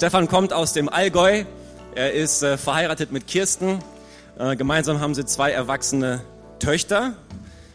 Stefan 0.00 0.28
kommt 0.28 0.54
aus 0.54 0.72
dem 0.72 0.88
Allgäu. 0.88 1.44
Er 1.94 2.14
ist 2.14 2.42
äh, 2.42 2.56
verheiratet 2.56 3.12
mit 3.12 3.26
Kirsten. 3.26 3.80
Äh, 4.38 4.56
gemeinsam 4.56 4.98
haben 4.98 5.14
sie 5.14 5.26
zwei 5.26 5.50
erwachsene 5.50 6.22
Töchter. 6.58 7.12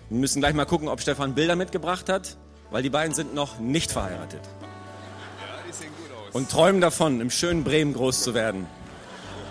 Wir 0.10 0.18
müssen 0.18 0.40
gleich 0.40 0.56
mal 0.56 0.66
gucken, 0.66 0.88
ob 0.88 1.00
Stefan 1.00 1.36
Bilder 1.36 1.56
mitgebracht 1.56 2.10
hat, 2.10 2.36
weil 2.72 2.82
die 2.82 2.90
beiden 2.90 3.14
sind 3.14 3.36
noch 3.36 3.60
nicht 3.60 3.92
verheiratet. 3.92 4.40
Ja, 4.42 5.70
die 5.70 5.72
sehen 5.72 5.92
gut 6.00 6.18
aus. 6.18 6.34
Und 6.34 6.50
träumen 6.50 6.82
davon, 6.82 7.22
im 7.22 7.30
schönen 7.30 7.64
Bremen 7.64 7.94
groß 7.94 8.24
zu 8.24 8.34
werden. 8.34 8.66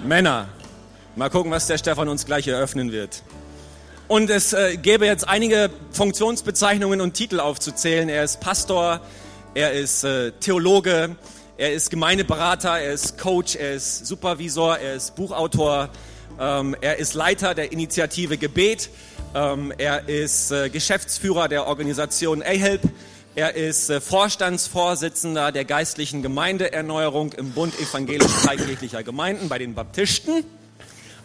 Männer. 0.05 0.49
Mal 1.15 1.31
gucken, 1.31 1.53
was 1.53 1.69
der 1.69 1.79
Stefan 1.79 2.09
uns 2.09 2.27
gleich 2.27 2.49
eröffnen 2.49 2.91
wird. 2.91 3.23
Und 4.09 4.31
es 4.31 4.53
äh, 4.53 4.79
gäbe 4.79 5.07
jetzt 5.07 5.29
einige 5.29 5.71
Funktionsbezeichnungen 5.93 7.01
und 7.01 7.15
Titel 7.15 7.39
aufzuzählen. 7.39 8.09
Er 8.09 8.25
ist 8.25 8.41
Pastor, 8.41 9.01
er 9.55 9.75
ist 9.75 10.03
äh, 10.03 10.33
Theologe, 10.41 11.15
er 11.57 11.73
ist 11.73 11.91
Gemeindeberater, 11.91 12.81
er 12.81 12.93
ist 12.93 13.17
Coach, 13.17 13.55
er 13.55 13.75
ist 13.75 14.07
Supervisor, 14.07 14.79
er 14.79 14.95
ist 14.95 15.15
Buchautor, 15.15 15.89
ähm, 16.41 16.75
er 16.81 16.97
ist 16.97 17.15
Leiter 17.15 17.55
der 17.55 17.71
Initiative 17.71 18.39
Gebet, 18.39 18.91
ähm, 19.35 19.73
er 19.79 20.09
ist 20.09 20.51
äh, 20.51 20.69
Geschäftsführer 20.69 21.49
der 21.49 21.67
Organisation 21.69 22.43
AHELP, 22.43 22.83
er 23.37 23.55
ist 23.55 23.89
äh, 23.89 24.01
Vorstandsvorsitzender 24.01 25.53
der 25.53 25.65
geistlichen 25.65 26.23
Gemeindeerneuerung 26.23 27.33
im 27.35 27.53
Bund 27.53 27.79
evangelisch-freikirchlicher 27.79 29.05
Gemeinden 29.05 29.49
bei 29.49 29.59
den 29.59 29.75
Baptisten. 29.75 30.45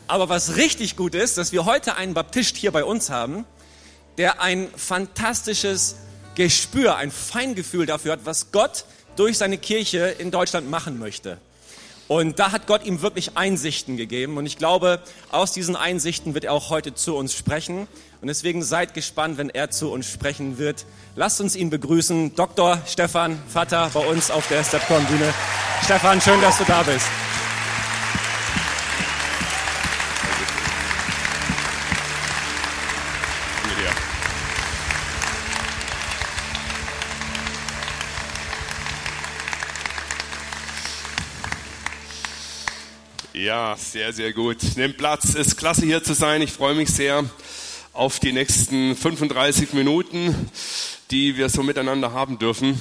Aber 0.08 0.30
was 0.30 0.58
richtig 0.58 0.96
gut 0.96 1.16
ist, 1.16 1.38
dass 1.40 1.52
wir 1.52 1.66
heute 1.66 1.96
einen 1.96 2.14
Baptist 2.14 2.56
hier 2.56 2.72
bei 2.72 2.84
uns 2.84 3.10
haben, 3.10 3.46
der 4.20 4.42
ein 4.42 4.68
fantastisches 4.76 5.96
Gespür, 6.36 6.98
ein 6.98 7.12
Feingefühl 7.12 7.86
dafür 7.88 8.14
hat, 8.14 8.22
was 8.26 8.52
Gott 8.52 8.86
durch 9.20 9.38
seine 9.38 9.58
Kirche 9.58 10.16
in 10.18 10.32
Deutschland 10.32 10.70
machen 10.70 10.98
möchte. 10.98 11.38
Und 12.08 12.40
da 12.40 12.52
hat 12.52 12.66
Gott 12.66 12.86
ihm 12.86 13.04
wirklich 13.04 13.38
Einsichten 13.38 13.98
gegeben. 13.98 14.38
Und 14.38 14.48
ich 14.48 14.58
glaube, 14.58 15.00
aus 15.30 15.52
diesen 15.52 15.76
Einsichten 15.76 16.34
wird 16.34 16.46
er 16.46 16.54
auch 16.54 16.72
heute 16.72 16.96
zu 16.96 17.16
uns 17.16 17.36
sprechen. 17.36 17.88
Und 18.22 18.28
deswegen 18.28 18.64
seid 18.64 18.96
gespannt, 18.96 19.38
wenn 19.38 19.50
er 19.52 19.70
zu 19.70 19.92
uns 19.92 20.10
sprechen 20.10 20.58
wird. 20.58 20.86
Lasst 21.16 21.40
uns 21.40 21.56
ihn 21.56 21.70
begrüßen. 21.70 22.34
Dr. 22.34 22.82
Stefan 22.88 23.38
Vater 23.48 23.92
bei 23.94 24.08
uns 24.08 24.32
auf 24.32 24.48
der 24.48 24.64
Stepcon-Bühne. 24.64 25.34
Stefan, 25.84 26.20
schön, 26.20 26.42
dass 26.42 26.58
du 26.58 26.64
da 26.64 26.82
bist. 26.82 27.06
Ja, 43.40 43.78
sehr, 43.78 44.12
sehr 44.12 44.34
gut. 44.34 44.58
Nehmt 44.76 44.98
Platz. 44.98 45.30
Es 45.30 45.48
ist 45.48 45.56
klasse 45.56 45.86
hier 45.86 46.04
zu 46.04 46.14
sein. 46.14 46.42
Ich 46.42 46.52
freue 46.52 46.76
mich 46.76 46.90
sehr 46.90 47.24
auf 47.94 48.20
die 48.20 48.34
nächsten 48.34 48.98
35 48.98 49.72
Minuten, 49.72 50.52
die 51.10 51.38
wir 51.38 51.48
so 51.48 51.64
miteinander 51.64 52.12
haben 52.12 52.38
dürfen. 52.38 52.78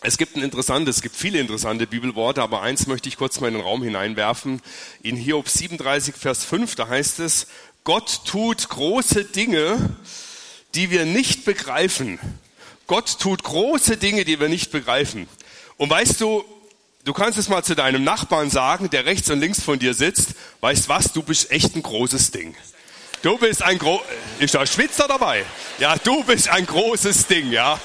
Es 0.00 0.18
gibt 0.18 0.34
ein 0.34 0.42
interessantes, 0.42 0.96
es 0.96 1.02
gibt 1.02 1.14
viele 1.14 1.38
interessante 1.38 1.86
Bibelworte, 1.86 2.42
aber 2.42 2.60
eins 2.60 2.88
möchte 2.88 3.08
ich 3.08 3.16
kurz 3.16 3.38
mal 3.38 3.46
in 3.46 3.54
den 3.54 3.62
Raum 3.62 3.84
hineinwerfen. 3.84 4.60
In 5.04 5.14
Hiob 5.14 5.48
37, 5.48 6.16
Vers 6.16 6.42
5, 6.44 6.74
da 6.74 6.88
heißt 6.88 7.20
es, 7.20 7.46
Gott 7.84 8.22
tut 8.24 8.68
große 8.68 9.26
Dinge, 9.26 9.96
die 10.74 10.90
wir 10.90 11.04
nicht 11.04 11.44
begreifen. 11.44 12.18
Gott 12.88 13.20
tut 13.20 13.44
große 13.44 13.96
Dinge, 13.96 14.24
die 14.24 14.40
wir 14.40 14.48
nicht 14.48 14.72
begreifen. 14.72 15.28
Und 15.76 15.88
weißt 15.88 16.20
du, 16.20 16.44
Du 17.08 17.14
kannst 17.14 17.38
es 17.38 17.48
mal 17.48 17.64
zu 17.64 17.74
deinem 17.74 18.04
Nachbarn 18.04 18.50
sagen, 18.50 18.90
der 18.90 19.06
rechts 19.06 19.30
und 19.30 19.40
links 19.40 19.62
von 19.62 19.78
dir 19.78 19.94
sitzt, 19.94 20.34
weißt 20.60 20.90
was, 20.90 21.10
du 21.10 21.22
bist 21.22 21.50
echt 21.50 21.74
ein 21.74 21.82
großes 21.82 22.32
Ding. 22.32 22.54
Du 23.22 23.38
bist 23.38 23.62
ein 23.62 23.78
gro 23.78 24.02
ist 24.40 24.54
da 24.54 24.66
Schwitzer 24.66 25.08
dabei? 25.08 25.46
Ja, 25.78 25.96
du 25.96 26.22
bist 26.24 26.50
ein 26.50 26.66
großes 26.66 27.26
Ding, 27.26 27.50
ja. 27.50 27.80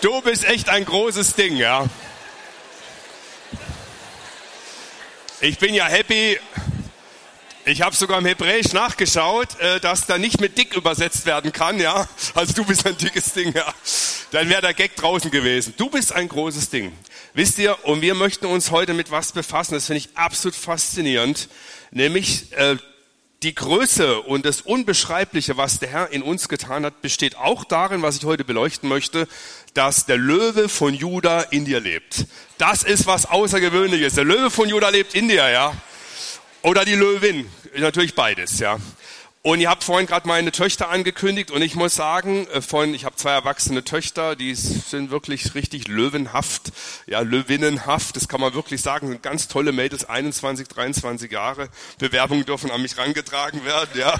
Du 0.00 0.20
bist 0.22 0.44
echt 0.44 0.68
ein 0.68 0.84
großes 0.84 1.34
Ding, 1.34 1.56
ja. 1.56 1.84
Ich 5.40 5.58
bin 5.58 5.74
ja 5.74 5.86
happy, 5.86 6.38
ich 7.68 7.82
habe 7.82 7.94
sogar 7.94 8.18
im 8.18 8.26
Hebräisch 8.26 8.72
nachgeschaut, 8.72 9.60
äh, 9.60 9.78
dass 9.80 10.06
da 10.06 10.16
nicht 10.16 10.40
mit 10.40 10.56
dick 10.56 10.74
übersetzt 10.74 11.26
werden 11.26 11.52
kann, 11.52 11.78
ja. 11.78 12.08
Also 12.34 12.54
du 12.54 12.64
bist 12.64 12.86
ein 12.86 12.96
dickes 12.96 13.34
Ding, 13.34 13.52
ja. 13.54 13.66
Dann 14.30 14.48
wäre 14.48 14.62
der 14.62 14.74
Gag 14.74 14.96
draußen 14.96 15.30
gewesen. 15.30 15.74
Du 15.76 15.90
bist 15.90 16.12
ein 16.12 16.28
großes 16.28 16.70
Ding. 16.70 16.92
Wisst 17.34 17.58
ihr, 17.58 17.84
und 17.84 18.00
wir 18.00 18.14
möchten 18.14 18.46
uns 18.46 18.70
heute 18.70 18.94
mit 18.94 19.10
was 19.10 19.32
befassen, 19.32 19.74
das 19.74 19.86
finde 19.86 19.98
ich 19.98 20.08
absolut 20.16 20.56
faszinierend, 20.56 21.48
nämlich 21.90 22.50
äh, 22.52 22.76
die 23.42 23.54
Größe 23.54 24.22
und 24.22 24.46
das 24.46 24.62
Unbeschreibliche, 24.62 25.56
was 25.56 25.78
der 25.78 25.90
Herr 25.90 26.10
in 26.10 26.22
uns 26.22 26.48
getan 26.48 26.84
hat, 26.84 27.02
besteht 27.02 27.36
auch 27.36 27.64
darin, 27.64 28.02
was 28.02 28.16
ich 28.16 28.24
heute 28.24 28.44
beleuchten 28.44 28.88
möchte, 28.88 29.28
dass 29.74 30.06
der 30.06 30.16
Löwe 30.16 30.68
von 30.68 30.94
Juda 30.94 31.42
in 31.42 31.64
dir 31.64 31.80
lebt. 31.80 32.24
Das 32.56 32.82
ist 32.82 33.06
was 33.06 33.26
Außergewöhnliches. 33.26 34.14
Der 34.14 34.24
Löwe 34.24 34.50
von 34.50 34.68
Juda 34.68 34.88
lebt 34.88 35.14
in 35.14 35.28
dir, 35.28 35.48
ja. 35.50 35.74
Oder 36.68 36.84
die 36.84 36.96
Löwin, 36.96 37.48
natürlich 37.78 38.14
beides, 38.14 38.58
ja. 38.58 38.76
Und 39.42 39.60
ihr 39.60 39.70
habt 39.70 39.84
vorhin 39.84 40.08
gerade 40.08 40.26
meine 40.26 40.50
Töchter 40.50 40.90
angekündigt 40.90 41.52
und 41.52 41.62
ich 41.62 41.76
muss 41.76 41.94
sagen, 41.94 42.48
äh, 42.48 42.60
von, 42.60 42.92
ich 42.92 43.04
habe 43.04 43.14
zwei 43.14 43.30
erwachsene 43.30 43.84
Töchter, 43.84 44.34
die 44.34 44.52
sind 44.56 45.12
wirklich 45.12 45.54
richtig 45.54 45.86
löwenhaft, 45.86 46.72
ja, 47.06 47.20
löwinnenhaft, 47.20 48.16
das 48.16 48.26
kann 48.26 48.40
man 48.40 48.52
wirklich 48.54 48.82
sagen, 48.82 49.06
sind 49.06 49.22
ganz 49.22 49.46
tolle 49.46 49.70
Mädels, 49.70 50.04
21, 50.04 50.66
23 50.66 51.30
Jahre. 51.30 51.68
Bewerbungen 51.98 52.46
dürfen 52.46 52.72
an 52.72 52.82
mich 52.82 52.98
rangetragen 52.98 53.64
werden, 53.64 53.90
ja. 53.94 54.16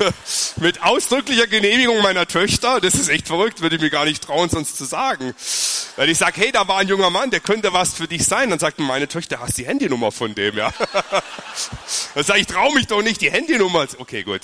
Mit 0.56 0.82
ausdrücklicher 0.82 1.46
Genehmigung 1.46 2.02
meiner 2.02 2.28
Töchter, 2.28 2.78
das 2.82 2.94
ist 2.94 3.08
echt 3.08 3.26
verrückt, 3.26 3.62
würde 3.62 3.76
ich 3.76 3.82
mir 3.82 3.90
gar 3.90 4.04
nicht 4.04 4.22
trauen, 4.22 4.50
sonst 4.50 4.76
zu 4.76 4.84
sagen. 4.84 5.34
Wenn 5.96 6.10
ich 6.10 6.18
sage, 6.18 6.42
hey, 6.42 6.52
da 6.52 6.68
war 6.68 6.78
ein 6.78 6.88
junger 6.88 7.10
Mann, 7.10 7.30
der 7.30 7.40
könnte 7.40 7.72
was 7.72 7.94
für 7.94 8.06
dich 8.06 8.26
sein, 8.26 8.50
dann 8.50 8.58
sagt 8.58 8.78
meine 8.80 9.08
Töchter, 9.08 9.40
hast 9.40 9.56
die 9.56 9.66
Handynummer 9.66 10.12
von 10.12 10.34
dem, 10.34 10.58
ja. 10.58 10.74
Dann 12.14 12.24
sage 12.24 12.40
ich, 12.40 12.46
trau 12.46 12.70
mich 12.72 12.86
doch 12.86 13.02
nicht, 13.02 13.20
die 13.20 13.30
Handynummer. 13.30 13.86
Okay, 13.98 14.22
gut 14.22 14.42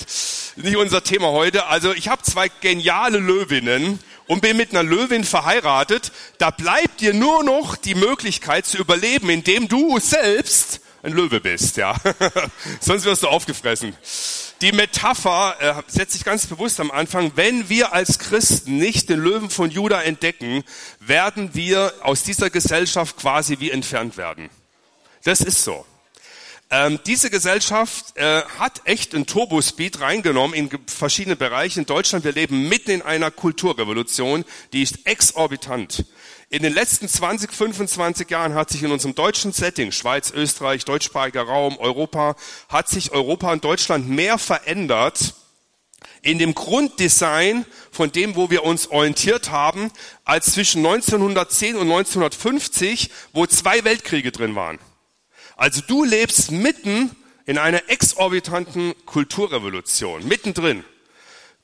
nicht 0.56 0.76
unser 0.76 1.02
Thema 1.02 1.28
heute. 1.32 1.66
Also 1.66 1.92
ich 1.92 2.08
habe 2.08 2.22
zwei 2.22 2.48
geniale 2.60 3.19
Löwinnen 3.19 3.98
und 4.26 4.41
bin 4.41 4.56
mit 4.56 4.70
einer 4.70 4.82
Löwin 4.82 5.25
verheiratet. 5.25 6.12
Da 6.38 6.50
bleibt 6.50 7.00
dir 7.00 7.14
nur 7.14 7.44
noch 7.44 7.76
die 7.76 7.94
Möglichkeit 7.94 8.66
zu 8.66 8.78
überleben, 8.78 9.30
indem 9.30 9.69
du 9.69 9.98
selbst 9.98 10.80
ein 11.02 11.12
Löwe 11.12 11.41
bist, 11.41 11.76
ja. 11.76 11.97
Sonst 12.80 13.04
wirst 13.04 13.22
du 13.22 13.28
aufgefressen. 13.28 13.94
Die 14.62 14.72
Metapher 14.72 15.56
äh, 15.60 15.75
setzt 15.86 16.12
sich 16.12 16.25
ganz 16.25 16.46
bewusst 16.46 16.81
am 16.81 16.91
Anfang. 16.91 17.32
Wenn 17.34 17.69
wir 17.69 17.92
als 17.92 18.19
Christen 18.19 18.78
nicht 18.78 19.10
den 19.10 19.20
Löwen 19.20 19.50
von 19.50 19.70
Juda 19.70 20.00
entdecken, 20.00 20.64
werden 21.00 21.50
wir 21.52 21.92
aus 22.00 22.22
dieser 22.22 22.48
Gesellschaft 22.48 23.19
quasi 23.19 23.60
wie 23.60 23.70
entfernt 23.70 24.16
werden. 24.16 24.48
Das 25.25 25.41
ist 25.41 25.62
so. 25.64 25.84
Ähm, 26.70 26.98
diese 27.06 27.30
Gesellschaft 27.30 28.16
äh, 28.16 28.42
hat 28.58 28.82
echt 28.84 29.14
einen 29.14 29.26
Turbospeed 29.26 30.00
reingenommen 30.00 30.56
in 30.56 30.70
verschiedene 30.86 31.36
Bereiche. 31.36 31.80
In 31.80 31.86
Deutschland, 31.86 32.25
wir 32.25 32.32
leben 32.32 32.69
mitten 32.69 32.91
in 32.91 33.02
einer 33.02 33.30
Kulturrevolution, 33.30 34.44
die 34.72 34.82
ist 34.82 35.06
exorbitant. 35.06 36.04
In 36.48 36.62
den 36.62 36.72
letzten 36.72 37.08
20, 37.08 37.52
25 37.52 38.30
Jahren 38.30 38.54
hat 38.54 38.70
sich 38.70 38.82
in 38.82 38.91
unserem 38.91 39.14
deutschen 39.14 39.52
Setting, 39.52 39.92
Schweiz, 39.92 40.30
Österreich, 40.30 40.84
deutschsprachiger 40.84 41.42
Raum, 41.42 41.76
Europa, 41.78 42.36
hat 42.69 42.88
sich 42.88 43.12
Europa 43.12 43.52
und 43.52 43.64
Deutschland 43.64 44.08
mehr 44.08 44.38
verändert 44.38 45.34
in 46.22 46.38
dem 46.38 46.54
Grunddesign 46.54 47.66
von 47.91 48.10
dem, 48.10 48.36
wo 48.36 48.50
wir 48.50 48.64
uns 48.64 48.88
orientiert 48.88 49.50
haben, 49.50 49.91
als 50.25 50.52
zwischen 50.52 50.84
1910 50.84 51.76
und 51.76 51.82
1950, 51.82 53.10
wo 53.32 53.46
zwei 53.46 53.84
Weltkriege 53.84 54.32
drin 54.32 54.55
waren. 54.55 54.78
Also 55.56 55.81
du 55.87 56.05
lebst 56.05 56.51
mitten 56.51 57.15
in 57.47 57.59
einer 57.59 57.89
exorbitanten 57.89 58.95
Kulturrevolution, 59.06 60.27
mittendrin. 60.27 60.85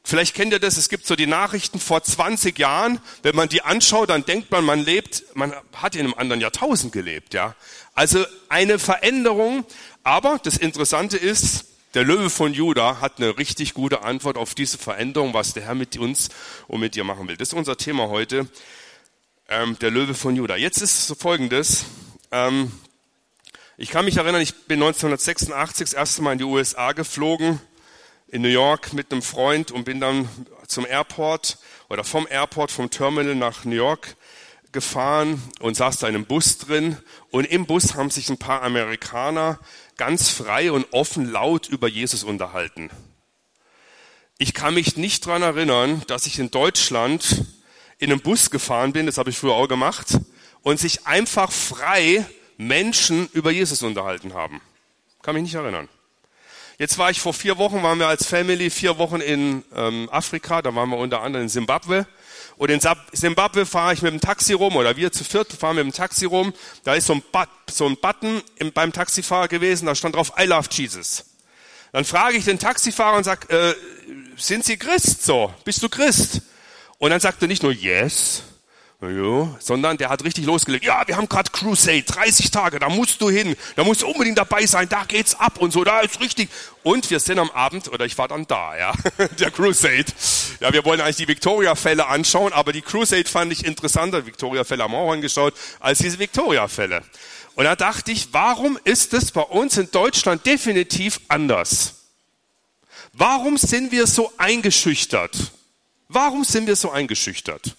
Vielleicht 0.02 0.34
kennt 0.34 0.52
ihr 0.52 0.58
das, 0.58 0.76
es 0.76 0.88
gibt 0.88 1.06
so 1.06 1.14
die 1.14 1.26
Nachrichten 1.26 1.78
vor 1.78 2.02
20 2.02 2.58
Jahren, 2.58 3.00
wenn 3.22 3.36
man 3.36 3.48
die 3.48 3.62
anschaut, 3.62 4.08
dann 4.08 4.24
denkt 4.24 4.50
man, 4.50 4.64
man 4.64 4.80
lebt, 4.80 5.24
man 5.34 5.54
hat 5.74 5.94
in 5.94 6.06
einem 6.06 6.14
anderen 6.14 6.40
Jahrtausend 6.40 6.92
gelebt, 6.92 7.34
ja. 7.34 7.54
Also 7.94 8.24
eine 8.48 8.78
Veränderung, 8.78 9.64
aber 10.02 10.40
das 10.42 10.56
Interessante 10.56 11.18
ist, 11.18 11.66
der 11.94 12.04
Löwe 12.04 12.30
von 12.30 12.54
Juda 12.54 13.00
hat 13.00 13.18
eine 13.18 13.36
richtig 13.36 13.74
gute 13.74 14.02
Antwort 14.02 14.38
auf 14.38 14.54
diese 14.54 14.78
Veränderung, 14.78 15.34
was 15.34 15.54
der 15.54 15.64
Herr 15.64 15.74
mit 15.74 15.96
uns 15.98 16.28
und 16.66 16.80
mit 16.80 16.94
dir 16.94 17.04
machen 17.04 17.28
will. 17.28 17.36
Das 17.36 17.48
ist 17.48 17.54
unser 17.54 17.76
Thema 17.76 18.08
heute, 18.08 18.48
ähm, 19.48 19.76
der 19.80 19.90
Löwe 19.90 20.14
von 20.14 20.36
Juda. 20.36 20.56
Jetzt 20.56 20.80
ist 20.80 21.16
folgendes, 21.18 21.84
ähm, 22.30 22.70
ich 23.80 23.88
kann 23.88 24.04
mich 24.04 24.18
erinnern, 24.18 24.42
ich 24.42 24.66
bin 24.66 24.82
1986 24.82 25.86
das 25.86 25.94
erste 25.94 26.20
Mal 26.20 26.32
in 26.32 26.38
die 26.38 26.44
USA 26.44 26.92
geflogen, 26.92 27.62
in 28.28 28.42
New 28.42 28.48
York 28.48 28.92
mit 28.92 29.10
einem 29.10 29.22
Freund 29.22 29.70
und 29.70 29.84
bin 29.84 30.00
dann 30.00 30.28
zum 30.66 30.84
Airport 30.84 31.56
oder 31.88 32.04
vom 32.04 32.26
Airport, 32.28 32.70
vom 32.70 32.90
Terminal 32.90 33.34
nach 33.34 33.64
New 33.64 33.74
York 33.74 34.16
gefahren 34.72 35.42
und 35.60 35.78
saß 35.78 35.96
da 35.96 36.08
in 36.08 36.14
einem 36.14 36.26
Bus 36.26 36.58
drin 36.58 36.98
und 37.30 37.46
im 37.46 37.64
Bus 37.64 37.94
haben 37.94 38.10
sich 38.10 38.28
ein 38.28 38.36
paar 38.36 38.60
Amerikaner 38.62 39.58
ganz 39.96 40.28
frei 40.28 40.70
und 40.72 40.92
offen 40.92 41.32
laut 41.32 41.66
über 41.66 41.88
Jesus 41.88 42.22
unterhalten. 42.22 42.90
Ich 44.36 44.52
kann 44.52 44.74
mich 44.74 44.98
nicht 44.98 45.24
dran 45.24 45.40
erinnern, 45.40 46.02
dass 46.06 46.26
ich 46.26 46.38
in 46.38 46.50
Deutschland 46.50 47.46
in 47.96 48.12
einem 48.12 48.20
Bus 48.20 48.50
gefahren 48.50 48.92
bin, 48.92 49.06
das 49.06 49.16
habe 49.16 49.30
ich 49.30 49.38
früher 49.38 49.54
auch 49.54 49.68
gemacht, 49.68 50.18
und 50.60 50.78
sich 50.78 51.06
einfach 51.06 51.50
frei 51.50 52.26
Menschen 52.60 53.28
über 53.32 53.50
Jesus 53.50 53.82
unterhalten 53.82 54.34
haben. 54.34 54.60
Kann 55.22 55.34
mich 55.34 55.44
nicht 55.44 55.54
erinnern. 55.54 55.88
Jetzt 56.78 56.98
war 56.98 57.10
ich 57.10 57.20
vor 57.20 57.32
vier 57.32 57.58
Wochen, 57.58 57.82
waren 57.82 57.98
wir 57.98 58.06
als 58.06 58.26
Family 58.26 58.70
vier 58.70 58.98
Wochen 58.98 59.20
in 59.20 59.64
ähm, 59.74 60.08
Afrika, 60.10 60.62
da 60.62 60.74
waren 60.74 60.90
wir 60.90 60.98
unter 60.98 61.22
anderem 61.22 61.44
in 61.44 61.48
Zimbabwe. 61.48 62.06
Und 62.58 62.70
in 62.70 62.80
Zimbabwe 63.12 63.64
fahre 63.64 63.94
ich 63.94 64.02
mit 64.02 64.12
dem 64.12 64.20
Taxi 64.20 64.52
rum, 64.52 64.76
oder 64.76 64.96
wir 64.96 65.10
zu 65.10 65.24
viert 65.24 65.52
fahren 65.52 65.76
mit 65.76 65.84
dem 65.86 65.92
Taxi 65.92 66.26
rum. 66.26 66.52
Da 66.84 66.94
ist 66.94 67.06
so 67.06 67.14
ein, 67.14 67.22
But 67.32 67.48
so 67.70 67.86
ein 67.86 67.96
Button 67.96 68.42
im, 68.56 68.72
beim 68.72 68.92
Taxifahrer 68.92 69.48
gewesen, 69.48 69.86
da 69.86 69.94
stand 69.94 70.16
drauf 70.16 70.32
I 70.38 70.44
love 70.44 70.68
Jesus. 70.70 71.24
Dann 71.92 72.04
frage 72.04 72.36
ich 72.36 72.44
den 72.44 72.58
Taxifahrer 72.58 73.16
und 73.16 73.24
sag, 73.24 73.50
äh, 73.50 73.74
sind 74.36 74.66
Sie 74.66 74.76
Christ? 74.76 75.24
So, 75.24 75.52
bist 75.64 75.82
du 75.82 75.88
Christ? 75.88 76.42
Und 76.98 77.10
dann 77.10 77.20
sagt 77.20 77.40
er 77.40 77.48
nicht 77.48 77.62
nur 77.62 77.72
Yes, 77.72 78.42
ja, 79.02 79.56
sondern 79.60 79.96
der 79.96 80.10
hat 80.10 80.24
richtig 80.24 80.44
losgelegt. 80.44 80.84
Ja, 80.84 81.02
wir 81.06 81.16
haben 81.16 81.28
gerade 81.28 81.50
Crusade, 81.50 82.02
30 82.02 82.50
Tage, 82.50 82.78
da 82.78 82.90
musst 82.90 83.22
du 83.22 83.30
hin, 83.30 83.56
da 83.74 83.82
musst 83.82 84.02
du 84.02 84.06
unbedingt 84.06 84.36
dabei 84.36 84.66
sein, 84.66 84.90
da 84.90 85.04
geht's 85.04 85.34
ab 85.34 85.56
und 85.58 85.72
so, 85.72 85.84
da 85.84 86.00
ist 86.00 86.20
richtig. 86.20 86.50
Und 86.82 87.08
wir 87.08 87.18
sind 87.18 87.38
am 87.38 87.50
Abend, 87.50 87.88
oder 87.88 88.04
ich 88.04 88.18
war 88.18 88.28
dann 88.28 88.46
da, 88.46 88.76
ja, 88.76 88.92
der 89.38 89.50
Crusade. 89.50 90.04
Ja, 90.60 90.72
wir 90.74 90.84
wollen 90.84 91.00
eigentlich 91.00 91.16
die 91.16 91.28
Victoria-Fälle 91.28 92.08
anschauen, 92.08 92.52
aber 92.52 92.72
die 92.72 92.82
Crusade 92.82 93.24
fand 93.24 93.52
ich 93.52 93.64
interessanter, 93.64 94.26
Victoria-Fälle 94.26 94.82
haben 94.82 94.92
wir 94.92 94.98
auch 94.98 95.12
angeschaut, 95.12 95.54
als 95.78 96.00
diese 96.00 96.18
Victoria-Fälle. 96.18 97.02
Und 97.54 97.64
da 97.64 97.76
dachte 97.76 98.12
ich, 98.12 98.28
warum 98.32 98.78
ist 98.84 99.14
es 99.14 99.32
bei 99.32 99.42
uns 99.42 99.78
in 99.78 99.90
Deutschland 99.90 100.44
definitiv 100.44 101.20
anders? 101.28 101.94
Warum 103.14 103.56
sind 103.56 103.92
wir 103.92 104.06
so 104.06 104.30
eingeschüchtert? 104.36 105.36
Warum 106.08 106.44
sind 106.44 106.66
wir 106.66 106.76
so 106.76 106.90
eingeschüchtert? 106.90 107.76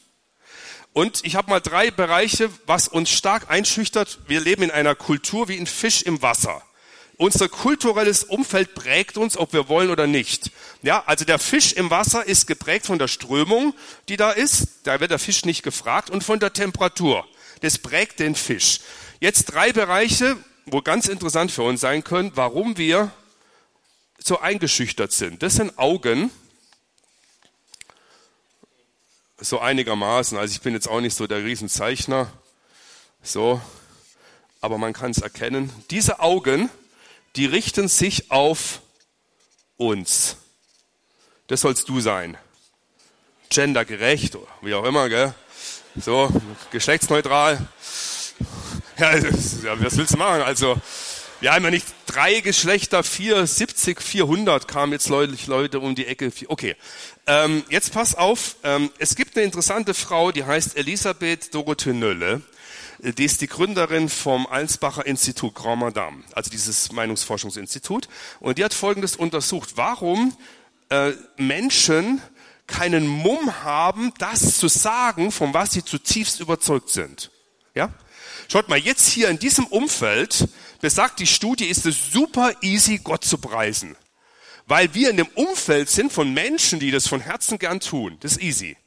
Und 0.93 1.21
ich 1.23 1.35
habe 1.35 1.49
mal 1.49 1.61
drei 1.61 1.89
Bereiche, 1.89 2.49
was 2.65 2.87
uns 2.87 3.09
stark 3.09 3.49
einschüchtert. 3.49 4.19
Wir 4.27 4.41
leben 4.41 4.63
in 4.63 4.71
einer 4.71 4.95
Kultur 4.95 5.47
wie 5.47 5.57
ein 5.57 5.67
Fisch 5.67 6.01
im 6.01 6.21
Wasser. 6.21 6.61
Unser 7.15 7.47
kulturelles 7.49 8.23
Umfeld 8.23 8.73
prägt 8.73 9.17
uns, 9.17 9.37
ob 9.37 9.53
wir 9.53 9.69
wollen 9.69 9.91
oder 9.91 10.07
nicht. 10.07 10.51
Ja, 10.81 11.03
also 11.05 11.23
der 11.23 11.39
Fisch 11.39 11.71
im 11.73 11.91
Wasser 11.91 12.25
ist 12.25 12.47
geprägt 12.47 12.87
von 12.87 12.97
der 12.97 13.07
Strömung, 13.07 13.75
die 14.09 14.17
da 14.17 14.31
ist. 14.31 14.67
Da 14.83 14.99
wird 14.99 15.11
der 15.11 15.19
Fisch 15.19 15.45
nicht 15.45 15.63
gefragt 15.63 16.09
und 16.09 16.23
von 16.23 16.39
der 16.39 16.51
Temperatur. 16.51 17.25
Das 17.61 17.77
prägt 17.77 18.19
den 18.19 18.35
Fisch. 18.35 18.79
Jetzt 19.19 19.45
drei 19.45 19.71
Bereiche, 19.71 20.35
wo 20.65 20.81
ganz 20.81 21.07
interessant 21.07 21.51
für 21.51 21.63
uns 21.63 21.79
sein 21.79 22.03
können, 22.03 22.31
warum 22.35 22.77
wir 22.77 23.11
so 24.17 24.39
eingeschüchtert 24.39 25.11
sind. 25.11 25.43
Das 25.43 25.55
sind 25.55 25.77
Augen, 25.77 26.31
so 29.41 29.59
einigermaßen. 29.59 30.37
Also 30.37 30.53
ich 30.53 30.61
bin 30.61 30.73
jetzt 30.73 30.87
auch 30.87 31.01
nicht 31.01 31.17
so 31.17 31.27
der 31.27 31.43
Riesenzeichner, 31.43 32.31
so, 33.21 33.59
aber 34.61 34.77
man 34.77 34.93
kann 34.93 35.11
es 35.11 35.17
erkennen. 35.17 35.71
Diese 35.89 36.19
Augen, 36.19 36.69
die 37.35 37.45
richten 37.45 37.87
sich 37.87 38.31
auf 38.31 38.81
uns. 39.77 40.37
Das 41.47 41.61
sollst 41.61 41.89
du 41.89 41.99
sein. 41.99 42.37
Gendergerecht, 43.49 44.37
wie 44.61 44.73
auch 44.73 44.85
immer, 44.85 45.09
gell? 45.09 45.33
So, 45.99 46.29
geschlechtsneutral. 46.71 47.67
Ja, 48.97 49.13
was 49.21 49.97
willst 49.97 50.13
du 50.13 50.17
machen? 50.17 50.41
Also, 50.41 50.79
wir 51.41 51.53
haben 51.53 51.63
ja 51.63 51.71
nicht 51.71 51.87
drei 52.05 52.39
Geschlechter, 52.39 53.03
vier, 53.03 53.45
70, 53.47 53.99
400 53.99 54.67
kamen 54.67 54.93
jetzt 54.93 55.09
Leute, 55.09 55.35
Leute 55.47 55.79
um 55.79 55.95
die 55.95 56.05
Ecke. 56.05 56.31
Okay, 56.47 56.75
ähm, 57.25 57.63
jetzt 57.69 57.91
pass 57.91 58.13
auf. 58.13 58.57
Ähm, 58.63 58.91
es 58.99 59.15
gibt 59.15 59.35
eine 59.35 59.43
interessante 59.43 59.95
Frau, 59.95 60.31
die 60.31 60.43
heißt 60.43 60.77
Elisabeth 60.77 61.53
Dorothee 61.53 61.93
Nölle. 61.93 62.41
Die 62.99 63.25
ist 63.25 63.41
die 63.41 63.47
Gründerin 63.47 64.07
vom 64.09 64.45
Allensbacher 64.45 65.07
Institut 65.07 65.55
Grand 65.55 65.81
Madame, 65.81 66.23
also 66.33 66.51
dieses 66.51 66.91
Meinungsforschungsinstitut. 66.91 68.07
Und 68.39 68.59
die 68.59 68.63
hat 68.63 68.75
Folgendes 68.75 69.15
untersucht. 69.15 69.71
Warum 69.75 70.37
äh, 70.89 71.13
Menschen 71.37 72.21
keinen 72.67 73.07
Mumm 73.07 73.63
haben, 73.63 74.13
das 74.19 74.59
zu 74.59 74.67
sagen, 74.67 75.31
von 75.31 75.55
was 75.55 75.71
sie 75.71 75.83
zutiefst 75.83 76.39
überzeugt 76.39 76.89
sind. 76.89 77.31
Ja? 77.73 77.89
Schaut 78.47 78.69
mal, 78.69 78.77
jetzt 78.77 79.09
hier 79.09 79.29
in 79.29 79.39
diesem 79.39 79.65
Umfeld 79.65 80.47
besagt 80.81 81.19
die 81.19 81.27
Studie, 81.27 81.65
ist 81.65 81.85
es 81.85 82.11
super 82.11 82.53
easy, 82.61 82.99
Gott 82.99 83.23
zu 83.23 83.37
preisen. 83.37 83.95
Weil 84.67 84.93
wir 84.93 85.09
in 85.09 85.17
dem 85.17 85.27
Umfeld 85.35 85.89
sind 85.89 86.11
von 86.11 86.33
Menschen, 86.33 86.79
die 86.79 86.91
das 86.91 87.07
von 87.07 87.21
Herzen 87.21 87.59
gern 87.59 87.79
tun. 87.79 88.17
Das 88.21 88.33
ist 88.33 88.41
easy. 88.41 88.77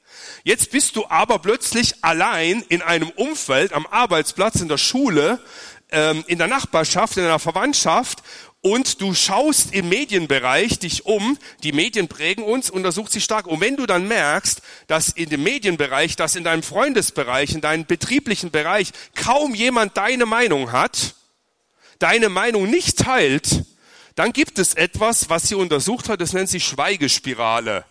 Jetzt 0.44 0.70
bist 0.70 0.96
du 0.96 1.06
aber 1.08 1.38
plötzlich 1.38 2.02
allein 2.02 2.62
in 2.68 2.82
einem 2.82 3.10
Umfeld, 3.10 3.72
am 3.72 3.86
Arbeitsplatz, 3.86 4.60
in 4.60 4.68
der 4.68 4.78
Schule, 4.78 5.40
ähm, 5.90 6.24
in 6.26 6.38
der 6.38 6.46
Nachbarschaft, 6.46 7.16
in 7.16 7.24
der 7.24 7.38
Verwandtschaft 7.38 8.22
und 8.64 9.02
du 9.02 9.12
schaust 9.12 9.74
im 9.74 9.90
Medienbereich 9.90 10.78
dich 10.78 11.04
um, 11.04 11.36
die 11.62 11.72
Medien 11.72 12.08
prägen 12.08 12.42
uns, 12.42 12.70
untersucht 12.70 13.12
sie 13.12 13.20
stark. 13.20 13.46
Und 13.46 13.60
wenn 13.60 13.76
du 13.76 13.84
dann 13.84 14.08
merkst, 14.08 14.62
dass 14.86 15.10
in 15.10 15.28
dem 15.28 15.42
Medienbereich, 15.42 16.16
dass 16.16 16.34
in 16.34 16.44
deinem 16.44 16.62
Freundesbereich, 16.62 17.52
in 17.52 17.60
deinem 17.60 17.84
betrieblichen 17.84 18.50
Bereich 18.50 18.92
kaum 19.14 19.54
jemand 19.54 19.98
deine 19.98 20.24
Meinung 20.24 20.72
hat, 20.72 21.14
deine 22.04 22.28
Meinung 22.28 22.68
nicht 22.68 22.98
teilt, 22.98 23.64
dann 24.14 24.34
gibt 24.34 24.58
es 24.58 24.74
etwas, 24.74 25.30
was 25.30 25.48
sie 25.48 25.54
untersucht 25.54 26.10
hat, 26.10 26.20
das 26.20 26.34
nennt 26.34 26.50
sich 26.50 26.66
Schweigespirale. 26.66 27.86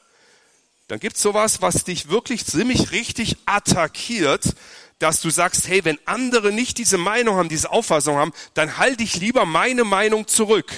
Dann 0.88 1.00
gibt 1.00 1.15
es 1.15 1.24
sowas, 1.24 1.63
was 1.63 1.83
dich 1.83 2.10
wirklich 2.10 2.45
ziemlich 2.45 2.92
richtig 2.92 3.38
attackiert, 3.48 4.54
dass 5.00 5.19
du 5.19 5.31
sagst, 5.31 5.68
hey, 5.68 5.83
wenn 5.83 5.98
andere 6.06 6.51
nicht 6.51 6.77
diese 6.77 7.00
Meinung 7.00 7.38
haben, 7.38 7.50
diese 7.50 7.71
Auffassung 7.71 8.18
haben, 8.18 8.33
dann 8.54 8.77
halte 8.77 9.01
ich 9.01 9.15
lieber 9.15 9.48
meine 9.48 9.83
Meinung 9.83 10.27
zurück. 10.27 10.71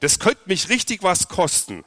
Das 0.00 0.18
könnte 0.18 0.42
mich 0.46 0.68
richtig 0.68 1.04
was 1.04 1.28
kosten. 1.28 1.84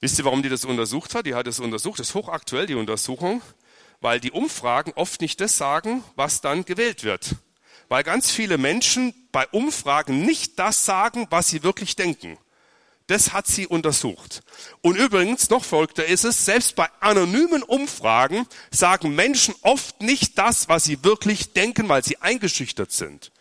Wisst 0.00 0.18
ihr, 0.18 0.24
warum 0.24 0.42
die 0.42 0.48
das 0.48 0.64
untersucht 0.64 1.14
hat? 1.14 1.26
Die 1.26 1.36
hat 1.36 1.46
es 1.46 1.60
untersucht, 1.60 2.00
das 2.00 2.08
ist 2.08 2.14
hochaktuell, 2.16 2.66
die 2.66 2.74
Untersuchung, 2.74 3.40
weil 4.00 4.18
die 4.18 4.32
Umfragen 4.32 4.92
oft 4.96 5.20
nicht 5.20 5.40
das 5.40 5.56
sagen, 5.56 6.02
was 6.16 6.40
dann 6.40 6.64
gewählt 6.64 7.04
wird 7.04 7.36
weil 7.88 8.02
ganz 8.02 8.30
viele 8.30 8.58
Menschen 8.58 9.14
bei 9.32 9.46
Umfragen 9.48 10.24
nicht 10.24 10.58
das 10.58 10.84
sagen, 10.84 11.26
was 11.30 11.48
sie 11.48 11.62
wirklich 11.62 11.96
denken. 11.96 12.38
Das 13.08 13.32
hat 13.32 13.46
sie 13.46 13.66
untersucht. 13.66 14.42
Und 14.82 14.96
übrigens, 14.96 15.48
noch 15.48 15.64
verrückter 15.64 16.04
ist 16.04 16.24
es, 16.24 16.44
selbst 16.44 16.76
bei 16.76 16.88
anonymen 17.00 17.62
Umfragen 17.62 18.46
sagen 18.70 19.14
Menschen 19.14 19.54
oft 19.62 20.02
nicht 20.02 20.36
das, 20.36 20.68
was 20.68 20.84
sie 20.84 21.02
wirklich 21.02 21.54
denken, 21.54 21.88
weil 21.88 22.04
sie 22.04 22.18
eingeschüchtert 22.18 22.92
sind. 22.92 23.32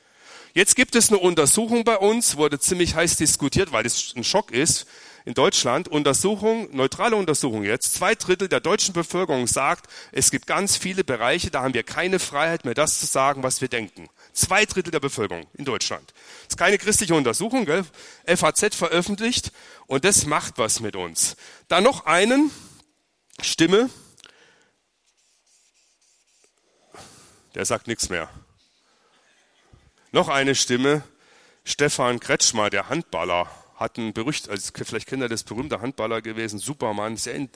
Jetzt 0.54 0.76
gibt 0.78 0.96
es 0.96 1.10
eine 1.10 1.20
Untersuchung 1.20 1.84
bei 1.84 1.98
uns, 1.98 2.38
wurde 2.38 2.60
ziemlich 2.60 2.96
heiß 2.96 3.18
diskutiert, 3.18 3.74
weil 3.74 3.84
das 3.84 4.14
ein 4.16 4.24
Schock 4.24 4.52
ist 4.52 4.88
in 5.26 5.34
Deutschland, 5.34 5.90
Untersuchung, 5.90 6.70
neutrale 6.72 7.18
Untersuchung 7.18 7.66
jetzt, 7.66 7.96
zwei 7.96 8.16
Drittel 8.16 8.48
der 8.48 8.62
deutschen 8.62 8.94
Bevölkerung 8.94 9.46
sagt, 9.46 9.92
es 10.14 10.32
gibt 10.32 10.48
ganz 10.48 10.78
viele 10.78 11.04
Bereiche, 11.04 11.52
da 11.52 11.64
haben 11.64 11.74
wir 11.74 11.84
keine 11.84 12.18
Freiheit 12.18 12.64
mehr, 12.64 12.74
das 12.74 13.00
zu 13.00 13.06
sagen, 13.06 13.44
was 13.44 13.60
wir 13.60 13.68
denken. 13.68 14.08
Zwei 14.38 14.68
Drittel 14.68 14.92
der 14.92 15.00
Bevölkerung 15.00 15.48
in 15.56 15.66
Deutschland. 15.66 16.14
Das 16.44 16.50
ist 16.50 16.58
keine 16.58 16.78
christliche 16.78 17.16
Untersuchung, 17.16 17.66
gell? 17.66 17.84
FAZ 18.28 18.76
veröffentlicht 18.76 19.52
und 19.88 20.06
das 20.06 20.28
macht 20.28 20.60
was 20.60 20.80
mit 20.80 20.96
uns. 20.96 21.36
Dann 21.70 21.84
noch 21.84 22.06
einen, 22.06 22.52
Stimme, 23.42 23.90
der 27.56 27.66
sagt 27.66 27.88
nichts 27.88 28.10
mehr. 28.10 28.30
Noch 30.12 30.28
eine 30.28 30.54
Stimme, 30.54 31.02
Stefan 31.64 32.20
Kretschmer, 32.20 32.70
der 32.70 32.90
Handballer 32.90 33.50
hat 33.76 33.98
ein 33.98 34.14
Berücht, 34.14 34.50
also 34.50 34.72
vielleicht 34.72 35.08
kennt 35.08 35.24
er 35.24 35.30
das 35.30 35.46
berühmte 35.46 35.82
Handballer 35.82 36.22
gewesen, 36.22 36.60
Superman, 36.60 37.18
sehr 37.18 37.48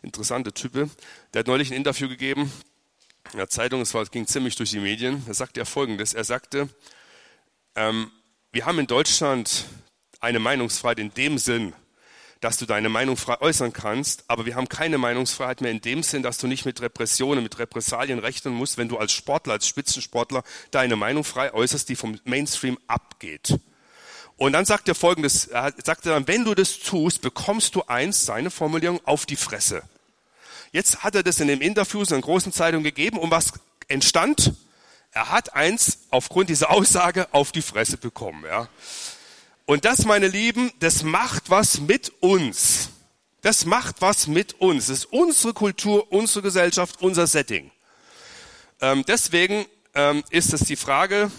interessante 0.00 0.54
Type. 0.54 0.88
Der 1.34 1.40
hat 1.40 1.46
neulich 1.46 1.70
ein 1.70 1.76
Interview 1.76 2.08
gegeben 2.08 2.50
in 3.32 3.38
der 3.38 3.48
Zeitung, 3.48 3.80
es 3.80 3.94
war, 3.94 4.04
ging 4.06 4.26
ziemlich 4.26 4.56
durch 4.56 4.70
die 4.70 4.80
Medien. 4.80 5.24
Da 5.26 5.34
sagte 5.34 5.60
er 5.60 5.66
folgendes: 5.66 6.14
Er 6.14 6.24
sagte, 6.24 6.68
ähm, 7.74 8.10
wir 8.52 8.66
haben 8.66 8.78
in 8.78 8.86
Deutschland 8.86 9.64
eine 10.20 10.38
Meinungsfreiheit 10.38 10.98
in 10.98 11.14
dem 11.14 11.38
Sinn, 11.38 11.72
dass 12.40 12.56
du 12.58 12.66
deine 12.66 12.88
Meinung 12.88 13.16
frei 13.16 13.40
äußern 13.40 13.72
kannst, 13.72 14.24
aber 14.28 14.46
wir 14.46 14.56
haben 14.56 14.68
keine 14.68 14.98
Meinungsfreiheit 14.98 15.60
mehr 15.60 15.70
in 15.70 15.80
dem 15.80 16.02
Sinn, 16.02 16.22
dass 16.22 16.38
du 16.38 16.48
nicht 16.48 16.64
mit 16.64 16.80
Repressionen, 16.80 17.42
mit 17.42 17.58
Repressalien 17.58 18.18
rechnen 18.18 18.52
musst, 18.52 18.78
wenn 18.78 18.88
du 18.88 18.98
als 18.98 19.12
Sportler, 19.12 19.54
als 19.54 19.66
Spitzensportler 19.66 20.42
deine 20.72 20.96
Meinung 20.96 21.24
frei 21.24 21.54
äußerst, 21.54 21.88
die 21.88 21.96
vom 21.96 22.18
Mainstream 22.24 22.78
abgeht. 22.88 23.58
Und 24.36 24.54
dann 24.54 24.64
sagt 24.64 24.88
er 24.88 24.96
folgendes, 24.96 25.46
er 25.46 25.72
sagt 25.84 26.04
dann, 26.04 26.26
wenn 26.26 26.44
du 26.44 26.54
das 26.54 26.80
tust, 26.80 27.22
bekommst 27.22 27.76
du 27.76 27.84
eins, 27.84 28.26
seine 28.26 28.50
Formulierung, 28.50 29.00
auf 29.04 29.24
die 29.24 29.36
Fresse. 29.36 29.82
Jetzt 30.72 31.04
hat 31.04 31.14
er 31.14 31.22
das 31.22 31.38
in 31.38 31.48
dem 31.48 31.60
Interview 31.60 32.00
in 32.00 32.08
einer 32.08 32.22
großen 32.22 32.50
Zeitung 32.50 32.82
gegeben 32.82 33.18
und 33.18 33.30
was 33.30 33.52
entstand? 33.88 34.54
Er 35.10 35.28
hat 35.28 35.54
eins 35.54 36.06
aufgrund 36.08 36.48
dieser 36.48 36.70
Aussage 36.70 37.28
auf 37.32 37.52
die 37.52 37.60
Fresse 37.60 37.98
bekommen. 37.98 38.44
Ja. 38.46 38.68
Und 39.66 39.84
das, 39.84 40.06
meine 40.06 40.28
Lieben, 40.28 40.72
das 40.80 41.02
macht 41.02 41.50
was 41.50 41.80
mit 41.80 42.10
uns. 42.20 42.88
Das 43.42 43.66
macht 43.66 44.00
was 44.00 44.26
mit 44.26 44.60
uns. 44.60 44.86
Das 44.86 45.00
ist 45.00 45.04
unsere 45.06 45.52
Kultur, 45.52 46.10
unsere 46.10 46.40
Gesellschaft, 46.40 47.02
unser 47.02 47.26
Setting. 47.26 47.70
Ähm, 48.80 49.04
deswegen 49.06 49.66
ähm, 49.94 50.24
ist 50.30 50.54
es 50.54 50.60
die 50.62 50.76
Frage, 50.76 51.30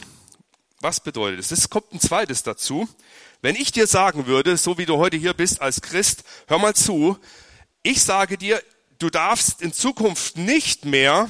was 0.80 1.00
bedeutet 1.00 1.40
es? 1.40 1.52
Es 1.52 1.72
kommt 1.72 1.92
ein 1.92 2.00
zweites 2.00 2.44
dazu. 2.44 2.88
Wenn 3.42 3.56
ich 3.56 3.72
dir 3.72 3.88
sagen 3.88 4.28
würde, 4.28 4.58
so 4.58 4.78
wie 4.78 4.86
du 4.86 4.98
heute 4.98 5.18
hier 5.18 5.34
bist 5.34 5.60
als 5.60 5.82
Christ, 5.82 6.24
hör 6.48 6.60
mal 6.60 6.76
zu, 6.76 7.18
ich 7.82 8.04
sage 8.04 8.38
dir, 8.38 8.62
du 9.00 9.10
darfst 9.10 9.62
in 9.62 9.74
Zukunft 9.74 10.38
nicht 10.38 10.86
mehr 10.86 11.30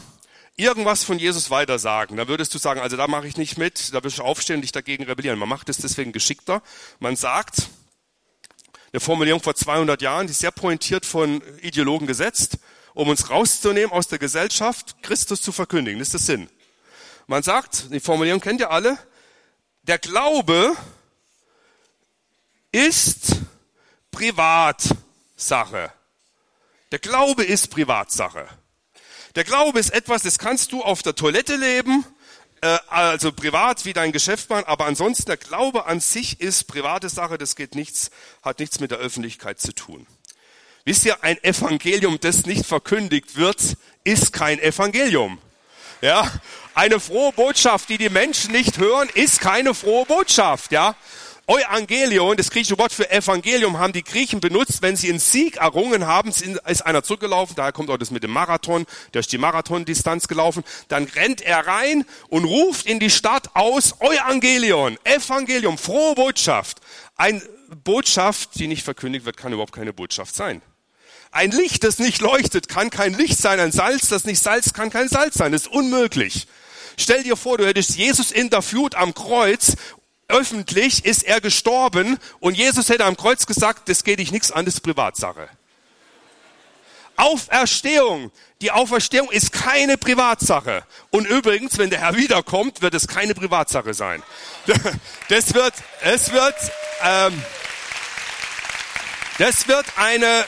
irgendwas 0.55 1.03
von 1.03 1.17
Jesus 1.17 1.49
weitersagen, 1.49 2.17
dann 2.17 2.27
würdest 2.27 2.53
du 2.53 2.57
sagen, 2.59 2.79
also 2.79 2.95
da 2.95 3.07
mache 3.07 3.27
ich 3.27 3.37
nicht 3.37 3.57
mit, 3.57 3.93
da 3.93 4.03
wirst 4.03 4.19
du 4.19 4.23
aufstehen 4.23 4.57
und 4.57 4.61
dich 4.61 4.71
dagegen 4.71 5.03
rebellieren. 5.03 5.39
Man 5.39 5.49
macht 5.49 5.69
es 5.69 5.77
deswegen 5.77 6.11
geschickter. 6.11 6.61
Man 6.99 7.15
sagt, 7.15 7.69
eine 8.91 8.99
Formulierung 8.99 9.41
vor 9.41 9.55
200 9.55 10.01
Jahren, 10.01 10.27
die 10.27 10.33
sehr 10.33 10.51
pointiert 10.51 11.05
von 11.05 11.41
Ideologen 11.61 12.05
gesetzt, 12.05 12.59
um 12.93 13.09
uns 13.09 13.31
rauszunehmen 13.31 13.91
aus 13.91 14.07
der 14.07 14.19
Gesellschaft, 14.19 15.01
Christus 15.01 15.41
zu 15.41 15.51
verkündigen. 15.51 15.97
Das 15.97 16.09
ist 16.09 16.13
der 16.13 16.19
Sinn. 16.19 16.49
Man 17.25 17.41
sagt, 17.41 17.91
die 17.91 17.99
Formulierung 17.99 18.39
kennt 18.39 18.59
ihr 18.59 18.69
alle, 18.69 18.99
der 19.83 19.97
Glaube 19.97 20.75
ist 22.71 23.37
Privatsache. 24.11 25.91
Der 26.93 26.99
Glaube 26.99 27.43
ist 27.43 27.71
Privatsache. 27.71 28.47
Der 29.33 29.43
Glaube 29.43 29.79
ist 29.79 29.91
etwas, 29.91 30.21
das 30.21 30.37
kannst 30.37 30.71
du 30.73 30.83
auf 30.83 31.01
der 31.01 31.15
Toilette 31.15 31.55
leben, 31.55 32.05
äh, 32.61 32.77
also 32.87 33.31
privat 33.31 33.83
wie 33.85 33.93
dein 33.93 34.11
Geschäftsmann, 34.11 34.63
aber 34.65 34.85
ansonsten 34.85 35.25
der 35.25 35.37
Glaube 35.37 35.87
an 35.87 35.99
sich 35.99 36.39
ist 36.39 36.65
private 36.67 37.09
Sache, 37.09 37.39
das 37.39 37.55
geht 37.55 37.73
nichts, 37.73 38.11
hat 38.43 38.59
nichts 38.59 38.79
mit 38.79 38.91
der 38.91 38.99
Öffentlichkeit 38.99 39.59
zu 39.59 39.73
tun. 39.73 40.05
Wisst 40.85 41.03
ihr, 41.05 41.23
ein 41.23 41.43
Evangelium, 41.43 42.19
das 42.19 42.45
nicht 42.45 42.67
verkündigt 42.67 43.37
wird, 43.37 43.75
ist 44.03 44.31
kein 44.31 44.59
Evangelium. 44.59 45.39
Ja, 46.01 46.31
eine 46.75 46.99
frohe 46.99 47.31
Botschaft, 47.31 47.89
die 47.89 47.97
die 47.97 48.09
Menschen 48.09 48.51
nicht 48.51 48.77
hören, 48.77 49.09
ist 49.15 49.41
keine 49.41 49.73
frohe 49.73 50.05
Botschaft. 50.05 50.71
Ja, 50.71 50.95
Euangelion, 51.45 52.37
das 52.37 52.49
griechische 52.49 52.77
Wort 52.77 52.93
für 52.93 53.11
Evangelium, 53.11 53.77
haben 53.77 53.91
die 53.91 54.03
Griechen 54.03 54.39
benutzt, 54.39 54.81
wenn 54.81 54.95
sie 54.95 55.09
einen 55.09 55.19
Sieg 55.19 55.57
errungen 55.57 56.07
haben, 56.07 56.29
ist 56.29 56.85
einer 56.85 57.03
zurückgelaufen, 57.03 57.55
daher 57.57 57.73
kommt 57.73 57.89
auch 57.89 57.97
das 57.97 58.11
mit 58.11 58.23
dem 58.23 58.31
Marathon, 58.31 58.85
der 59.13 59.19
ist 59.19 59.31
die 59.31 59.37
Marathondistanz 59.37 60.29
gelaufen, 60.29 60.63
dann 60.87 61.03
rennt 61.03 61.41
er 61.41 61.67
rein 61.67 62.05
und 62.29 62.45
ruft 62.45 62.85
in 62.85 62.99
die 62.99 63.09
Stadt 63.09 63.55
aus, 63.55 63.95
Euangelion, 63.99 64.97
Evangelium, 65.03 65.77
frohe 65.77 66.15
Botschaft. 66.15 66.79
Eine 67.17 67.41
Botschaft, 67.83 68.51
die 68.55 68.67
nicht 68.67 68.83
verkündigt 68.83 69.25
wird, 69.25 69.35
kann 69.35 69.51
überhaupt 69.51 69.73
keine 69.73 69.91
Botschaft 69.91 70.35
sein. 70.35 70.61
Ein 71.31 71.51
Licht, 71.51 71.83
das 71.83 71.99
nicht 71.99 72.21
leuchtet, 72.21 72.69
kann 72.69 72.89
kein 72.89 73.15
Licht 73.15 73.39
sein. 73.39 73.59
Ein 73.59 73.71
Salz, 73.71 74.07
das 74.07 74.23
nicht 74.23 74.41
Salz, 74.41 74.71
kann 74.71 74.91
kein 74.91 75.09
Salz 75.09 75.33
sein. 75.33 75.51
Das 75.51 75.63
ist 75.63 75.71
unmöglich. 75.71 76.47
Stell 76.95 77.23
dir 77.23 77.35
vor, 77.35 77.57
du 77.57 77.65
hättest 77.65 77.95
Jesus 77.95 78.31
interviewt 78.31 78.93
am 78.93 79.15
Kreuz 79.15 79.75
öffentlich 80.27 81.05
ist 81.05 81.23
er 81.23 81.41
gestorben 81.41 82.17
und 82.39 82.55
Jesus 82.55 82.89
hätte 82.89 83.05
am 83.05 83.17
Kreuz 83.17 83.45
gesagt, 83.45 83.89
das 83.89 84.03
geht 84.03 84.19
dich 84.19 84.31
nichts 84.31 84.51
an, 84.51 84.65
das 84.65 84.75
ist 84.75 84.81
Privatsache. 84.81 85.49
Auferstehung. 87.15 88.31
Die 88.61 88.71
Auferstehung 88.71 89.29
ist 89.29 89.51
keine 89.51 89.97
Privatsache. 89.97 90.83
Und 91.11 91.27
übrigens, 91.27 91.77
wenn 91.77 91.89
der 91.89 91.99
Herr 91.99 92.15
wiederkommt, 92.15 92.81
wird 92.81 92.93
es 92.93 93.07
keine 93.07 93.35
Privatsache 93.35 93.93
sein. 93.93 94.23
Das 95.29 95.53
wird, 95.53 95.73
es 96.01 96.31
wird, 96.31 96.55
ähm, 97.03 97.43
das 99.37 99.67
wird 99.67 99.85
eine, 99.95 100.45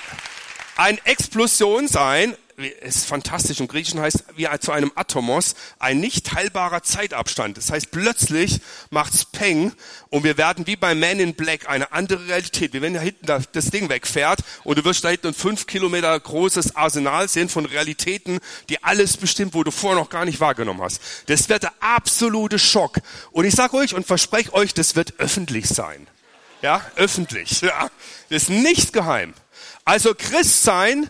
eine 0.75 1.00
Explosion 1.05 1.88
sein, 1.88 2.36
ist 2.57 3.05
fantastisch, 3.05 3.59
im 3.59 3.67
Griechischen 3.67 4.00
heißt 4.00 4.24
wie 4.35 4.47
zu 4.59 4.71
einem 4.71 4.91
Atomos, 4.95 5.55
ein 5.77 6.00
nicht 6.00 6.25
teilbarer 6.25 6.83
Zeitabstand. 6.83 7.57
Das 7.57 7.69
heißt, 7.69 7.91
plötzlich 7.91 8.62
macht's 8.89 9.25
Peng 9.25 9.74
und 10.09 10.24
wir 10.24 10.38
werden 10.38 10.65
wie 10.65 10.75
bei 10.75 10.95
Man 10.95 11.19
in 11.19 11.33
Black 11.33 11.67
eine 11.67 11.91
andere 11.91 12.27
Realität. 12.27 12.74
Wie 12.74 12.81
wenn 12.81 12.93
da 12.93 13.01
hinten 13.01 13.25
das 13.25 13.65
Ding 13.71 13.89
wegfährt 13.89 14.39
und 14.63 14.77
du 14.77 14.85
wirst 14.85 15.03
da 15.03 15.09
hinten 15.09 15.27
ein 15.27 15.33
fünf 15.33 15.67
Kilometer 15.67 16.17
großes 16.17 16.75
Arsenal 16.75 17.27
sehen 17.27 17.50
von 17.50 17.65
Realitäten, 17.65 18.39
die 18.69 18.83
alles 18.83 19.17
bestimmt, 19.17 19.53
wo 19.53 19.63
du 19.63 19.71
vorher 19.71 20.00
noch 20.00 20.09
gar 20.09 20.24
nicht 20.24 20.39
wahrgenommen 20.39 20.81
hast. 20.81 21.01
Das 21.27 21.50
wird 21.50 21.63
der 21.63 21.74
absolute 21.81 22.59
Schock. 22.59 23.00
Und 23.31 23.45
ich 23.45 23.55
sage 23.55 23.75
euch 23.75 23.93
und 23.93 24.07
verspreche 24.07 24.53
euch, 24.53 24.74
das 24.74 24.95
wird 24.95 25.19
öffentlich 25.19 25.67
sein. 25.67 26.07
Ja, 26.62 26.85
öffentlich. 26.95 27.62
Ja, 27.62 27.89
das 28.29 28.43
ist 28.43 28.50
nicht 28.50 28.93
geheim. 28.93 29.33
Also 29.83 30.15
Christ 30.15 30.63
sein 30.63 31.09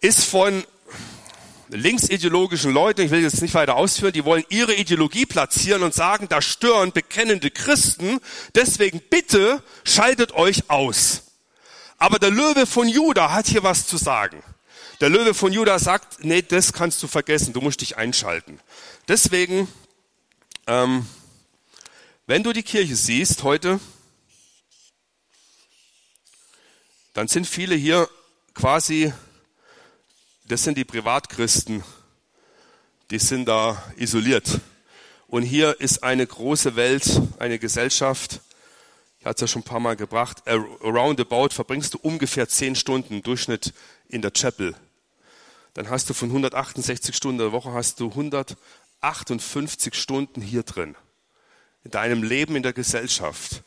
ist 0.00 0.24
von 0.24 0.64
linksideologischen 1.70 2.72
Leuten, 2.72 3.02
ich 3.02 3.10
will 3.10 3.22
jetzt 3.22 3.42
nicht 3.42 3.54
weiter 3.54 3.76
ausführen, 3.76 4.12
die 4.12 4.24
wollen 4.24 4.44
ihre 4.48 4.74
Ideologie 4.74 5.26
platzieren 5.26 5.82
und 5.82 5.94
sagen, 5.94 6.28
da 6.28 6.40
stören 6.40 6.92
bekennende 6.92 7.50
Christen, 7.50 8.20
deswegen 8.54 9.00
bitte 9.00 9.62
schaltet 9.84 10.32
euch 10.32 10.70
aus. 10.70 11.24
Aber 11.98 12.18
der 12.18 12.30
Löwe 12.30 12.66
von 12.66 12.88
Juda 12.88 13.32
hat 13.32 13.48
hier 13.48 13.62
was 13.64 13.86
zu 13.86 13.96
sagen. 13.96 14.42
Der 15.00 15.10
Löwe 15.10 15.34
von 15.34 15.52
Juda 15.52 15.78
sagt, 15.78 16.24
nee, 16.24 16.42
das 16.42 16.72
kannst 16.72 17.02
du 17.02 17.06
vergessen, 17.06 17.52
du 17.52 17.60
musst 17.60 17.80
dich 17.80 17.96
einschalten. 17.96 18.60
Deswegen, 19.06 19.68
ähm, 20.66 21.06
wenn 22.26 22.42
du 22.42 22.52
die 22.52 22.62
Kirche 22.62 22.96
siehst 22.96 23.42
heute, 23.42 23.78
dann 27.14 27.28
sind 27.28 27.46
viele 27.46 27.74
hier 27.74 28.08
quasi 28.54 29.12
das 30.48 30.64
sind 30.64 30.78
die 30.78 30.84
Privatchristen, 30.84 31.84
die 33.10 33.18
sind 33.18 33.46
da 33.46 33.82
isoliert. 33.96 34.60
Und 35.26 35.42
hier 35.42 35.78
ist 35.78 36.02
eine 36.02 36.26
große 36.26 36.74
Welt, 36.74 37.20
eine 37.38 37.58
Gesellschaft, 37.58 38.40
ich 39.20 39.26
hatte 39.26 39.44
es 39.44 39.50
ja 39.50 39.52
schon 39.52 39.60
ein 39.60 39.66
paar 39.66 39.80
Mal 39.80 39.96
gebracht, 39.96 40.42
roundabout 40.46 41.50
verbringst 41.50 41.92
du 41.92 41.98
ungefähr 41.98 42.48
zehn 42.48 42.74
Stunden 42.76 43.14
im 43.14 43.22
Durchschnitt 43.22 43.74
in 44.08 44.22
der 44.22 44.30
Chapel. 44.30 44.74
Dann 45.74 45.90
hast 45.90 46.08
du 46.08 46.14
von 46.14 46.30
168 46.30 47.14
Stunden 47.14 47.38
der 47.38 47.52
Woche 47.52 47.72
hast 47.72 48.00
du 48.00 48.08
158 48.08 49.94
Stunden 49.94 50.40
hier 50.40 50.62
drin. 50.62 50.96
In 51.84 51.90
deinem 51.90 52.22
Leben 52.22 52.56
in 52.56 52.62
der 52.62 52.72
Gesellschaft 52.72 53.62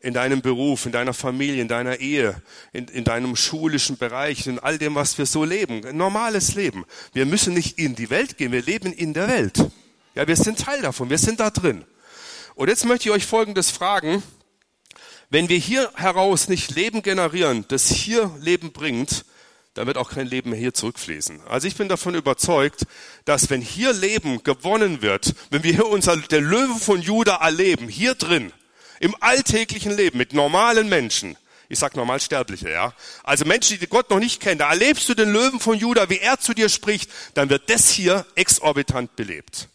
in 0.00 0.14
deinem 0.14 0.40
Beruf, 0.40 0.86
in 0.86 0.92
deiner 0.92 1.14
Familie, 1.14 1.60
in 1.60 1.68
deiner 1.68 2.00
Ehe, 2.00 2.40
in, 2.72 2.86
in 2.88 3.04
deinem 3.04 3.36
schulischen 3.36 3.96
Bereich, 3.96 4.46
in 4.46 4.58
all 4.58 4.78
dem, 4.78 4.94
was 4.94 5.18
wir 5.18 5.26
so 5.26 5.44
leben. 5.44 5.84
Ein 5.84 5.96
normales 5.96 6.54
Leben. 6.54 6.84
Wir 7.12 7.26
müssen 7.26 7.54
nicht 7.54 7.78
in 7.78 7.94
die 7.94 8.10
Welt 8.10 8.38
gehen, 8.38 8.52
wir 8.52 8.62
leben 8.62 8.92
in 8.92 9.14
der 9.14 9.28
Welt. 9.28 9.70
Ja, 10.14 10.26
wir 10.26 10.36
sind 10.36 10.58
Teil 10.58 10.82
davon, 10.82 11.10
wir 11.10 11.18
sind 11.18 11.40
da 11.40 11.50
drin. 11.50 11.84
Und 12.54 12.68
jetzt 12.68 12.84
möchte 12.84 13.08
ich 13.08 13.14
euch 13.14 13.26
Folgendes 13.26 13.70
fragen. 13.70 14.22
Wenn 15.30 15.48
wir 15.48 15.58
hier 15.58 15.90
heraus 15.94 16.48
nicht 16.48 16.74
Leben 16.74 17.02
generieren, 17.02 17.64
das 17.68 17.88
hier 17.88 18.34
Leben 18.40 18.72
bringt, 18.72 19.24
dann 19.74 19.86
wird 19.86 19.96
auch 19.96 20.10
kein 20.10 20.26
Leben 20.26 20.50
mehr 20.50 20.58
hier 20.58 20.74
zurückfließen. 20.74 21.42
Also 21.48 21.68
ich 21.68 21.76
bin 21.76 21.88
davon 21.88 22.16
überzeugt, 22.16 22.84
dass 23.24 23.48
wenn 23.48 23.60
hier 23.60 23.92
Leben 23.92 24.42
gewonnen 24.42 25.02
wird, 25.02 25.34
wenn 25.50 25.62
wir 25.62 25.72
hier 25.72 25.86
unser, 25.86 26.16
der 26.16 26.40
Löwe 26.40 26.80
von 26.80 27.00
Juda 27.00 27.36
erleben, 27.36 27.88
hier 27.88 28.14
drin, 28.14 28.52
im 29.00 29.14
alltäglichen 29.20 29.96
Leben 29.96 30.18
mit 30.18 30.32
normalen 30.32 30.88
Menschen. 30.88 31.36
Ich 31.68 31.78
sag 31.78 31.96
normal 31.96 32.20
Sterbliche, 32.20 32.70
ja. 32.70 32.94
Also 33.22 33.44
Menschen, 33.44 33.78
die 33.78 33.86
Gott 33.86 34.08
noch 34.10 34.18
nicht 34.18 34.40
kennen, 34.40 34.58
da 34.58 34.70
erlebst 34.70 35.08
du 35.08 35.14
den 35.14 35.30
Löwen 35.30 35.60
von 35.60 35.76
Juda, 35.78 36.08
wie 36.08 36.18
er 36.18 36.40
zu 36.40 36.54
dir 36.54 36.68
spricht, 36.68 37.10
dann 37.34 37.50
wird 37.50 37.68
das 37.68 37.90
hier 37.90 38.24
exorbitant 38.34 39.16
belebt. 39.16 39.68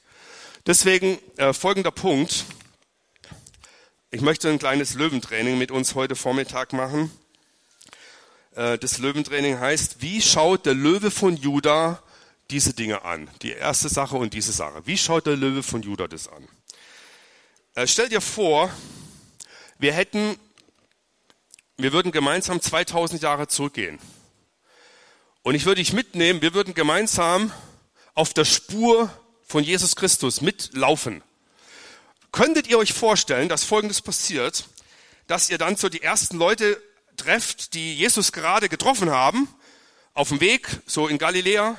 Deswegen 0.65 1.19
äh, 1.37 1.53
folgender 1.53 1.91
Punkt. 1.91 2.45
Ich 4.09 4.21
möchte 4.21 4.49
ein 4.49 4.59
kleines 4.59 4.95
Löwentraining 4.95 5.57
mit 5.57 5.71
uns 5.71 5.93
heute 5.93 6.15
Vormittag 6.15 6.73
machen. 6.73 7.11
Äh, 8.55 8.77
das 8.79 8.97
Löwentraining 8.97 9.59
heißt, 9.59 10.01
wie 10.01 10.21
schaut 10.21 10.65
der 10.65 10.73
Löwe 10.73 11.11
von 11.11 11.37
Juda 11.37 12.01
diese 12.49 12.73
Dinge 12.73 13.03
an? 13.03 13.29
Die 13.41 13.51
erste 13.51 13.89
Sache 13.89 14.15
und 14.15 14.33
diese 14.33 14.51
Sache. 14.51 14.81
Wie 14.85 14.97
schaut 14.97 15.27
der 15.27 15.35
Löwe 15.35 15.61
von 15.61 15.83
Juda 15.83 16.07
das 16.07 16.27
an? 16.27 16.47
Äh, 17.75 17.85
stell 17.85 18.09
dir 18.09 18.21
vor, 18.21 18.71
wir 19.83 19.93
hätten, 19.93 20.39
wir 21.75 21.91
würden 21.91 22.13
gemeinsam 22.13 22.61
2000 22.61 23.21
Jahre 23.21 23.49
zurückgehen. 23.49 23.99
Und 25.41 25.55
ich 25.55 25.65
würde 25.65 25.81
dich 25.81 25.91
mitnehmen, 25.91 26.41
wir 26.41 26.53
würden 26.53 26.73
gemeinsam 26.73 27.51
auf 28.13 28.33
der 28.33 28.45
Spur 28.45 29.11
von 29.45 29.61
Jesus 29.61 29.97
Christus 29.97 30.39
mitlaufen. 30.39 31.21
Könntet 32.31 32.67
ihr 32.67 32.77
euch 32.77 32.93
vorstellen, 32.93 33.49
dass 33.49 33.65
Folgendes 33.65 34.01
passiert, 34.01 34.63
dass 35.27 35.49
ihr 35.49 35.57
dann 35.57 35.75
so 35.75 35.89
die 35.89 36.01
ersten 36.01 36.37
Leute 36.37 36.81
trefft, 37.17 37.73
die 37.73 37.93
Jesus 37.93 38.31
gerade 38.31 38.69
getroffen 38.69 39.11
haben, 39.11 39.49
auf 40.13 40.29
dem 40.29 40.39
Weg, 40.39 40.69
so 40.85 41.09
in 41.09 41.17
Galiläa. 41.17 41.77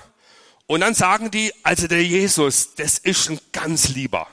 Und 0.66 0.80
dann 0.80 0.94
sagen 0.94 1.30
die, 1.30 1.54
also 1.62 1.88
der 1.88 2.04
Jesus, 2.04 2.74
das 2.74 2.98
ist 2.98 3.30
ein 3.30 3.40
ganz 3.52 3.88
lieber. 3.88 4.28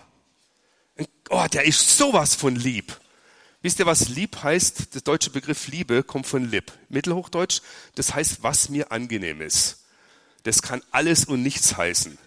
Oh, 1.30 1.46
der 1.54 1.64
ist 1.64 1.98
sowas 1.98 2.36
von 2.36 2.58
lieb. 2.58 3.01
Wisst 3.62 3.80
ihr, 3.80 3.86
was 3.86 4.10
lieb 4.10 4.42
heißt? 4.42 4.96
Der 4.96 5.02
deutsche 5.02 5.30
Begriff 5.30 5.68
Liebe 5.68 6.02
kommt 6.04 6.26
von 6.26 6.50
Lib. 6.50 6.72
Mittelhochdeutsch, 6.90 7.62
das 7.96 8.14
heißt, 8.14 8.42
was 8.42 8.70
mir 8.70 8.92
angenehm 8.92 9.42
ist. 9.42 9.84
Das 10.44 10.64
kann 10.64 10.82
alles 10.90 11.26
und 11.26 11.44
nichts 11.44 11.78
heißen. 11.78 12.18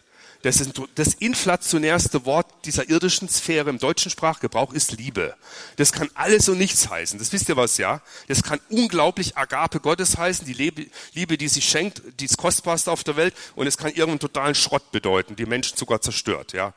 Das 0.45 0.61
ist 0.61 0.73
das 0.97 1.15
inflationärste 1.15 2.27
Wort 2.27 2.47
dieser 2.67 2.91
irdischen 2.91 3.31
Sphäre 3.31 3.71
im 3.71 3.79
deutschen 3.79 4.11
Sprachgebrauch 4.11 4.75
ist 4.75 4.93
Liebe. 4.93 5.35
Das 5.77 5.91
kann 5.91 6.11
alles 6.13 6.51
und 6.51 6.59
nichts 6.59 6.91
heißen. 6.91 7.19
Das 7.19 7.33
wisst 7.33 7.49
ihr 7.49 7.57
was, 7.57 7.79
ja? 7.79 8.03
Das 8.29 8.43
kann 8.43 8.61
unglaublich 8.69 9.39
Agape 9.39 9.81
Gottes 9.81 10.19
heißen, 10.19 10.45
die 10.45 10.53
Liebe, 10.53 11.39
die 11.39 11.49
sie 11.49 11.63
schenkt, 11.63 12.03
die 12.21 12.27
ist 12.27 12.37
kostbarste 12.37 12.93
auf 12.93 13.05
der 13.05 13.17
Welt. 13.17 13.35
Und 13.55 13.67
es 13.67 13.79
kann 13.79 13.89
irgendeinen 13.89 14.19
totalen 14.19 14.55
Schrott 14.55 14.93
bedeuten, 14.93 15.35
die 15.35 15.47
Menschen 15.47 15.79
sogar 15.79 16.03
zerstört, 16.03 16.53
ja? 16.53 16.75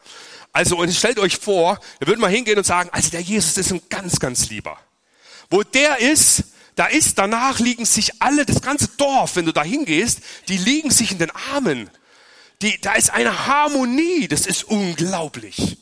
Also, 0.54 0.78
und 0.78 0.90
stellt 0.94 1.20
euch 1.20 1.36
vor, 1.36 1.78
wir 2.00 2.08
würden 2.08 2.22
mal 2.22 2.32
hingehen 2.32 2.58
und 2.58 2.66
sagen, 2.66 2.90
also 2.94 3.10
der 3.10 3.20
Jesus 3.20 3.58
ist 3.58 3.74
ein 3.74 3.82
ganz, 3.90 4.22
ganz 4.22 4.50
lieber. 4.50 4.80
Wo 5.50 5.64
der 5.64 6.00
ist, 6.00 6.46
da 6.76 6.86
ist, 6.86 7.18
danach 7.18 7.60
liegen 7.60 7.84
sich 7.84 8.22
alle, 8.22 8.46
das 8.46 8.62
ganze 8.62 8.88
Dorf, 8.96 9.36
wenn 9.36 9.46
du 9.46 9.52
da 9.52 9.64
hingehst, 9.64 10.22
die 10.48 10.58
liegen 10.58 10.90
sich 10.90 11.12
in 11.12 11.18
den 11.18 11.32
Armen. 11.52 11.90
Die, 12.62 12.80
da 12.82 12.94
ist 12.94 13.12
eine 13.12 13.48
Harmonie, 13.48 14.28
das 14.28 14.46
ist 14.46 14.64
unglaublich. 14.64 15.78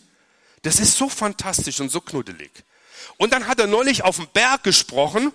Das 0.62 0.80
ist 0.80 0.98
so 0.98 1.10
fantastisch 1.10 1.80
und 1.80 1.90
so 1.90 2.02
knuddelig. 2.02 2.52
Und 3.18 3.34
dann 3.34 3.48
hat 3.48 3.60
er 3.60 3.68
neulich 3.68 4.04
auf 4.04 4.18
dem 4.18 4.28
Berg 4.34 4.64
gesprochen 4.64 5.32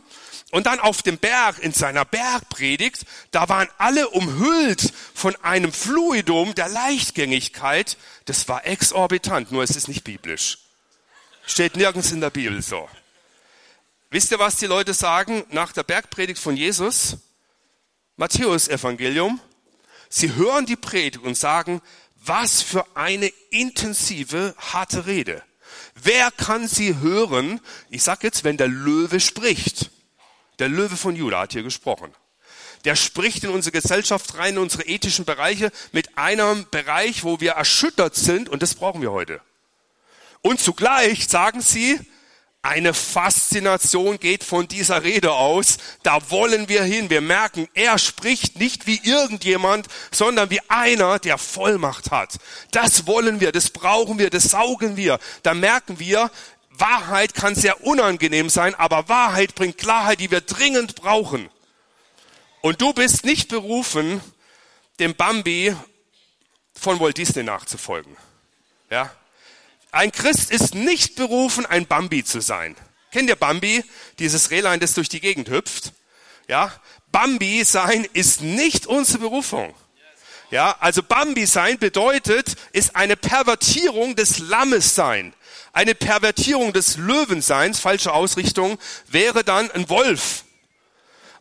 und 0.51 0.67
dann 0.67 0.81
auf 0.81 1.03
dem 1.03 1.19
Berg 1.19 1.61
in 1.61 1.73
seiner 1.73 2.05
Bergpredigt, 2.05 3.07
da 3.31 3.49
waren 3.49 3.69
alle 3.79 4.09
umhüllt 4.09 4.93
von 5.15 5.37
einem 5.37 5.73
Fluidum 5.73 6.55
der 6.55 6.69
Leichtgängigkeit. 6.69 7.97
Das 8.25 8.49
war 8.49 8.67
exorbitant, 8.67 9.53
nur 9.53 9.63
es 9.63 9.77
ist 9.77 9.89
nicht 9.89 10.05
biblisch. 10.05 10.59
Steht 11.47 11.77
nirgends 11.77 12.13
in 12.13 12.21
der 12.21 12.31
Bibel 12.31 12.61
so. 12.63 12.89
Wisst 14.11 14.33
ihr, 14.33 14.41
was 14.41 14.57
die 14.57 14.67
Leute 14.67 14.93
sagen 14.93 15.45
nach 15.51 15.73
der 15.73 15.85
Bergpredigt 15.85 16.41
von 16.41 16.57
Jesus? 16.57 17.19
Matthäus 18.17 18.67
Evangelium. 18.67 19.41
Sie 20.11 20.35
hören 20.35 20.67
die 20.67 20.77
Predigt 20.77 21.25
und 21.25 21.39
sagen, 21.39 21.81
was 22.17 22.61
für 22.61 22.85
eine 22.97 23.29
intensive, 23.51 24.55
harte 24.59 25.07
Rede. 25.07 25.43
Wer 25.95 26.31
kann 26.33 26.67
sie 26.67 26.97
hören? 26.99 27.61
Ich 27.91 28.03
sag 28.03 28.25
jetzt, 28.25 28.43
wenn 28.43 28.57
der 28.57 28.69
Löwe 28.69 29.21
spricht. 29.21 29.91
Der 30.59 30.69
Löwe 30.69 30.97
von 30.97 31.15
Juda 31.15 31.41
hat 31.41 31.53
hier 31.53 31.63
gesprochen. 31.63 32.13
Der 32.85 32.97
spricht 32.97 33.45
in 33.45 33.51
unsere 33.51 33.73
Gesellschaft 33.73 34.37
rein, 34.37 34.55
in 34.55 34.63
unsere 34.63 34.85
ethischen 34.85 35.25
Bereiche, 35.25 35.71
mit 35.93 36.19
einem 36.19 36.67
Bereich, 36.71 37.23
wo 37.23 37.41
wir 37.41 37.53
erschüttert 37.53 38.17
sind, 38.17 38.49
und 38.49 38.63
das 38.63 38.75
brauchen 38.75 39.03
wir 39.03 39.13
heute. 39.13 39.41
Und 40.43 40.61
zugleich 40.61 41.29
sagen 41.29 41.61
sie, 41.61 42.01
eine 42.63 42.93
Faszination 42.93 44.21
geht 44.21 44.45
von 44.45 44.69
dieser 44.69 45.03
Rede 45.03 45.33
aus. 45.33 45.79
Da 46.03 46.31
wollen 46.31 46.69
wir 46.69 46.83
hin. 46.83 47.09
Wir 47.09 47.23
merken, 47.23 47.69
er 47.73 47.99
spricht 47.99 48.59
nicht 48.59 48.87
wie 48.87 49.01
irgendjemand, 49.03 49.89
sondern 50.11 50.51
wie 50.51 50.61
einer, 50.69 51.19
der 51.19 51.39
Vollmacht 51.39 52.11
hat. 52.11 52.37
Das 52.71 53.07
wollen 53.07 53.41
wir, 53.41 53.53
das 53.53 53.71
brauchen 53.71 54.19
wir, 54.19 54.29
das 54.29 54.45
saugen 54.45 54.97
wir. 54.97 55.19
Da 55.43 55.55
merken 55.55 55.99
wir, 55.99 56.31
Wahrheit 56.71 57.35
kann 57.35 57.55
sehr 57.55 57.83
unangenehm 57.85 58.51
sein, 58.51 58.75
aber 58.75 59.09
Wahrheit 59.09 59.55
bringt 59.55 59.79
Klarheit, 59.79 60.21
die 60.21 60.31
wir 60.31 60.43
dringend 60.43 60.97
brauchen. 60.97 61.49
Und 62.61 62.83
du 62.83 62.93
bist 62.93 63.25
nicht 63.25 63.49
berufen, 63.49 64.21
dem 64.99 65.15
Bambi 65.15 65.75
von 66.75 67.01
Walt 67.01 67.17
Disney 67.17 67.43
nachzufolgen. 67.43 68.17
Ja? 68.91 69.11
Ein 69.93 70.13
Christ 70.13 70.51
ist 70.51 70.75
nicht 70.75 71.17
berufen, 71.17 71.67
ein 71.67 71.87
Bambi 71.87 72.25
zu 72.25 72.41
sein. 72.41 72.77
Kennt 73.11 73.29
ihr 73.29 73.37
Bambi? 73.37 73.85
Dieses 74.19 74.51
Rehlein, 74.51 74.81
das 74.81 74.95
durch 74.95 75.09
die 75.09 75.21
Gegend 75.21 75.49
hüpft. 75.49 75.93
Ja? 76.49 76.73
Bambi 77.11 77.65
sein 77.65 78.07
ist 78.13 78.41
nicht 78.41 78.87
unsere 78.87 79.19
Berufung. 79.19 79.75
Ja, 80.51 80.77
also 80.81 81.03
Bambi 81.03 81.47
sein 81.47 81.79
bedeutet, 81.79 82.57
ist 82.73 82.97
eine 82.97 83.17
Pervertierung 83.17 84.17
des 84.17 84.39
Lammes 84.39 84.97
sein. 84.97 85.33
Eine 85.73 85.95
Pervertierung 85.95 86.73
des 86.73 86.97
Löwenseins, 86.97 87.79
falsche 87.79 88.13
Ausrichtung, 88.13 88.79
wäre 89.07 89.45
dann 89.45 89.71
ein 89.71 89.89
Wolf. 89.89 90.45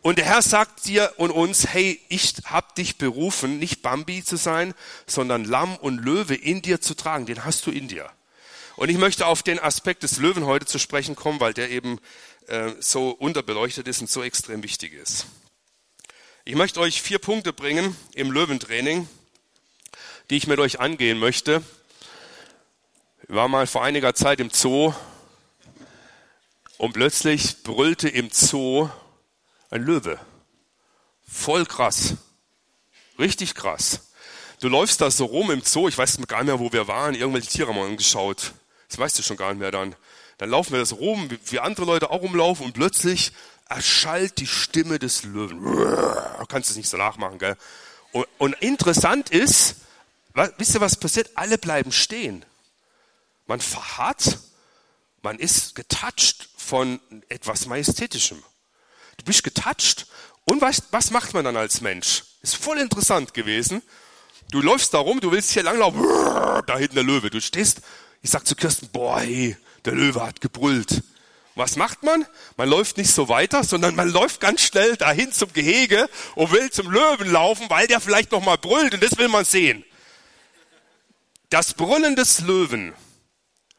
Und 0.01 0.19
der 0.19 0.25
Herr 0.25 0.41
sagt 0.43 0.85
dir 0.85 1.13
und 1.17 1.31
uns, 1.31 1.67
hey, 1.67 1.99
ich 2.07 2.35
hab 2.45 2.75
dich 2.75 2.97
berufen, 2.97 3.57
nicht 3.57 3.81
Bambi 3.81 4.23
zu 4.23 4.37
sein, 4.37 4.73
sondern 5.07 5.43
Lamm 5.43 5.75
und 5.75 5.97
Löwe 5.97 6.35
in 6.35 6.61
dir 6.61 6.79
zu 6.79 6.93
tragen. 6.93 7.25
Den 7.25 7.43
hast 7.43 7.65
du 7.65 7.71
in 7.71 7.87
dir. 7.87 8.09
Und 8.79 8.87
ich 8.87 8.97
möchte 8.97 9.27
auf 9.27 9.43
den 9.43 9.59
Aspekt 9.59 10.03
des 10.03 10.19
Löwen 10.19 10.45
heute 10.45 10.65
zu 10.65 10.79
sprechen 10.79 11.13
kommen, 11.13 11.41
weil 11.41 11.53
der 11.53 11.69
eben 11.69 11.99
äh, 12.47 12.71
so 12.79 13.09
unterbeleuchtet 13.09 13.89
ist 13.89 13.99
und 13.99 14.09
so 14.09 14.23
extrem 14.23 14.63
wichtig 14.63 14.93
ist. 14.93 15.25
Ich 16.45 16.55
möchte 16.55 16.79
euch 16.79 17.01
vier 17.01 17.19
Punkte 17.19 17.51
bringen 17.51 17.93
im 18.13 18.31
Löwentraining, 18.31 19.09
die 20.29 20.37
ich 20.37 20.47
mit 20.47 20.59
euch 20.59 20.79
angehen 20.79 21.19
möchte. 21.19 21.61
Ich 23.27 23.35
war 23.35 23.49
mal 23.49 23.67
vor 23.67 23.83
einiger 23.83 24.15
Zeit 24.15 24.39
im 24.39 24.49
Zoo 24.49 24.93
und 26.77 26.93
plötzlich 26.93 27.63
brüllte 27.63 28.07
im 28.07 28.29
Zoo 28.31 28.87
ein 29.71 29.83
Löwe. 29.83 30.17
Voll 31.27 31.65
krass. 31.65 32.13
Richtig 33.19 33.55
krass. 33.55 34.13
Du 34.61 34.69
läufst 34.69 35.01
da 35.01 35.11
so 35.11 35.25
rum 35.25 35.51
im 35.51 35.63
Zoo, 35.63 35.89
ich 35.89 35.97
weiß 35.97 36.17
gar 36.27 36.37
nicht 36.37 36.47
mehr, 36.47 36.61
wo 36.61 36.71
wir 36.71 36.87
waren, 36.87 37.13
irgendwelche 37.13 37.49
Tiere 37.49 37.67
haben 37.67 37.75
wir 37.75 37.83
angeschaut. 37.83 38.53
Das 38.89 38.97
weißt 38.97 39.19
du 39.19 39.23
schon 39.23 39.37
gar 39.37 39.53
nicht 39.53 39.59
mehr 39.59 39.71
dann. 39.71 39.95
Dann 40.37 40.49
laufen 40.49 40.73
wir 40.73 40.79
das 40.79 40.93
rum, 40.93 41.29
wie 41.45 41.59
andere 41.59 41.85
Leute 41.85 42.09
auch 42.09 42.21
rumlaufen 42.21 42.65
und 42.65 42.73
plötzlich 42.73 43.31
erschallt 43.67 44.39
die 44.39 44.47
Stimme 44.47 44.99
des 44.99 45.23
Löwen. 45.23 45.61
Du 45.63 46.45
kannst 46.47 46.71
es 46.71 46.77
nicht 46.77 46.89
so 46.89 46.97
nachmachen, 46.97 47.37
gell? 47.37 47.55
Und, 48.11 48.27
und 48.39 48.53
interessant 48.55 49.29
ist, 49.29 49.75
was, 50.33 50.51
wisst 50.57 50.75
ihr, 50.75 50.81
was 50.81 50.95
passiert? 50.95 51.29
Alle 51.35 51.57
bleiben 51.57 51.91
stehen. 51.91 52.43
Man 53.45 53.59
verharrt, 53.59 54.39
man 55.21 55.37
ist 55.37 55.75
getoucht 55.75 56.49
von 56.57 56.99
etwas 57.29 57.65
Majestätischem. 57.65 58.41
Du 59.17 59.25
bist 59.25 59.43
getoucht 59.43 60.07
und 60.45 60.61
was, 60.61 60.83
was 60.91 61.11
macht 61.11 61.33
man 61.33 61.45
dann 61.45 61.57
als 61.57 61.81
Mensch? 61.81 62.23
Ist 62.41 62.55
voll 62.55 62.79
interessant 62.79 63.33
gewesen. 63.33 63.81
Du 64.49 64.61
läufst 64.61 64.93
da 64.93 64.99
rum, 64.99 65.19
du 65.19 65.31
willst 65.31 65.51
hier 65.51 65.63
langlaufen, 65.63 66.01
da 66.65 66.77
hinten 66.77 66.95
der 66.95 67.03
Löwe. 67.03 67.29
Du 67.29 67.39
stehst 67.41 67.81
ich 68.21 68.29
sag 68.29 68.45
zu 68.45 68.55
Kirsten, 68.55 68.89
boah, 68.89 69.19
hey, 69.19 69.55
der 69.85 69.93
Löwe 69.93 70.21
hat 70.21 70.41
gebrüllt. 70.41 71.03
Was 71.55 71.75
macht 71.75 72.03
man? 72.03 72.25
Man 72.57 72.69
läuft 72.69 72.97
nicht 72.97 73.11
so 73.11 73.27
weiter, 73.27 73.63
sondern 73.63 73.95
man 73.95 74.09
läuft 74.09 74.39
ganz 74.39 74.61
schnell 74.61 74.95
dahin 74.95 75.31
zum 75.31 75.51
Gehege 75.51 76.09
und 76.35 76.51
will 76.51 76.69
zum 76.71 76.89
Löwen 76.89 77.29
laufen, 77.29 77.69
weil 77.69 77.87
der 77.87 77.99
vielleicht 77.99 78.31
noch 78.31 78.43
mal 78.43 78.57
brüllt 78.57 78.93
und 78.93 79.03
das 79.03 79.17
will 79.17 79.27
man 79.27 79.45
sehen. 79.45 79.83
Das 81.49 81.73
Brüllen 81.73 82.15
des 82.15 82.41
Löwen 82.41 82.93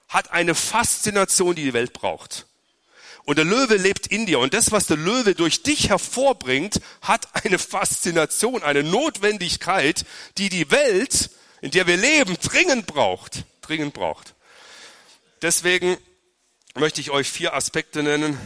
hat 0.09 0.33
eine 0.33 0.55
Faszination, 0.55 1.55
die 1.55 1.65
die 1.65 1.73
Welt 1.73 1.93
braucht. 1.93 2.47
Und 3.25 3.37
der 3.37 3.45
Löwe 3.45 3.77
lebt 3.77 4.09
in 4.09 4.27
dir. 4.27 4.41
Und 4.41 4.55
das, 4.55 4.73
was 4.73 4.87
der 4.87 4.97
Löwe 4.97 5.35
durch 5.35 5.63
dich 5.63 5.89
hervorbringt, 5.89 6.81
hat 7.01 7.45
eine 7.45 7.59
Faszination, 7.59 8.63
eine 8.63 8.83
Notwendigkeit, 8.83 10.05
die 10.37 10.49
die 10.49 10.71
Welt, 10.71 11.31
in 11.61 11.71
der 11.71 11.87
wir 11.87 11.97
leben, 11.97 12.37
dringend 12.43 12.87
braucht 12.87 13.45
dringend 13.71 13.95
braucht. 13.95 14.35
Deswegen 15.43 15.97
möchte 16.75 17.01
ich 17.01 17.11
euch 17.11 17.31
vier 17.31 17.55
Aspekte 17.55 18.03
nennen, 18.03 18.39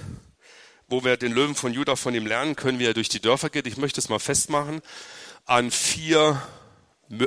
wo 0.87 1.03
wir 1.03 1.17
den 1.17 1.33
Löwen 1.33 1.55
von 1.55 1.73
Judah 1.73 1.97
von 1.97 2.15
ihm 2.15 2.27
lernen 2.27 2.57
können, 2.57 2.79
wie 2.79 2.87
er 2.87 2.95
durch 2.95 3.09
die 3.09 3.21
Dörfer 3.21 3.49
geht. 3.49 3.67
Ich 3.67 3.79
möchte 3.79 4.01
es 4.01 4.09
mal 4.09 4.19
festmachen 4.19 4.83
an 5.47 5.71
vier 5.71 6.41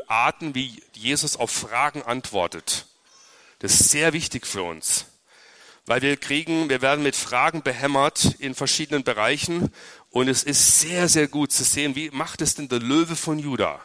Arten, 0.07 0.55
wie 0.55 0.81
Jesus 0.93 1.35
auf 1.35 1.51
Fragen 1.51 2.03
antwortet. 2.03 2.85
Das 3.59 3.79
ist 3.79 3.89
sehr 3.89 4.13
wichtig 4.13 4.45
für 4.45 4.61
uns, 4.61 5.05
weil 5.85 6.01
wir 6.01 6.17
kriegen, 6.17 6.69
wir 6.69 6.81
werden 6.81 7.03
mit 7.03 7.15
Fragen 7.15 7.63
behämmert 7.63 8.35
in 8.39 8.53
verschiedenen 8.53 9.03
Bereichen 9.03 9.73
und 10.11 10.27
es 10.27 10.43
ist 10.43 10.79
sehr, 10.79 11.09
sehr 11.09 11.27
gut 11.27 11.51
zu 11.51 11.63
sehen, 11.63 11.95
wie 11.95 12.11
macht 12.11 12.41
es 12.41 12.55
denn 12.55 12.69
der 12.69 12.79
Löwe 12.79 13.15
von 13.15 13.39
Judah? 13.39 13.83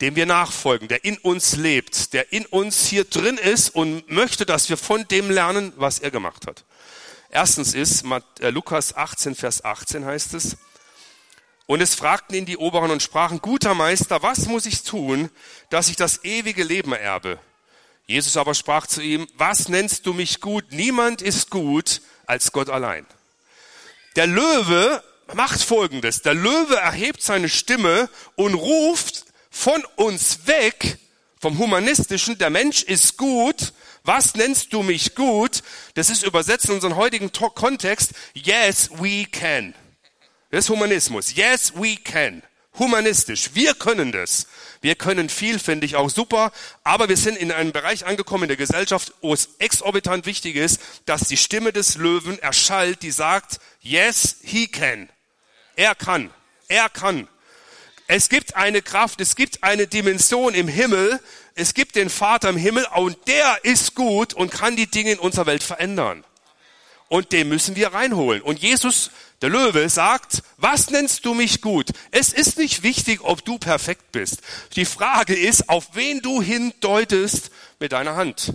Dem 0.00 0.16
wir 0.16 0.26
nachfolgen, 0.26 0.88
der 0.88 1.04
in 1.04 1.16
uns 1.18 1.56
lebt, 1.56 2.12
der 2.12 2.32
in 2.32 2.44
uns 2.46 2.86
hier 2.86 3.04
drin 3.04 3.38
ist 3.38 3.70
und 3.74 4.10
möchte, 4.10 4.44
dass 4.44 4.68
wir 4.68 4.76
von 4.76 5.08
dem 5.08 5.30
lernen, 5.30 5.72
was 5.76 5.98
er 5.98 6.10
gemacht 6.10 6.46
hat. 6.46 6.64
Erstens 7.30 7.74
ist, 7.74 8.04
äh, 8.40 8.50
Lukas 8.50 8.94
18, 8.94 9.34
Vers 9.34 9.64
18 9.64 10.04
heißt 10.04 10.34
es, 10.34 10.56
und 11.66 11.80
es 11.80 11.96
fragten 11.96 12.36
ihn 12.36 12.46
die 12.46 12.58
Oberen 12.58 12.92
und 12.92 13.02
sprachen, 13.02 13.40
guter 13.40 13.74
Meister, 13.74 14.22
was 14.22 14.46
muss 14.46 14.66
ich 14.66 14.84
tun, 14.84 15.30
dass 15.68 15.88
ich 15.88 15.96
das 15.96 16.22
ewige 16.24 16.62
Leben 16.62 16.92
erbe? 16.92 17.40
Jesus 18.06 18.36
aber 18.36 18.54
sprach 18.54 18.86
zu 18.86 19.00
ihm, 19.02 19.26
was 19.34 19.68
nennst 19.68 20.06
du 20.06 20.12
mich 20.12 20.40
gut? 20.40 20.64
Niemand 20.70 21.22
ist 21.22 21.50
gut 21.50 22.02
als 22.26 22.52
Gott 22.52 22.70
allein. 22.70 23.04
Der 24.14 24.28
Löwe 24.28 25.02
macht 25.34 25.60
Folgendes. 25.60 26.22
Der 26.22 26.34
Löwe 26.34 26.76
erhebt 26.76 27.20
seine 27.20 27.48
Stimme 27.48 28.08
und 28.36 28.54
ruft 28.54 29.25
von 29.56 29.82
uns 29.96 30.46
weg, 30.46 30.98
vom 31.40 31.58
Humanistischen, 31.58 32.36
der 32.36 32.50
Mensch 32.50 32.82
ist 32.82 33.16
gut, 33.16 33.72
was 34.04 34.34
nennst 34.34 34.72
du 34.72 34.82
mich 34.82 35.14
gut? 35.14 35.62
Das 35.94 36.10
ist 36.10 36.24
übersetzt 36.24 36.66
in 36.66 36.74
unseren 36.74 36.94
heutigen 36.94 37.32
Kontext, 37.32 38.12
yes, 38.34 38.90
we 38.92 39.24
can. 39.24 39.74
Das 40.50 40.66
ist 40.66 40.70
Humanismus. 40.70 41.34
Yes, 41.34 41.72
we 41.74 41.96
can. 41.96 42.42
Humanistisch. 42.78 43.50
Wir 43.54 43.74
können 43.74 44.12
das. 44.12 44.46
Wir 44.82 44.94
können 44.94 45.30
viel, 45.30 45.58
finde 45.58 45.86
ich 45.86 45.96
auch 45.96 46.10
super. 46.10 46.52
Aber 46.84 47.08
wir 47.08 47.16
sind 47.16 47.38
in 47.38 47.50
einem 47.50 47.72
Bereich 47.72 48.04
angekommen 48.04 48.44
in 48.44 48.48
der 48.48 48.56
Gesellschaft, 48.58 49.14
wo 49.22 49.32
es 49.32 49.48
exorbitant 49.58 50.26
wichtig 50.26 50.56
ist, 50.56 50.80
dass 51.06 51.28
die 51.28 51.38
Stimme 51.38 51.72
des 51.72 51.96
Löwen 51.96 52.38
erschallt, 52.38 53.02
die 53.02 53.10
sagt, 53.10 53.58
yes, 53.80 54.36
he 54.42 54.68
can. 54.68 55.08
Er 55.74 55.94
kann. 55.94 56.30
Er 56.68 56.90
kann. 56.90 57.26
Es 58.08 58.28
gibt 58.28 58.54
eine 58.54 58.82
Kraft, 58.82 59.20
es 59.20 59.34
gibt 59.34 59.62
eine 59.64 59.86
Dimension 59.86 60.54
im 60.54 60.68
Himmel, 60.68 61.20
es 61.54 61.74
gibt 61.74 61.96
den 61.96 62.08
Vater 62.10 62.48
im 62.48 62.56
Himmel 62.56 62.86
und 62.94 63.16
der 63.26 63.64
ist 63.64 63.94
gut 63.94 64.32
und 64.32 64.50
kann 64.50 64.76
die 64.76 64.86
Dinge 64.86 65.12
in 65.12 65.18
unserer 65.18 65.46
Welt 65.46 65.62
verändern. 65.62 66.24
Und 67.08 67.32
den 67.32 67.48
müssen 67.48 67.76
wir 67.76 67.94
reinholen. 67.94 68.42
Und 68.42 68.58
Jesus, 68.58 69.10
der 69.40 69.48
Löwe, 69.48 69.88
sagt, 69.88 70.42
was 70.56 70.90
nennst 70.90 71.24
du 71.24 71.34
mich 71.34 71.60
gut? 71.60 71.90
Es 72.10 72.32
ist 72.32 72.58
nicht 72.58 72.82
wichtig, 72.82 73.20
ob 73.22 73.44
du 73.44 73.58
perfekt 73.58 74.12
bist. 74.12 74.40
Die 74.74 74.84
Frage 74.84 75.34
ist, 75.34 75.68
auf 75.68 75.90
wen 75.94 76.20
du 76.20 76.42
hindeutest 76.42 77.50
mit 77.78 77.92
deiner 77.92 78.16
Hand. 78.16 78.54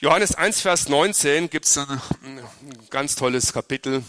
Johannes 0.00 0.34
1, 0.34 0.60
Vers 0.60 0.88
19 0.88 1.50
gibt 1.50 1.66
es 1.66 1.78
ein 1.78 2.00
ganz 2.90 3.14
tolles 3.14 3.52
Kapitel. 3.52 4.02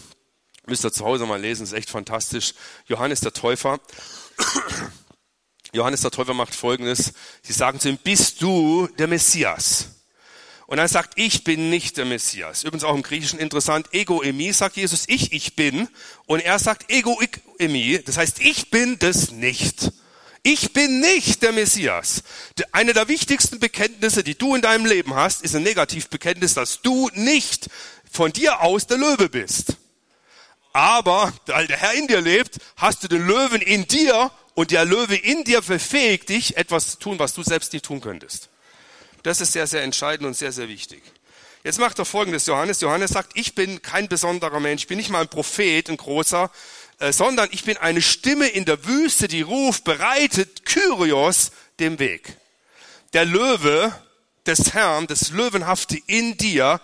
Müsst 0.66 0.84
ihr 0.84 0.92
zu 0.92 1.04
Hause 1.04 1.26
mal 1.26 1.40
lesen, 1.40 1.62
ist 1.62 1.72
echt 1.72 1.90
fantastisch. 1.90 2.54
Johannes 2.86 3.20
der 3.20 3.32
Täufer. 3.32 3.80
Johannes 5.72 6.00
der 6.00 6.10
Täufer 6.10 6.34
macht 6.34 6.54
Folgendes. 6.54 7.12
Sie 7.42 7.52
sagen 7.52 7.80
zu 7.80 7.88
ihm, 7.88 7.98
bist 7.98 8.40
du 8.42 8.88
der 8.98 9.06
Messias? 9.06 9.88
Und 10.66 10.78
er 10.78 10.88
sagt, 10.88 11.12
ich 11.16 11.44
bin 11.44 11.70
nicht 11.70 11.96
der 11.96 12.06
Messias. 12.06 12.64
Übrigens 12.64 12.82
auch 12.82 12.94
im 12.94 13.02
Griechischen 13.02 13.38
interessant. 13.38 13.88
Ego 13.92 14.22
emi 14.22 14.52
sagt 14.52 14.76
Jesus, 14.76 15.04
ich, 15.06 15.32
ich 15.32 15.54
bin. 15.54 15.88
Und 16.26 16.40
er 16.40 16.58
sagt 16.58 16.90
ego 16.90 17.20
ik 17.20 17.40
emi. 17.58 18.00
Das 18.04 18.16
heißt, 18.16 18.40
ich 18.40 18.70
bin 18.70 18.98
das 18.98 19.30
nicht. 19.30 19.92
Ich 20.42 20.72
bin 20.72 21.00
nicht 21.00 21.42
der 21.42 21.52
Messias. 21.52 22.22
Eine 22.72 22.94
der 22.94 23.08
wichtigsten 23.08 23.60
Bekenntnisse, 23.60 24.24
die 24.24 24.36
du 24.36 24.54
in 24.54 24.62
deinem 24.62 24.86
Leben 24.86 25.14
hast, 25.14 25.42
ist 25.42 25.54
ein 25.54 25.62
Negativbekenntnis, 25.62 26.54
dass 26.54 26.82
du 26.82 27.10
nicht 27.14 27.68
von 28.10 28.32
dir 28.32 28.60
aus 28.60 28.86
der 28.86 28.98
Löwe 28.98 29.28
bist. 29.28 29.76
Aber, 30.76 31.32
weil 31.46 31.66
der 31.66 31.78
Herr 31.78 31.94
in 31.94 32.06
dir 32.06 32.20
lebt, 32.20 32.58
hast 32.76 33.02
du 33.02 33.08
den 33.08 33.26
Löwen 33.26 33.62
in 33.62 33.86
dir 33.86 34.30
und 34.52 34.72
der 34.72 34.84
Löwe 34.84 35.16
in 35.16 35.42
dir 35.42 35.62
befähigt 35.62 36.28
dich, 36.28 36.58
etwas 36.58 36.90
zu 36.90 36.98
tun, 36.98 37.18
was 37.18 37.32
du 37.32 37.42
selbst 37.42 37.72
nicht 37.72 37.86
tun 37.86 38.02
könntest. 38.02 38.50
Das 39.22 39.40
ist 39.40 39.54
sehr, 39.54 39.66
sehr 39.66 39.82
entscheidend 39.82 40.26
und 40.26 40.34
sehr, 40.34 40.52
sehr 40.52 40.68
wichtig. 40.68 41.02
Jetzt 41.64 41.78
macht 41.78 41.98
er 41.98 42.04
folgendes, 42.04 42.44
Johannes. 42.44 42.82
Johannes 42.82 43.12
sagt, 43.12 43.30
ich 43.38 43.54
bin 43.54 43.80
kein 43.80 44.06
besonderer 44.06 44.60
Mensch, 44.60 44.82
ich 44.82 44.86
bin 44.86 44.98
nicht 44.98 45.08
mal 45.08 45.22
ein 45.22 45.28
Prophet, 45.28 45.88
ein 45.88 45.96
großer, 45.96 46.50
äh, 46.98 47.10
sondern 47.10 47.48
ich 47.52 47.64
bin 47.64 47.78
eine 47.78 48.02
Stimme 48.02 48.46
in 48.46 48.66
der 48.66 48.84
Wüste, 48.84 49.28
die 49.28 49.40
ruft, 49.40 49.84
bereitet 49.84 50.66
Kyrios 50.66 51.52
den 51.80 51.98
Weg. 51.98 52.36
Der 53.14 53.24
Löwe 53.24 53.98
des 54.44 54.74
Herrn, 54.74 55.06
das 55.06 55.30
Löwenhafte 55.30 55.96
in 56.06 56.36
dir, 56.36 56.82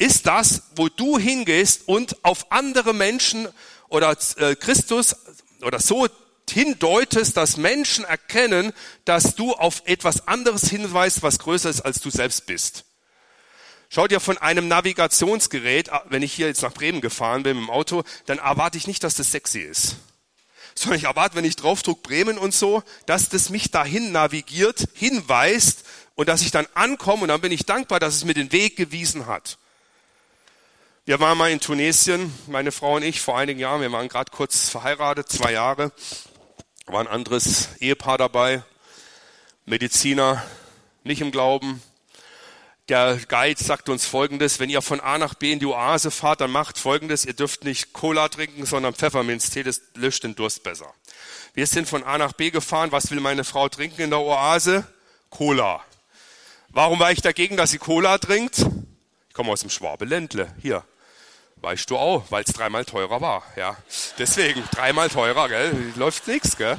ist 0.00 0.26
das, 0.26 0.62
wo 0.76 0.88
du 0.88 1.18
hingehst 1.18 1.86
und 1.86 2.24
auf 2.24 2.50
andere 2.50 2.94
Menschen 2.94 3.46
oder 3.88 4.16
äh, 4.36 4.56
Christus 4.56 5.14
oder 5.60 5.78
so 5.78 6.08
hindeutest, 6.48 7.36
dass 7.36 7.58
Menschen 7.58 8.04
erkennen, 8.06 8.72
dass 9.04 9.34
du 9.34 9.52
auf 9.52 9.82
etwas 9.84 10.26
anderes 10.26 10.70
hinweist, 10.70 11.22
was 11.22 11.38
größer 11.38 11.68
ist, 11.68 11.82
als 11.82 12.00
du 12.00 12.10
selbst 12.10 12.46
bist. 12.46 12.84
Schau 13.90 14.08
dir 14.08 14.20
von 14.20 14.38
einem 14.38 14.68
Navigationsgerät, 14.68 15.90
wenn 16.08 16.22
ich 16.22 16.32
hier 16.32 16.46
jetzt 16.46 16.62
nach 16.62 16.72
Bremen 16.72 17.02
gefahren 17.02 17.42
bin 17.42 17.58
mit 17.58 17.66
dem 17.66 17.70
Auto, 17.70 18.02
dann 18.24 18.38
erwarte 18.38 18.78
ich 18.78 18.86
nicht, 18.86 19.04
dass 19.04 19.16
das 19.16 19.32
sexy 19.32 19.60
ist. 19.60 19.96
Sondern 20.74 20.98
ich 20.98 21.04
erwarte, 21.04 21.36
wenn 21.36 21.44
ich 21.44 21.56
draufdruck 21.56 22.02
Bremen 22.02 22.38
und 22.38 22.54
so, 22.54 22.82
dass 23.04 23.28
das 23.28 23.50
mich 23.50 23.70
dahin 23.70 24.12
navigiert, 24.12 24.88
hinweist 24.94 25.84
und 26.14 26.28
dass 26.28 26.40
ich 26.40 26.52
dann 26.52 26.66
ankomme 26.72 27.22
und 27.22 27.28
dann 27.28 27.42
bin 27.42 27.52
ich 27.52 27.66
dankbar, 27.66 28.00
dass 28.00 28.14
es 28.14 28.24
mir 28.24 28.34
den 28.34 28.50
Weg 28.52 28.76
gewiesen 28.76 29.26
hat. 29.26 29.58
Wir 31.06 31.18
waren 31.18 31.38
mal 31.38 31.50
in 31.50 31.60
Tunesien, 31.60 32.32
meine 32.46 32.72
Frau 32.72 32.96
und 32.96 33.02
ich, 33.02 33.20
vor 33.20 33.38
einigen 33.38 33.58
Jahren. 33.58 33.80
Wir 33.80 33.90
waren 33.90 34.08
gerade 34.08 34.30
kurz 34.30 34.68
verheiratet, 34.68 35.28
zwei 35.30 35.52
Jahre 35.52 35.92
war 36.92 37.00
ein 37.00 37.08
anderes 37.08 37.68
Ehepaar 37.78 38.18
dabei, 38.18 38.62
Mediziner, 39.64 40.44
nicht 41.04 41.20
im 41.20 41.30
Glauben. 41.30 41.82
Der 42.88 43.18
Guide 43.28 43.62
sagt 43.62 43.88
uns 43.88 44.04
Folgendes, 44.04 44.58
wenn 44.58 44.68
ihr 44.68 44.82
von 44.82 45.00
A 45.00 45.16
nach 45.16 45.34
B 45.34 45.52
in 45.52 45.60
die 45.60 45.66
Oase 45.66 46.10
fahrt, 46.10 46.40
dann 46.40 46.50
macht 46.50 46.78
Folgendes, 46.78 47.24
ihr 47.24 47.34
dürft 47.34 47.64
nicht 47.64 47.92
Cola 47.92 48.28
trinken, 48.28 48.66
sondern 48.66 48.94
Pfefferminztee, 48.94 49.62
das 49.62 49.80
löscht 49.94 50.24
den 50.24 50.34
Durst 50.34 50.64
besser. 50.64 50.92
Wir 51.54 51.66
sind 51.66 51.88
von 51.88 52.02
A 52.02 52.18
nach 52.18 52.32
B 52.32 52.50
gefahren, 52.50 52.90
was 52.92 53.10
will 53.10 53.20
meine 53.20 53.44
Frau 53.44 53.68
trinken 53.68 54.02
in 54.02 54.10
der 54.10 54.20
Oase? 54.20 54.84
Cola. 55.30 55.84
Warum 56.70 56.98
war 56.98 57.12
ich 57.12 57.22
dagegen, 57.22 57.56
dass 57.56 57.70
sie 57.70 57.78
Cola 57.78 58.18
trinkt? 58.18 58.66
Ich 59.30 59.34
komme 59.34 59.52
aus 59.52 59.60
dem 59.60 59.70
Schwabeländle, 59.70 60.52
hier. 60.60 60.84
Weißt 61.58 61.88
du 61.88 61.96
auch, 61.96 62.24
weil 62.30 62.42
es 62.42 62.52
dreimal 62.52 62.84
teurer 62.84 63.20
war. 63.20 63.44
Ja, 63.54 63.76
deswegen 64.18 64.64
dreimal 64.72 65.08
teurer, 65.08 65.48
gell? 65.48 65.92
Läuft 65.94 66.26
nichts, 66.26 66.56
gell? 66.56 66.76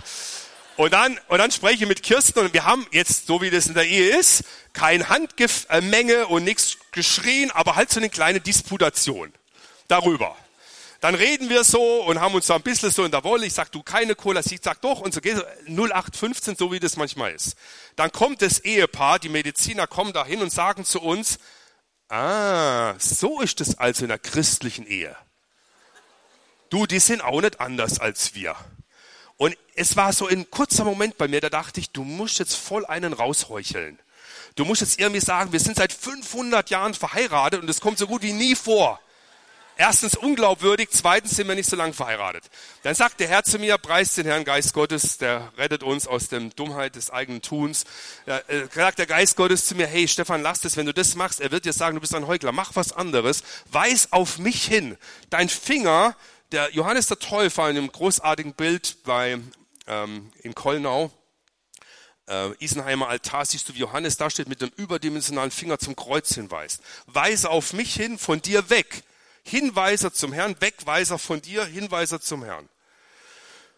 Und 0.76 0.92
dann, 0.92 1.18
und 1.30 1.38
dann 1.38 1.52
spreche 1.52 1.84
ich 1.84 1.88
mit 1.88 2.04
Kirsten 2.04 2.40
und 2.40 2.54
wir 2.54 2.66
haben 2.66 2.86
jetzt, 2.92 3.28
so 3.28 3.42
wie 3.42 3.50
das 3.52 3.68
in 3.68 3.74
der 3.74 3.88
Ehe 3.88 4.18
ist, 4.18 4.44
kein 4.74 5.08
Handgemenge 5.08 6.28
und 6.28 6.44
nichts 6.44 6.78
geschrien, 6.92 7.52
aber 7.52 7.78
halt 7.78 7.90
so 7.90 8.02
eine 8.02 8.10
kleine 8.10 8.42
Disputation 8.42 9.32
darüber. 9.88 10.36
Dann 11.00 11.16
reden 11.16 11.50
wir 11.50 11.64
so 11.64 12.04
und 12.04 12.20
haben 12.20 12.36
uns 12.36 12.48
so 12.48 12.54
ein 12.54 12.62
bisschen 12.62 12.92
so 12.92 13.06
in 13.06 13.12
der 13.12 13.24
Wolle. 13.24 13.46
Ich 13.46 13.54
sag, 13.54 13.72
du 13.72 13.82
keine 13.82 14.14
Cola, 14.14 14.44
sie 14.44 14.60
sagt 14.62 14.84
doch 14.84 15.00
und 15.00 15.14
so 15.14 15.22
geht 15.22 15.38
0815, 15.68 16.58
so 16.58 16.70
wie 16.74 16.82
das 16.82 16.98
manchmal 16.98 17.32
ist. 17.32 17.56
Dann 17.96 18.12
kommt 18.12 18.42
das 18.42 18.60
Ehepaar, 18.60 19.20
die 19.20 19.30
Mediziner 19.30 19.88
kommen 19.88 20.12
dahin 20.12 20.42
und 20.42 20.52
sagen 20.52 20.84
zu 20.84 21.02
uns, 21.02 21.40
Ah, 22.12 22.96
so 23.00 23.40
ist 23.40 23.62
es 23.62 23.78
also 23.78 24.04
in 24.04 24.10
der 24.10 24.20
christlichen 24.20 24.86
Ehe. 24.86 25.16
Du, 26.70 26.86
die 26.86 27.00
sind 27.00 27.22
auch 27.22 27.40
nicht 27.40 27.62
anders 27.62 28.00
als 28.00 28.36
wir. 28.36 28.58
Und 29.38 29.56
es 29.76 29.96
war 29.96 30.12
so 30.12 30.28
ein 30.28 30.52
kurzer 30.52 30.84
Moment 30.84 31.18
bei 31.18 31.30
mir, 31.30 31.40
da 31.40 31.50
dachte 31.50 31.80
ich, 31.80 31.92
du 31.92 32.04
musst 32.04 32.38
jetzt 32.38 32.56
voll 32.56 32.86
einen 32.86 33.14
rausheucheln. 33.14 33.98
Du 34.56 34.66
musst 34.66 34.82
jetzt 34.82 35.00
irgendwie 35.00 35.22
sagen, 35.22 35.54
wir 35.54 35.62
sind 35.62 35.78
seit 35.78 35.94
500 35.94 36.70
Jahren 36.70 36.94
verheiratet 36.94 37.62
und 37.62 37.70
es 37.70 37.80
kommt 37.80 37.98
so 37.98 38.08
gut 38.08 38.24
wie 38.24 38.34
nie 38.34 38.56
vor. 38.56 39.00
Erstens 39.82 40.16
unglaubwürdig, 40.16 40.90
zweitens 40.92 41.36
sind 41.36 41.48
wir 41.48 41.56
nicht 41.56 41.68
so 41.68 41.76
lange 41.76 41.94
verheiratet. 41.94 42.44
Dann 42.84 42.94
sagt 42.94 43.20
der 43.20 43.28
Herr 43.28 43.44
zu 43.44 43.58
mir, 43.58 43.80
preist 43.80 44.16
den 44.16 44.28
Herrn 44.28 44.44
Geist 44.44 44.76
Gottes, 44.76 45.18
der 45.18 45.52
rettet 45.58 45.82
uns 45.82 46.06
aus 46.06 46.28
der 46.28 46.40
Dummheit 46.40 46.96
des 46.96 47.10
eigenen 47.10 47.42
Tuns. 47.42 47.86
Da 48.28 48.38
äh, 48.42 48.68
sagt 48.72 49.00
der 49.00 49.08
Geist 49.08 49.38
Gottes 49.38 49.66
zu 49.66 49.74
mir, 49.74 49.88
hey 49.88 50.08
Stefan, 50.08 50.44
lass 50.44 50.62
das, 50.62 50.78
wenn 50.78 50.86
du 50.86 50.94
das 50.94 51.16
machst, 51.16 51.42
er 51.42 51.50
wird 51.50 51.66
dir 51.66 51.74
sagen, 51.74 51.96
du 51.96 52.02
bist 52.02 52.14
ein 52.14 52.28
Heuchler, 52.28 52.52
mach 52.52 52.76
was 52.76 52.94
anderes, 52.94 53.42
weis 53.72 54.10
auf 54.12 54.38
mich 54.38 54.66
hin. 54.66 55.00
Dein 55.32 55.50
Finger, 55.50 56.16
der 56.52 56.72
Johannes 56.76 57.08
der 57.08 57.18
Täufer 57.18 57.68
in 57.68 57.76
einem 57.76 57.92
großartigen 57.92 58.54
Bild 58.54 58.98
bei, 59.04 59.40
ähm, 59.88 60.32
in 60.44 60.54
Kollnau, 60.54 61.10
äh, 62.30 62.52
Isenheimer 62.64 63.10
Altar 63.10 63.48
siehst 63.48 63.68
du, 63.68 63.74
wie 63.74 63.80
Johannes 63.80 64.16
da 64.16 64.30
steht 64.30 64.48
mit 64.48 64.62
dem 64.62 64.70
überdimensionalen 64.76 65.50
Finger 65.50 65.80
zum 65.80 65.96
Kreuz 65.96 66.36
hinweist. 66.36 66.84
Weise 67.08 67.50
auf 67.50 67.74
mich 67.74 67.96
hin, 67.96 68.20
von 68.20 68.44
dir 68.44 68.70
weg. 68.70 69.06
Hinweiser 69.44 70.14
zum 70.14 70.34
Herrn, 70.34 70.56
Wegweiser 70.60 71.18
von 71.18 71.42
dir, 71.42 71.66
Hinweiser 71.66 72.22
zum 72.22 72.44
Herrn. 72.44 72.70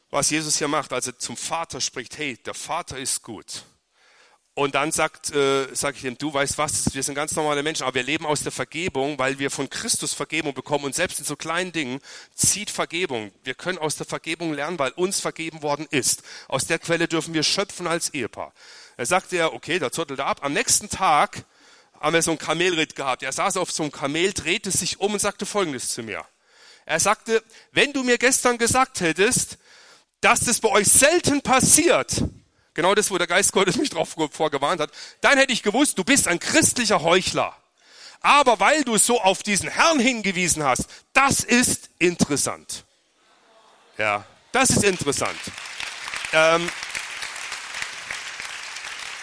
Was 0.10 0.30
Jesus 0.30 0.58
hier 0.58 0.68
macht, 0.68 0.94
als 0.94 1.08
er 1.08 1.18
zum 1.18 1.38
Vater 1.38 1.82
spricht, 1.82 2.18
hey, 2.18 2.38
der 2.38 2.54
Vater 2.54 2.98
ist 2.98 3.24
gut. 3.24 3.64
Und 4.56 4.76
dann 4.76 4.92
sagt, 4.92 5.34
äh, 5.34 5.74
sage 5.74 5.98
ich 5.98 6.06
ihm, 6.06 6.16
du 6.16 6.32
weißt 6.32 6.60
was, 6.60 6.94
wir 6.94 7.02
sind 7.02 7.16
ganz 7.16 7.36
normale 7.36 7.64
Menschen, 7.64 7.84
aber 7.84 7.96
wir 7.96 8.04
leben 8.04 8.28
aus 8.28 8.44
der 8.44 8.52
Vergebung, 8.52 9.18
weil 9.18 9.40
wir 9.40 9.50
von 9.50 9.68
Christus 9.68 10.14
Vergebung 10.14 10.54
bekommen 10.54 10.86
und 10.86 10.94
selbst 10.94 11.18
in 11.18 11.26
so 11.26 11.36
kleinen 11.36 11.72
Dingen 11.72 12.00
zieht 12.36 12.70
Vergebung. 12.70 13.32
Wir 13.44 13.56
können 13.56 13.80
aus 13.80 13.96
der 13.96 14.06
Vergebung 14.06 14.54
lernen, 14.54 14.78
weil 14.78 14.92
uns 14.92 15.20
vergeben 15.20 15.64
worden 15.64 15.88
ist. 15.90 16.22
Aus 16.48 16.68
der 16.68 16.78
Quelle 16.78 17.08
dürfen 17.08 17.34
wir 17.34 17.42
schöpfen 17.42 17.88
als 17.88 18.14
Ehepaar. 18.14 18.54
Er 18.96 19.08
sagte 19.08 19.38
ja, 19.38 19.52
okay, 19.52 19.80
da 19.80 19.92
zottelte 19.92 20.24
ab. 20.24 20.42
Am 20.44 20.54
nächsten 20.54 20.88
Tag 20.88 21.46
haben 22.04 22.14
wir 22.14 22.22
so 22.22 22.32
einen 22.32 22.38
Kamelritt 22.38 22.96
gehabt. 22.98 23.24
Er 23.24 23.32
saß 23.32 23.56
auf 23.56 23.72
so 23.72 23.84
einem 23.84 23.92
Kamel, 23.94 24.34
drehte 24.34 24.72
sich 24.72 25.00
um 25.00 25.14
und 25.14 25.20
sagte 25.20 25.46
Folgendes 25.46 25.88
zu 25.88 26.04
mir. 26.04 26.26
Er 26.86 27.00
sagte, 27.00 27.42
wenn 27.72 27.94
du 27.94 28.04
mir 28.04 28.18
gestern 28.18 28.58
gesagt 28.58 29.00
hättest, 29.00 29.58
dass 30.20 30.42
das 30.42 30.60
bei 30.60 30.68
euch 30.68 30.88
selten 30.90 31.42
passiert, 31.42 32.22
genau 32.74 32.94
das, 32.94 33.10
wo 33.10 33.18
der 33.18 33.28
Geist 33.28 33.54
Gottes 33.54 33.78
mich 33.78 33.90
drauf 33.90 34.16
vorgewarnt 34.32 34.82
hat, 34.82 34.92
dann 35.22 35.38
hätte 35.38 35.54
ich 35.54 35.64
gewusst, 35.64 35.98
du 35.98 36.04
bist 36.04 36.28
ein 36.28 36.40
christlicher 36.40 37.02
Heuchler. 37.02 37.56
Aber 38.20 38.60
weil 38.60 38.84
du 38.84 38.98
so 38.98 39.22
auf 39.22 39.42
diesen 39.42 39.70
Herrn 39.70 40.00
hingewiesen 40.00 40.64
hast, 40.64 40.88
das 41.14 41.40
ist 41.40 41.90
interessant. 42.00 42.84
Ja, 43.98 44.26
das 44.52 44.72
ist 44.72 44.84
interessant. 44.84 45.40
Ähm, 46.34 46.70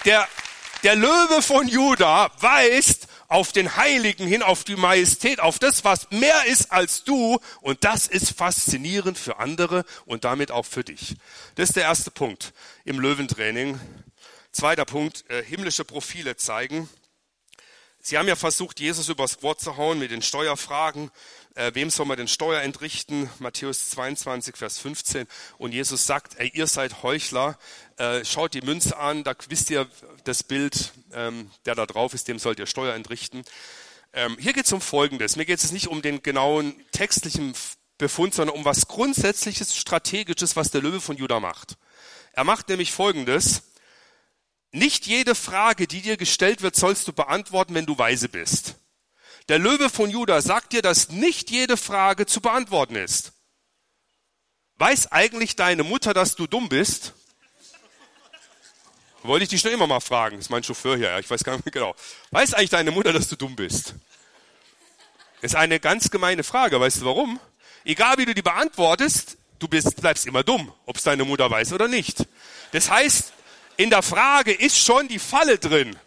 der, 0.07 0.27
der 0.83 0.97
Löwe 0.97 1.43
von 1.43 1.69
Juda 1.69 2.31
weist 2.41 3.09
auf 3.29 3.53
den 3.53 3.77
Heiligen 3.77 4.27
hin, 4.27 4.43
auf 4.43 4.65
die 4.65 4.77
Majestät, 4.77 5.41
auf 5.41 5.59
das, 5.59 5.85
was 5.85 6.11
mehr 6.11 6.47
ist 6.47 6.73
als 6.73 7.05
du. 7.05 7.39
Und 7.61 7.85
das 7.85 8.07
ist 8.07 8.37
faszinierend 8.37 9.19
für 9.19 9.39
andere 9.39 9.85
und 10.05 10.25
damit 10.25 10.51
auch 10.51 10.67
für 10.67 10.83
dich. 10.83 11.17
Das 11.55 11.71
ist 11.71 11.77
der 11.77 11.85
erste 11.85 12.11
Punkt 12.11 12.53
im 12.85 12.99
Löwentraining. 12.99 13.79
Zweiter 14.53 14.85
Punkt, 14.85 15.25
äh, 15.31 15.45
himmlische 15.45 15.85
Profile 15.85 16.37
zeigen. 16.37 16.89
Sie 18.03 18.17
haben 18.17 18.29
ja 18.29 18.37
versucht, 18.37 18.81
Jesus 18.81 19.09
übers 19.11 19.43
Wort 19.43 19.61
zu 19.61 19.77
hauen 19.77 19.99
mit 19.99 20.11
den 20.11 20.23
Steuerfragen. 20.23 21.11
Äh, 21.55 21.73
wem 21.75 21.91
soll 21.91 22.07
man 22.07 22.17
den 22.17 22.29
Steuer 22.29 22.63
entrichten? 22.63 23.29
Matthäus 23.39 23.91
22, 23.91 24.57
Vers 24.57 24.79
15. 24.79 25.27
Und 25.59 25.73
Jesus 25.73 26.07
sagt, 26.07 26.39
ey, 26.39 26.51
ihr 26.55 26.67
seid 26.67 27.03
Heuchler. 27.03 27.59
Äh, 27.97 28.25
schaut 28.25 28.55
die 28.55 28.63
Münze 28.63 28.97
an, 28.97 29.25
da 29.25 29.35
wisst 29.49 29.71
ihr 29.71 29.89
das 30.25 30.43
Bild, 30.43 30.93
ähm, 31.13 31.51
der 31.67 31.75
da 31.75 31.87
drauf 31.87 32.15
ist, 32.15 32.29
dem 32.29 32.39
sollt 32.39 32.59
ihr 32.59 32.67
Steuer 32.67 32.95
entrichten. 32.95 33.45
Ähm, 34.13 34.37
hier 34.39 34.53
geht 34.53 34.67
es 34.67 34.73
um 34.73 34.81
Folgendes. 34.81 35.37
Mir 35.37 35.45
geht 35.45 35.59
es 35.59 35.73
nicht 35.73 35.89
um 35.89 36.03
den 36.03 36.23
genauen 36.23 36.75
textlichen 36.93 37.55
Befund, 37.99 38.35
sondern 38.35 38.57
um 38.57 38.65
was 38.65 38.89
Grundsätzliches, 38.89 39.77
Strategisches, 39.77 40.57
was 40.57 40.71
der 40.71 40.83
Löwe 40.83 41.01
von 41.01 41.17
Judah 41.17 41.41
macht. 41.41 41.77
Er 42.33 42.45
macht 42.45 42.69
nämlich 42.69 42.93
Folgendes. 42.93 43.63
Nicht 44.73 45.07
jede 45.07 45.35
Frage, 45.35 45.89
die 45.89 46.01
dir 46.01 46.17
gestellt 46.17 46.63
wird, 46.63 46.77
sollst 46.77 47.09
du 47.09 47.13
beantworten, 47.13 47.75
wenn 47.75 47.87
du 47.87 47.99
weise 47.99 48.29
bist. 48.29 48.77
Der 49.51 49.59
Löwe 49.59 49.91
von 49.91 50.09
Juda 50.11 50.41
sagt 50.43 50.75
dir, 50.75 50.81
dass 50.81 51.09
nicht 51.09 51.51
jede 51.51 51.77
Frage 51.77 52.25
zu 52.25 52.41
beantworten 52.41 52.95
ist. 52.95 53.33
Weiß 54.77 55.11
eigentlich 55.11 55.57
deine 55.57 55.83
Mutter, 55.83 56.15
dass 56.15 56.37
du 56.37 56.47
dumm 56.47 56.69
bist? 56.69 57.15
Wollte 59.25 59.43
ich 59.43 59.49
dich 59.49 59.61
schon 59.61 59.73
immer 59.73 59.89
mal 59.89 59.99
fragen. 59.99 60.37
Das 60.37 60.45
ist 60.45 60.51
mein 60.51 60.63
Chauffeur 60.63 60.97
hier. 60.97 61.19
Ich 61.19 61.29
weiß 61.29 61.43
gar 61.43 61.57
nicht 61.57 61.65
mehr 61.65 61.73
genau. 61.73 61.97
Weiß 62.31 62.55
eigentlich 62.55 62.71
deine 62.71 62.93
Mutter, 62.93 63.13
dass 63.13 63.27
du 63.27 63.35
dumm 63.35 63.57
bist? 63.57 63.97
Ist 65.41 65.57
eine 65.57 65.81
ganz 65.81 66.13
gemeine 66.13 66.45
Frage. 66.45 66.81
Weißt 66.81 67.01
du 67.01 67.07
warum? 67.07 67.41
Egal 67.85 68.19
wie 68.19 68.27
du 68.27 68.37
die 68.37 68.43
beantwortest, 68.43 69.37
du 69.59 69.67
bist, 69.67 70.01
bleibst 70.01 70.27
immer 70.27 70.45
dumm, 70.45 70.73
ob 70.87 70.97
es 70.97 71.03
deine 71.03 71.25
Mutter 71.25 71.51
weiß 71.51 71.73
oder 71.73 71.89
nicht. 71.89 72.25
Das 72.71 72.89
heißt, 72.89 73.33
in 73.77 73.91
der 73.91 74.03
Frage 74.03 74.53
ist 74.53 74.79
schon 74.79 75.09
die 75.09 75.19
Falle 75.19 75.59
drin. 75.59 75.99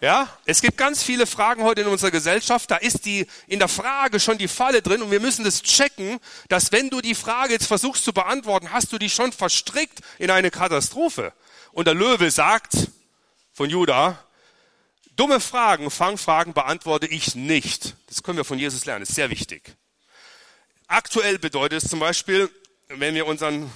Ja, 0.00 0.34
es 0.46 0.62
gibt 0.62 0.78
ganz 0.78 1.02
viele 1.02 1.26
Fragen 1.26 1.62
heute 1.62 1.82
in 1.82 1.86
unserer 1.86 2.10
Gesellschaft, 2.10 2.70
da 2.70 2.76
ist 2.76 3.04
die 3.04 3.26
in 3.46 3.58
der 3.58 3.68
Frage 3.68 4.18
schon 4.18 4.38
die 4.38 4.48
Falle 4.48 4.80
drin 4.80 5.02
und 5.02 5.10
wir 5.10 5.20
müssen 5.20 5.44
das 5.44 5.62
checken, 5.62 6.18
dass 6.48 6.72
wenn 6.72 6.88
du 6.88 7.02
die 7.02 7.14
Frage 7.14 7.52
jetzt 7.52 7.66
versuchst 7.66 8.04
zu 8.04 8.14
beantworten, 8.14 8.72
hast 8.72 8.90
du 8.92 8.98
dich 8.98 9.12
schon 9.12 9.30
verstrickt 9.30 10.00
in 10.18 10.30
eine 10.30 10.50
Katastrophe. 10.50 11.34
Und 11.72 11.86
der 11.86 11.92
Löwe 11.92 12.30
sagt 12.30 12.88
von 13.52 13.68
Judah, 13.68 14.18
dumme 15.16 15.38
Fragen, 15.38 15.90
Fangfragen 15.90 16.54
beantworte 16.54 17.06
ich 17.06 17.34
nicht. 17.34 17.94
Das 18.06 18.22
können 18.22 18.38
wir 18.38 18.44
von 18.46 18.58
Jesus 18.58 18.86
lernen, 18.86 19.02
ist 19.02 19.14
sehr 19.14 19.28
wichtig. 19.28 19.76
Aktuell 20.86 21.38
bedeutet 21.38 21.82
es 21.82 21.90
zum 21.90 22.00
Beispiel, 22.00 22.48
wenn 22.88 23.14
wir 23.14 23.26
unseren 23.26 23.70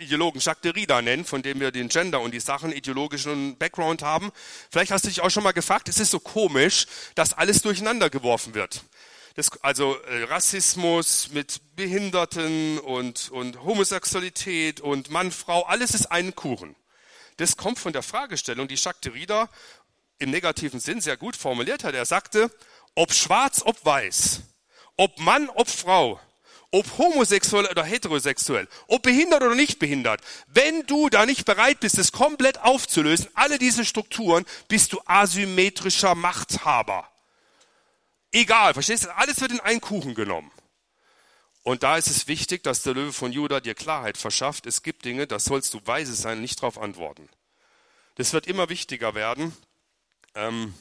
Ideologen 0.00 0.40
Jacques 0.40 0.62
Derrida 0.62 1.02
nennen, 1.02 1.24
von 1.24 1.42
dem 1.42 1.60
wir 1.60 1.70
den 1.70 1.88
Gender 1.88 2.20
und 2.20 2.32
die 2.32 2.40
Sachen 2.40 2.72
ideologischen 2.72 3.56
Background 3.56 4.02
haben. 4.02 4.30
Vielleicht 4.70 4.90
hast 4.90 5.04
du 5.04 5.08
dich 5.08 5.20
auch 5.20 5.30
schon 5.30 5.42
mal 5.42 5.52
gefragt, 5.52 5.88
es 5.88 5.98
ist 5.98 6.10
so 6.10 6.20
komisch, 6.20 6.86
dass 7.14 7.32
alles 7.34 7.62
durcheinander 7.62 8.10
geworfen 8.10 8.54
wird. 8.54 8.82
Das, 9.34 9.50
also 9.62 9.96
äh, 10.02 10.24
Rassismus 10.24 11.30
mit 11.32 11.60
Behinderten 11.76 12.78
und, 12.80 13.30
und 13.30 13.62
Homosexualität 13.62 14.80
und 14.80 15.10
Mann, 15.10 15.30
Frau, 15.30 15.62
alles 15.62 15.94
ist 15.94 16.06
ein 16.06 16.34
Kuchen. 16.34 16.74
Das 17.36 17.56
kommt 17.56 17.78
von 17.78 17.92
der 17.92 18.02
Fragestellung, 18.02 18.66
die 18.66 18.74
Jacques 18.74 19.00
Derrida 19.02 19.48
im 20.18 20.30
negativen 20.30 20.80
Sinn 20.80 21.00
sehr 21.00 21.16
gut 21.16 21.36
formuliert 21.36 21.84
hat. 21.84 21.94
Er 21.94 22.04
sagte, 22.04 22.50
ob 22.96 23.12
schwarz, 23.12 23.62
ob 23.64 23.84
weiß, 23.84 24.40
ob 24.96 25.20
Mann, 25.20 25.48
ob 25.50 25.68
Frau, 25.68 26.20
ob 26.70 26.98
homosexuell 26.98 27.66
oder 27.66 27.84
heterosexuell, 27.84 28.68
ob 28.86 29.02
behindert 29.02 29.42
oder 29.42 29.54
nicht 29.54 29.78
behindert, 29.78 30.20
wenn 30.46 30.86
du 30.86 31.08
da 31.08 31.24
nicht 31.24 31.44
bereit 31.44 31.80
bist, 31.80 31.98
es 31.98 32.12
komplett 32.12 32.58
aufzulösen, 32.58 33.28
alle 33.34 33.58
diese 33.58 33.84
Strukturen, 33.84 34.44
bist 34.68 34.92
du 34.92 35.00
asymmetrischer 35.06 36.14
Machthaber. 36.14 37.08
Egal, 38.32 38.74
verstehst 38.74 39.04
du? 39.04 39.16
Alles 39.16 39.40
wird 39.40 39.52
in 39.52 39.60
einen 39.60 39.80
Kuchen 39.80 40.14
genommen. 40.14 40.50
Und 41.62 41.82
da 41.82 41.96
ist 41.96 42.08
es 42.08 42.28
wichtig, 42.28 42.62
dass 42.62 42.82
der 42.82 42.94
Löwe 42.94 43.12
von 43.12 43.32
Juda 43.32 43.60
dir 43.60 43.74
Klarheit 43.74 44.18
verschafft. 44.18 44.66
Es 44.66 44.82
gibt 44.82 45.04
Dinge, 45.04 45.26
da 45.26 45.38
sollst 45.38 45.74
du 45.74 45.80
weise 45.84 46.14
sein, 46.14 46.40
nicht 46.40 46.58
darauf 46.58 46.78
antworten. 46.78 47.28
Das 48.16 48.32
wird 48.32 48.46
immer 48.46 48.68
wichtiger 48.68 49.14
werden. 49.14 49.56
Ähm, 50.34 50.74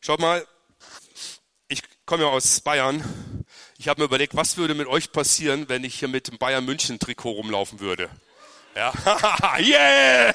schaut 0.00 0.20
mal, 0.20 0.46
ich 1.68 1.82
komme 2.06 2.24
ja 2.24 2.28
aus 2.28 2.60
Bayern 2.60 3.02
ich 3.84 3.88
habe 3.88 4.00
mir 4.00 4.06
überlegt, 4.06 4.34
was 4.34 4.56
würde 4.56 4.72
mit 4.72 4.86
euch 4.86 5.12
passieren, 5.12 5.68
wenn 5.68 5.84
ich 5.84 5.98
hier 5.98 6.08
mit 6.08 6.28
dem 6.28 6.38
Bayern 6.38 6.64
München 6.64 6.98
Trikot 6.98 7.32
rumlaufen 7.32 7.80
würde? 7.80 8.08
Ja, 8.74 8.94
yeah! 9.58 10.34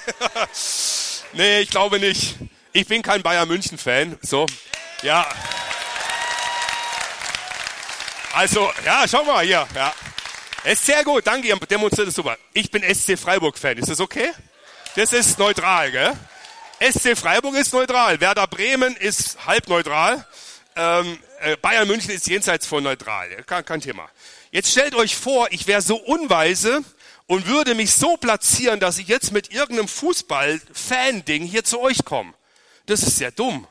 nee, 1.34 1.62
ich 1.62 1.72
glaube 1.72 2.00
nicht. 2.00 2.36
Ich 2.74 2.86
bin 2.86 3.02
kein 3.02 3.24
Bayern 3.24 3.48
München 3.48 3.80
Fan. 3.80 4.20
So, 4.22 4.46
ja. 5.02 5.28
Also, 8.34 8.72
ja, 8.86 9.06
schau 9.10 9.24
mal 9.24 9.44
hier. 9.44 9.68
Ja. 9.74 9.96
ist 10.66 10.86
sehr 10.86 11.04
gut, 11.04 11.26
danke, 11.26 11.48
ihr 11.48 11.56
demonstriert 11.56 12.10
es 12.10 12.14
super. 12.14 12.38
Ich 12.54 12.70
bin 12.70 12.84
SC 12.84 13.18
Freiburg 13.18 13.58
Fan. 13.58 13.80
Ist 13.80 13.90
das 13.90 14.00
okay? 14.00 14.30
Das 14.96 15.12
ist 15.12 15.40
neutral, 15.40 15.90
gell? 15.90 16.14
SC 16.80 17.18
Freiburg 17.18 17.56
ist 17.56 17.74
neutral. 17.74 18.22
Werder 18.22 18.46
Bremen 18.46 18.96
ist 18.96 19.44
halb 19.48 19.68
neutral. 19.68 20.24
Ähm, 20.82 21.20
äh, 21.42 21.58
Bayern 21.58 21.90
München 21.90 22.12
ist 22.12 22.26
jenseits 22.28 22.66
von 22.66 22.82
neutral, 22.82 23.28
kein, 23.44 23.66
kein 23.66 23.82
Thema. 23.82 24.10
Jetzt 24.50 24.72
stellt 24.72 24.96
euch 24.96 25.14
vor, 25.14 25.50
ich 25.52 25.68
wäre 25.68 25.82
so 25.82 25.98
unweise 25.98 26.86
und 27.28 27.48
würde 27.48 27.76
mich 27.76 27.92
so 27.92 28.16
platzieren, 28.16 28.80
dass 28.80 28.98
ich 28.98 29.10
jetzt 29.10 29.34
mit 29.34 29.52
irgendeinem 29.52 29.90
Fußball-Fan-Ding 29.90 31.44
hier 31.44 31.66
zu 31.66 31.82
euch 31.82 32.06
komme. 32.06 32.34
Das 32.86 33.04
ist 33.04 33.18
sehr 33.18 33.32
dumm, 33.32 33.68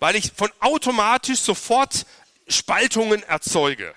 weil 0.00 0.16
ich 0.16 0.32
von 0.34 0.50
automatisch 0.58 1.38
sofort 1.38 2.04
Spaltungen 2.48 3.22
erzeuge. 3.22 3.94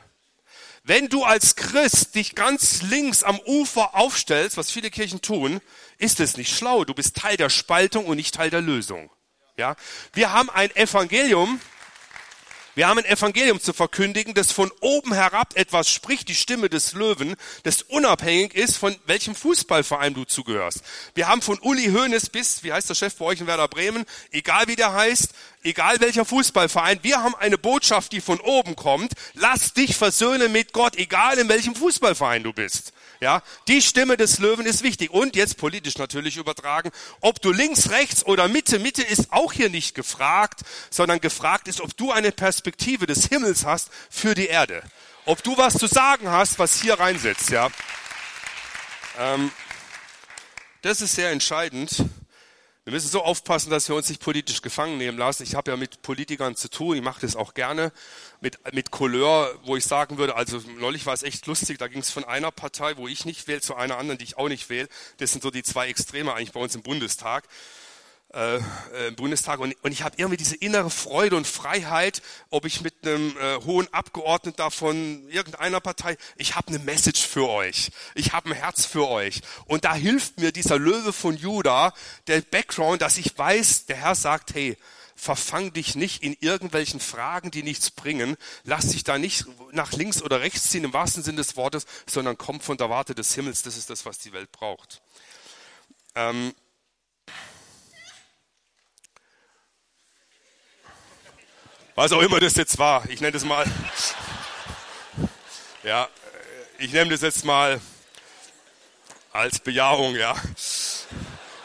Wenn 0.84 1.10
du 1.10 1.24
als 1.24 1.56
Christ 1.56 2.14
dich 2.14 2.36
ganz 2.36 2.84
links 2.84 3.24
am 3.24 3.40
Ufer 3.48 3.96
aufstellst, 3.96 4.58
was 4.58 4.70
viele 4.70 4.92
Kirchen 4.92 5.24
tun, 5.24 5.60
ist 5.98 6.20
es 6.20 6.38
nicht 6.38 6.56
schlau. 6.56 6.86
Du 6.86 6.94
bist 6.94 7.18
Teil 7.18 7.36
der 7.36 7.50
Spaltung 7.50 8.06
und 8.06 8.18
nicht 8.18 8.36
Teil 8.36 8.52
der 8.52 8.62
Lösung. 8.62 9.10
Ja? 9.58 9.76
Wir 10.14 10.32
haben 10.32 10.52
ein 10.52 10.70
Evangelium, 10.76 11.60
wir 12.82 12.88
haben 12.88 12.98
ein 12.98 13.06
Evangelium 13.06 13.62
zu 13.62 13.74
verkündigen, 13.74 14.34
das 14.34 14.52
von 14.52 14.72
oben 14.80 15.14
herab 15.14 15.56
etwas 15.56 15.88
spricht, 15.88 16.30
die 16.30 16.34
Stimme 16.34 16.68
des 16.68 16.94
Löwen, 16.94 17.36
das 17.62 17.84
unabhängig 17.84 18.56
ist, 18.56 18.76
von 18.76 18.96
welchem 19.06 19.36
Fußballverein 19.36 20.16
du 20.16 20.24
zugehörst. 20.24 20.80
Wir 21.14 21.28
haben 21.28 21.44
von 21.44 21.60
Uli 21.60 21.92
Hoeneß 21.92 22.32
bis, 22.32 22.64
wie 22.64 22.74
heißt 22.74 22.90
der 22.90 22.96
Chef 22.96 23.16
bei 23.18 23.26
euch 23.26 23.40
in 23.40 23.46
Werder 23.46 23.68
Bremen, 23.68 24.04
egal 24.32 24.68
wie 24.68 24.76
der 24.76 24.94
heißt, 24.94 25.30
egal 25.62 26.00
welcher 26.00 26.26
Fußballverein, 26.26 27.04
wir 27.04 27.22
haben 27.22 27.36
eine 27.36 27.60
Botschaft, 27.60 28.14
die 28.14 28.20
von 28.20 28.40
oben 28.40 28.76
kommt. 28.76 29.12
Lass 29.36 29.74
dich 29.74 29.96
versöhnen 29.96 30.52
mit 30.52 30.74
Gott, 30.74 30.96
egal 30.96 31.38
in 31.38 31.50
welchem 31.50 31.76
Fußballverein 31.76 32.42
du 32.42 32.52
bist. 32.52 32.94
Ja, 33.22 33.44
die 33.68 33.84
Stimme 33.84 34.18
des 34.18 34.40
Löwen 34.40 34.66
ist 34.66 34.82
wichtig. 34.82 35.12
Und 35.12 35.36
jetzt 35.36 35.58
politisch 35.58 36.00
natürlich 36.00 36.38
übertragen, 36.38 36.90
ob 37.20 37.40
du 37.40 37.52
links, 37.52 37.92
rechts 37.92 38.26
oder 38.26 38.48
Mitte, 38.48 38.80
Mitte 38.80 39.04
ist 39.04 39.32
auch 39.32 39.54
hier 39.54 39.70
nicht 39.70 39.94
gefragt, 39.94 40.62
sondern 40.90 41.22
gefragt 41.22 41.68
ist, 41.68 41.82
ob 41.82 41.96
du 41.96 42.12
eine 42.12 42.32
Perspektive 42.32 43.06
des 43.06 43.28
Himmels 43.28 43.64
hast 43.64 43.92
für 44.10 44.34
die 44.34 44.48
Erde. 44.48 44.82
Ob 45.26 45.44
du 45.44 45.56
was 45.56 45.76
zu 45.76 45.86
sagen 45.86 46.32
hast, 46.32 46.58
was 46.58 46.82
hier 46.82 47.00
reinsetzt, 47.00 47.52
ja. 47.52 47.70
Ähm, 49.20 49.52
das 50.82 51.02
ist 51.02 51.14
sehr 51.14 51.30
entscheidend. 51.30 52.04
Wir 52.84 52.94
müssen 52.94 53.10
so 53.10 53.22
aufpassen, 53.22 53.70
dass 53.70 53.88
wir 53.90 53.96
uns 53.96 54.10
nicht 54.10 54.24
politisch 54.24 54.64
gefangen 54.64 54.98
nehmen 54.98 55.16
lassen. 55.16 55.44
Ich 55.44 55.54
habe 55.54 55.70
ja 55.70 55.78
mit 55.78 56.02
Politikern 56.02 56.56
zu 56.56 56.68
tun, 56.68 56.98
ich 56.98 57.04
mache 57.04 57.22
das 57.22 57.36
auch 57.36 57.54
gerne, 57.54 57.92
mit, 58.40 58.58
mit 58.74 58.90
Couleur, 58.90 59.54
wo 59.66 59.76
ich 59.78 59.86
sagen 59.86 60.18
würde, 60.18 60.36
also 60.36 60.60
neulich 60.80 61.06
war 61.06 61.14
es 61.14 61.22
echt 61.22 61.46
lustig, 61.46 61.78
da 61.78 61.88
ging 61.88 62.00
es 62.00 62.10
von 62.10 62.24
einer 62.24 62.50
Partei, 62.50 62.98
wo 62.98 63.08
ich 63.08 63.24
nicht 63.24 63.48
wähle, 63.48 63.62
zu 63.62 63.76
einer 63.76 64.00
anderen, 64.00 64.18
die 64.18 64.24
ich 64.24 64.38
auch 64.40 64.50
nicht 64.50 64.70
wähle. 64.70 64.90
Das 65.18 65.32
sind 65.32 65.44
so 65.44 65.52
die 65.52 65.62
zwei 65.62 65.90
Extreme 65.90 66.34
eigentlich 66.34 66.54
bei 66.54 66.60
uns 66.60 66.74
im 66.74 66.82
Bundestag 66.82 67.48
äh, 68.34 68.58
äh, 68.58 69.08
im 69.10 69.16
Bundestag 69.16 69.60
und, 69.60 69.76
und 69.84 69.92
ich 69.92 70.04
habe 70.04 70.16
irgendwie 70.18 70.38
diese 70.38 70.56
innere 70.56 70.90
Freude 70.90 71.36
und 71.36 71.46
Freiheit, 71.46 72.22
ob 72.50 72.66
ich 72.66 72.82
mit 72.82 73.06
einem 73.06 73.36
äh, 73.38 73.58
hohen 73.66 73.94
Abgeordneten 73.94 74.56
da 74.56 74.70
von 74.70 75.28
irgendeiner 75.28 75.82
Partei, 75.82 76.16
ich 76.38 76.56
habe 76.56 76.70
eine 76.70 76.80
Message 76.80 77.28
für 77.28 77.50
euch, 77.50 77.92
ich 78.16 78.32
habe 78.32 78.50
ein 78.50 78.56
Herz 78.56 78.86
für 78.86 79.10
euch 79.10 79.42
und 79.66 79.84
da 79.84 79.94
hilft 79.94 80.40
mir 80.40 80.54
dieser 80.54 80.80
Löwe 80.80 81.12
von 81.12 81.36
Juda, 81.36 81.94
der 82.28 82.40
Background, 82.40 83.02
dass 83.02 83.18
ich 83.18 83.38
weiß, 83.38 83.88
der 83.88 83.98
Herr 83.98 84.16
sagt, 84.16 84.54
hey, 84.54 84.78
verfang 85.14 85.74
dich 85.74 85.96
nicht 85.96 86.24
in 86.24 86.38
irgendwelchen 86.40 87.02
Fragen, 87.02 87.52
die 87.52 87.64
nichts 87.64 87.92
bringen. 87.92 88.38
Lass 88.64 88.88
dich 88.88 89.04
da 89.04 89.18
nicht 89.18 89.46
nach 89.72 89.92
links 89.92 90.24
oder 90.24 90.40
rechts 90.40 90.70
ziehen 90.70 90.86
im 90.86 90.94
wahrsten 90.94 91.22
Sinne 91.22 91.38
des 91.38 91.58
Wortes, 91.58 91.86
sondern 92.08 92.38
komm 92.38 92.60
von 92.62 92.78
der 92.78 92.90
Warte 92.90 93.14
des 93.14 93.36
Himmels. 93.36 93.62
Das 93.62 93.78
ist 93.78 93.90
das, 93.90 94.06
was 94.06 94.18
die 94.18 94.32
Welt 94.32 94.52
braucht. 94.52 95.02
Ähm 96.16 96.54
was 101.96 102.12
auch 102.12 102.22
immer 102.22 102.40
das 102.40 102.56
jetzt 102.56 102.78
war. 102.78 103.08
Ich 103.10 103.22
nenne 103.22 103.34
das 103.34 103.46
mal. 103.46 103.66
Ja, 105.84 106.08
ich 106.78 106.92
nehme 106.94 107.12
das 107.12 107.22
jetzt 107.22 107.46
mal 107.46 107.80
als 109.32 109.60
Bejahung, 109.60 110.16
ja. 110.16 110.36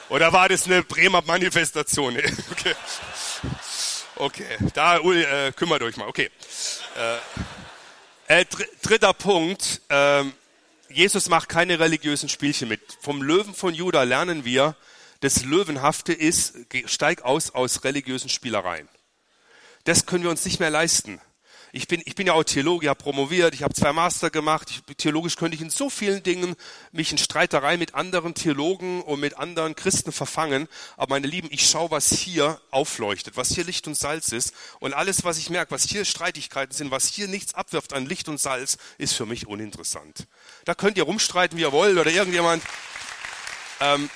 Oder 0.08 0.32
war 0.32 0.48
das 0.48 0.66
eine 0.66 0.82
Bremer 0.82 1.22
Manifestation? 1.22 2.16
Okay. 2.50 2.74
Okay, 4.18 4.56
da 4.72 4.96
äh, 4.96 5.52
kümmert 5.52 5.82
euch 5.82 5.98
mal. 5.98 6.08
Okay. 6.08 6.30
Äh, 8.28 8.40
äh, 8.40 8.44
dr 8.46 8.66
dritter 8.82 9.12
Punkt. 9.12 9.82
Äh, 9.90 10.24
Jesus 10.88 11.28
macht 11.28 11.50
keine 11.50 11.78
religiösen 11.78 12.30
Spielchen 12.30 12.68
mit. 12.68 12.80
Vom 13.02 13.20
Löwen 13.20 13.54
von 13.54 13.74
Juda 13.74 14.04
lernen 14.04 14.46
wir, 14.46 14.74
das 15.20 15.44
Löwenhafte 15.44 16.14
ist, 16.14 16.54
steig 16.86 17.22
aus 17.22 17.50
aus 17.50 17.84
religiösen 17.84 18.30
Spielereien. 18.30 18.88
Das 19.87 20.05
können 20.05 20.22
wir 20.22 20.31
uns 20.31 20.44
nicht 20.44 20.61
mehr 20.61 20.70
leisten 20.70 21.20
ich 21.77 21.88
bin, 21.88 22.01
ich 22.07 22.14
bin 22.14 22.27
ja 22.27 22.33
auch 22.33 22.42
Theologe, 22.42 22.88
habe 22.88 23.03
promoviert, 23.03 23.55
ich 23.55 23.62
habe 23.62 23.75
zwei 23.75 23.92
Master 23.92 24.31
gemacht. 24.31 24.70
Ich, 24.70 24.96
theologisch 24.96 25.37
könnte 25.37 25.57
ich 25.57 25.61
in 25.61 25.68
so 25.68 25.90
vielen 25.90 26.22
Dingen 26.22 26.57
mich 26.90 27.12
in 27.12 27.18
Streiterei 27.18 27.77
mit 27.77 27.94
anderen 27.94 28.35
Theologen 28.35 29.03
und 29.03 29.20
mit 29.20 29.37
anderen 29.37 29.77
Christen 29.77 30.11
verfangen. 30.11 30.68
Aber 30.96 31.14
meine 31.14 31.27
Lieben, 31.27 31.49
ich 31.51 31.68
schaue, 31.68 31.90
was 31.90 32.11
hier 32.11 32.61
aufleuchtet, 32.70 33.37
was 33.37 33.51
hier 33.51 33.64
Licht 33.64 33.87
und 33.87 33.94
Salz 33.94 34.29
ist. 34.29 34.55
Und 34.81 34.94
alles, 34.94 35.25
was 35.25 35.37
ich 35.37 35.51
merke, 35.51 35.70
was 35.70 35.85
hier 35.85 36.07
Streitigkeiten 36.07 36.75
sind, 36.75 36.90
was 36.90 37.09
hier 37.09 37.29
nichts 37.29 37.53
abwirft 37.53 37.92
an 37.92 38.07
Licht 38.07 38.29
und 38.31 38.40
Salz, 38.40 38.79
ist 38.96 39.12
für 39.12 39.27
mich 39.27 39.46
uninteressant. 39.46 40.27
Da 40.64 40.75
könnt 40.75 40.96
ihr 40.96 41.05
rumstreiten, 41.05 41.59
wie 41.59 41.62
ihr 41.62 41.72
wollt, 41.72 41.99
oder 41.99 42.11
irgendjemand. 42.11 42.62
Ähm, 43.81 44.09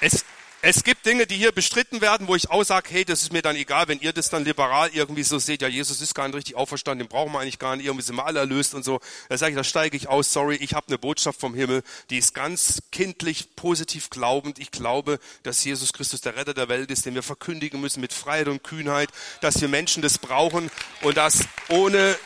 es, 0.00 0.25
es 0.68 0.82
gibt 0.82 1.06
Dinge, 1.06 1.28
die 1.28 1.36
hier 1.36 1.52
bestritten 1.52 2.00
werden, 2.00 2.26
wo 2.26 2.34
ich 2.34 2.50
auch 2.50 2.64
sage, 2.64 2.88
hey, 2.90 3.04
das 3.04 3.22
ist 3.22 3.32
mir 3.32 3.40
dann 3.40 3.54
egal, 3.54 3.86
wenn 3.86 4.00
ihr 4.00 4.12
das 4.12 4.30
dann 4.30 4.44
liberal 4.44 4.90
irgendwie 4.92 5.22
so 5.22 5.38
seht, 5.38 5.62
ja, 5.62 5.68
Jesus 5.68 6.00
ist 6.00 6.12
gar 6.12 6.26
nicht 6.26 6.34
richtig 6.34 6.56
auferstanden, 6.56 7.06
den 7.06 7.08
brauchen 7.08 7.32
wir 7.32 7.38
eigentlich 7.38 7.60
gar 7.60 7.76
nicht, 7.76 7.86
irgendwie 7.86 8.04
sind 8.04 8.16
wir 8.16 8.26
alle 8.26 8.40
erlöst 8.40 8.74
und 8.74 8.84
so. 8.84 8.98
Da 9.28 9.38
sage 9.38 9.52
ich, 9.52 9.56
da 9.56 9.62
steige 9.62 9.96
ich 9.96 10.08
aus, 10.08 10.32
sorry, 10.32 10.56
ich 10.56 10.74
habe 10.74 10.88
eine 10.88 10.98
Botschaft 10.98 11.38
vom 11.38 11.54
Himmel, 11.54 11.84
die 12.10 12.18
ist 12.18 12.34
ganz 12.34 12.82
kindlich, 12.90 13.54
positiv 13.54 14.10
glaubend. 14.10 14.58
Ich 14.58 14.72
glaube, 14.72 15.20
dass 15.44 15.62
Jesus 15.62 15.92
Christus 15.92 16.20
der 16.20 16.34
Retter 16.34 16.52
der 16.52 16.68
Welt 16.68 16.90
ist, 16.90 17.06
den 17.06 17.14
wir 17.14 17.22
verkündigen 17.22 17.80
müssen 17.80 18.00
mit 18.00 18.12
Freiheit 18.12 18.48
und 18.48 18.64
Kühnheit, 18.64 19.10
dass 19.42 19.60
wir 19.60 19.68
Menschen 19.68 20.02
das 20.02 20.18
brauchen 20.18 20.72
und 21.02 21.16
dass 21.16 21.44
ohne 21.68 22.18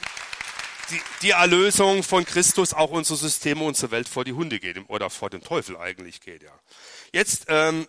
die, 1.21 1.31
Erlösung 1.31 2.03
von 2.03 2.25
Christus 2.25 2.73
auch 2.73 2.91
unsere 2.91 3.19
Systeme, 3.19 3.65
unsere 3.65 3.91
Welt 3.91 4.09
vor 4.09 4.25
die 4.25 4.33
Hunde 4.33 4.61
geht 4.61 4.79
oder 4.89 5.11
vor 5.11 5.29
den 5.29 5.43
Teufel 5.43 5.77
eigentlich 5.77 6.23
geht. 6.23 6.43
Ja. 6.43 6.59
Jetzt 7.13 7.45
ähm, 7.49 7.87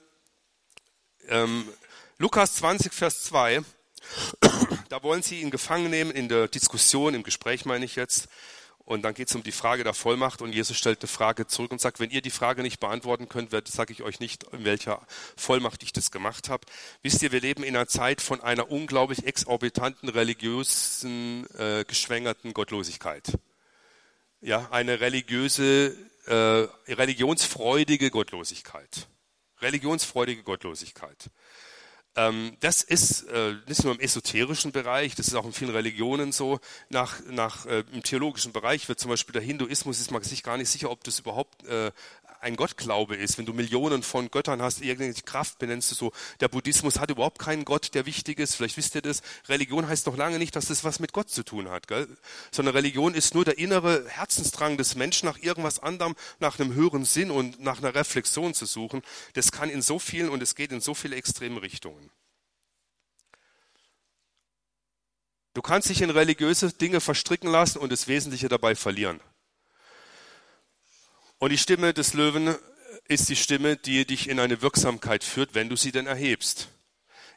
ähm, 1.29 1.67
Lukas 2.17 2.55
20, 2.55 2.93
Vers 2.93 3.23
2, 3.23 3.63
da 4.89 5.03
wollen 5.03 5.23
sie 5.23 5.41
ihn 5.41 5.51
gefangen 5.51 5.89
nehmen 5.89 6.11
in 6.11 6.29
der 6.29 6.47
Diskussion, 6.47 7.13
im 7.13 7.23
Gespräch 7.23 7.65
meine 7.65 7.85
ich 7.85 7.95
jetzt. 7.95 8.27
Und 8.83 9.03
dann 9.03 9.13
geht 9.13 9.29
es 9.29 9.35
um 9.35 9.43
die 9.43 9.51
Frage 9.51 9.83
der 9.83 9.93
Vollmacht 9.93 10.41
und 10.41 10.53
Jesus 10.53 10.75
stellt 10.75 11.01
eine 11.01 11.07
Frage 11.07 11.47
zurück 11.47 11.71
und 11.71 11.79
sagt, 11.79 11.99
wenn 11.99 12.09
ihr 12.09 12.21
die 12.21 12.31
Frage 12.31 12.61
nicht 12.61 12.79
beantworten 12.79 13.29
könnt, 13.29 13.51
sage 13.67 13.93
ich 13.93 14.03
euch 14.03 14.19
nicht, 14.19 14.43
in 14.51 14.65
welcher 14.65 15.05
Vollmacht 15.37 15.83
ich 15.83 15.93
das 15.93 16.11
gemacht 16.11 16.49
habe. 16.49 16.65
Wisst 17.01 17.21
ihr, 17.21 17.31
wir 17.31 17.39
leben 17.39 17.63
in 17.63 17.75
einer 17.75 17.87
Zeit 17.87 18.21
von 18.21 18.41
einer 18.41 18.69
unglaublich 18.69 19.25
exorbitanten, 19.25 20.09
religiösen, 20.09 21.47
äh, 21.57 21.85
geschwängerten 21.87 22.53
Gottlosigkeit. 22.53 23.37
Ja, 24.41 24.67
eine 24.71 24.99
religiöse, 24.99 25.95
äh, 26.25 26.67
religionsfreudige 26.91 28.09
Gottlosigkeit 28.09 29.07
religionsfreudige 29.61 30.43
Gottlosigkeit. 30.43 31.29
Ähm, 32.15 32.57
das 32.59 32.81
ist 32.81 33.23
äh, 33.29 33.55
nicht 33.67 33.85
nur 33.85 33.93
im 33.93 33.99
esoterischen 34.01 34.73
Bereich, 34.73 35.15
das 35.15 35.29
ist 35.29 35.35
auch 35.35 35.45
in 35.45 35.53
vielen 35.53 35.71
Religionen 35.71 36.33
so. 36.33 36.59
Nach, 36.89 37.21
nach 37.29 37.65
äh, 37.65 37.85
im 37.93 38.03
theologischen 38.03 38.51
Bereich 38.51 38.89
wird 38.89 38.99
zum 38.99 39.09
Beispiel 39.09 39.31
der 39.31 39.41
Hinduismus 39.41 40.01
ist 40.01 40.11
man 40.11 40.21
sich 40.21 40.43
gar 40.43 40.57
nicht 40.57 40.69
sicher, 40.69 40.91
ob 40.91 41.05
das 41.05 41.19
überhaupt 41.19 41.65
äh, 41.67 41.91
ein 42.41 42.55
Gottglaube 42.55 43.15
ist, 43.15 43.37
wenn 43.37 43.45
du 43.45 43.53
Millionen 43.53 44.01
von 44.01 44.31
Göttern 44.31 44.61
hast, 44.61 44.81
irgendeine 44.81 45.13
Kraft 45.13 45.59
benennst 45.59 45.91
du 45.91 45.95
so. 45.95 46.11
Der 46.39 46.47
Buddhismus 46.47 46.99
hat 46.99 47.11
überhaupt 47.11 47.37
keinen 47.37 47.65
Gott, 47.65 47.93
der 47.93 48.07
wichtig 48.07 48.39
ist. 48.39 48.55
Vielleicht 48.55 48.77
wisst 48.77 48.95
ihr 48.95 49.03
das. 49.03 49.21
Religion 49.47 49.87
heißt 49.87 50.07
noch 50.07 50.17
lange 50.17 50.39
nicht, 50.39 50.55
dass 50.55 50.65
das 50.65 50.83
was 50.83 50.99
mit 50.99 51.13
Gott 51.13 51.29
zu 51.29 51.43
tun 51.43 51.69
hat, 51.69 51.87
gell? 51.87 52.07
sondern 52.51 52.75
Religion 52.75 53.13
ist 53.13 53.35
nur 53.35 53.45
der 53.45 53.59
innere 53.59 54.07
Herzensdrang 54.07 54.77
des 54.77 54.95
Menschen 54.95 55.27
nach 55.27 55.37
irgendwas 55.37 55.79
anderem, 55.79 56.15
nach 56.39 56.59
einem 56.59 56.73
höheren 56.73 57.05
Sinn 57.05 57.29
und 57.29 57.59
nach 57.59 57.77
einer 57.77 57.93
Reflexion 57.93 58.55
zu 58.55 58.65
suchen. 58.65 59.03
Das 59.33 59.51
kann 59.51 59.69
in 59.69 59.83
so 59.83 59.99
vielen 59.99 60.29
und 60.29 60.41
es 60.41 60.55
geht 60.55 60.71
in 60.71 60.81
so 60.81 60.95
viele 60.95 61.15
extreme 61.15 61.61
Richtungen. 61.61 62.09
Du 65.53 65.61
kannst 65.61 65.89
dich 65.89 66.01
in 66.01 66.09
religiöse 66.09 66.71
Dinge 66.71 67.01
verstricken 67.01 67.51
lassen 67.51 67.77
und 67.79 67.91
das 67.91 68.07
Wesentliche 68.07 68.47
dabei 68.47 68.73
verlieren. 68.73 69.19
Und 71.41 71.49
die 71.49 71.57
Stimme 71.57 71.91
des 71.91 72.13
Löwen 72.13 72.55
ist 73.07 73.27
die 73.27 73.35
Stimme, 73.35 73.75
die 73.75 74.05
dich 74.05 74.29
in 74.29 74.39
eine 74.39 74.61
Wirksamkeit 74.61 75.23
führt, 75.23 75.55
wenn 75.55 75.69
du 75.69 75.75
sie 75.75 75.91
denn 75.91 76.05
erhebst. 76.05 76.67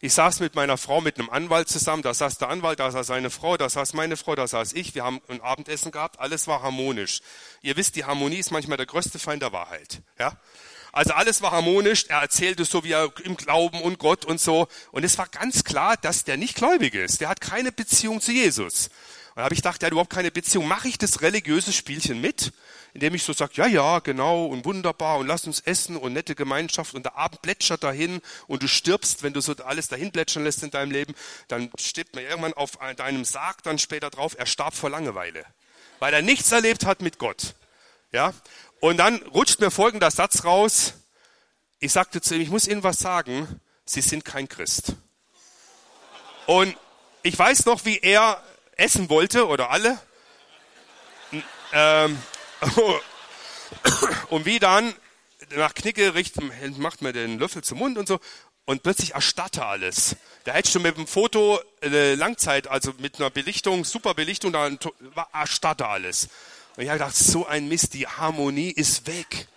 Ich 0.02 0.12
saß 0.12 0.40
mit 0.40 0.54
meiner 0.54 0.76
Frau, 0.76 1.00
mit 1.00 1.18
einem 1.18 1.30
Anwalt 1.30 1.70
zusammen, 1.70 2.02
da 2.02 2.12
saß 2.12 2.36
der 2.36 2.50
Anwalt, 2.50 2.80
da 2.80 2.90
saß 2.90 3.06
seine 3.06 3.30
Frau, 3.30 3.56
da 3.56 3.66
saß 3.66 3.94
meine 3.94 4.18
Frau, 4.18 4.34
da 4.34 4.46
saß 4.46 4.74
ich, 4.74 4.94
wir 4.94 5.04
haben 5.04 5.22
ein 5.28 5.40
Abendessen 5.40 5.90
gehabt, 5.90 6.20
alles 6.20 6.46
war 6.46 6.60
harmonisch. 6.60 7.22
Ihr 7.62 7.78
wisst, 7.78 7.96
die 7.96 8.04
Harmonie 8.04 8.36
ist 8.36 8.50
manchmal 8.50 8.76
der 8.76 8.84
größte 8.84 9.18
Feind 9.18 9.40
der 9.40 9.52
Wahrheit. 9.52 10.02
Ja? 10.18 10.38
Also 10.92 11.14
alles 11.14 11.40
war 11.40 11.52
harmonisch, 11.52 12.04
er 12.08 12.20
erzählte 12.20 12.66
so, 12.66 12.84
wie 12.84 12.92
er 12.92 13.10
im 13.24 13.38
Glauben 13.38 13.80
und 13.80 13.98
Gott 13.98 14.26
und 14.26 14.38
so. 14.38 14.68
Und 14.92 15.04
es 15.04 15.16
war 15.16 15.28
ganz 15.28 15.64
klar, 15.64 15.96
dass 15.96 16.24
der 16.24 16.36
nicht 16.36 16.56
gläubig 16.56 16.94
ist. 16.94 17.22
Der 17.22 17.30
hat 17.30 17.40
keine 17.40 17.72
Beziehung 17.72 18.20
zu 18.20 18.32
Jesus. 18.32 18.88
Und 19.34 19.38
da 19.38 19.44
habe 19.44 19.54
ich 19.54 19.60
gedacht, 19.60 19.80
der 19.80 19.86
hat 19.86 19.92
überhaupt 19.92 20.12
keine 20.12 20.30
Beziehung. 20.30 20.68
Mache 20.68 20.88
ich 20.88 20.98
das 20.98 21.22
religiöse 21.22 21.72
Spielchen 21.72 22.20
mit? 22.20 22.52
Indem 22.94 23.14
ich 23.14 23.24
so 23.24 23.32
sage, 23.32 23.54
ja, 23.56 23.66
ja, 23.66 23.98
genau 23.98 24.46
und 24.46 24.64
wunderbar 24.64 25.18
und 25.18 25.26
lass 25.26 25.46
uns 25.46 25.60
essen 25.60 25.96
und 25.96 26.12
nette 26.12 26.36
Gemeinschaft 26.36 26.94
und 26.94 27.02
der 27.02 27.16
Abend 27.16 27.42
plätschert 27.42 27.82
dahin 27.82 28.22
und 28.46 28.62
du 28.62 28.68
stirbst, 28.68 29.24
wenn 29.24 29.32
du 29.32 29.40
so 29.40 29.52
alles 29.64 29.88
dahin 29.88 30.12
plätschern 30.12 30.44
lässt 30.44 30.62
in 30.62 30.70
deinem 30.70 30.92
Leben, 30.92 31.14
dann 31.48 31.70
stirbt 31.76 32.14
man 32.14 32.24
irgendwann 32.24 32.54
auf 32.54 32.78
deinem 32.96 33.24
Sarg 33.24 33.64
dann 33.64 33.78
später 33.78 34.10
drauf, 34.10 34.36
er 34.38 34.46
starb 34.46 34.74
vor 34.74 34.90
Langeweile, 34.90 35.44
weil 35.98 36.14
er 36.14 36.22
nichts 36.22 36.52
erlebt 36.52 36.86
hat 36.86 37.02
mit 37.02 37.18
Gott. 37.18 37.54
Ja? 38.12 38.32
Und 38.78 38.98
dann 38.98 39.16
rutscht 39.22 39.58
mir 39.58 39.72
folgender 39.72 40.12
Satz 40.12 40.44
raus. 40.44 40.94
Ich 41.80 41.92
sagte 41.92 42.20
zu 42.20 42.36
ihm, 42.36 42.42
ich 42.42 42.50
muss 42.50 42.68
Ihnen 42.68 42.84
was 42.84 43.00
sagen, 43.00 43.60
Sie 43.84 44.02
sind 44.02 44.24
kein 44.24 44.48
Christ. 44.48 44.94
Und 46.46 46.76
ich 47.24 47.36
weiß 47.36 47.66
noch, 47.66 47.84
wie 47.86 47.98
er 47.98 48.40
essen 48.76 49.10
wollte 49.10 49.48
oder 49.48 49.70
alle. 49.70 49.98
Ähm, 51.72 52.16
und 54.30 54.44
wie 54.46 54.58
dann 54.58 54.94
nach 55.56 55.74
Knicke 55.74 56.14
richtet, 56.14 56.44
macht 56.78 57.02
man 57.02 57.12
den 57.12 57.38
Löffel 57.38 57.62
zum 57.62 57.78
Mund 57.78 57.98
und 57.98 58.08
so 58.08 58.20
und 58.64 58.82
plötzlich 58.82 59.14
erstarrt 59.14 59.58
er 59.58 59.66
alles. 59.66 60.16
Da 60.44 60.52
hättest 60.52 60.74
du 60.74 60.80
mit 60.80 60.96
dem 60.96 61.06
Foto 61.06 61.60
äh, 61.82 62.14
Langzeit, 62.14 62.66
also 62.68 62.92
mit 62.98 63.18
einer 63.18 63.30
Belichtung, 63.30 63.84
super 63.84 64.14
Belichtung, 64.14 64.52
dann 64.52 64.78
erstarrt 65.32 65.82
er 65.82 65.90
alles. 65.90 66.28
Und 66.76 66.82
ich 66.82 66.88
habe 66.88 66.98
gedacht, 66.98 67.16
so 67.16 67.46
ein 67.46 67.68
Mist, 67.68 67.94
die 67.94 68.06
Harmonie 68.06 68.70
ist 68.70 69.06
weg. 69.06 69.48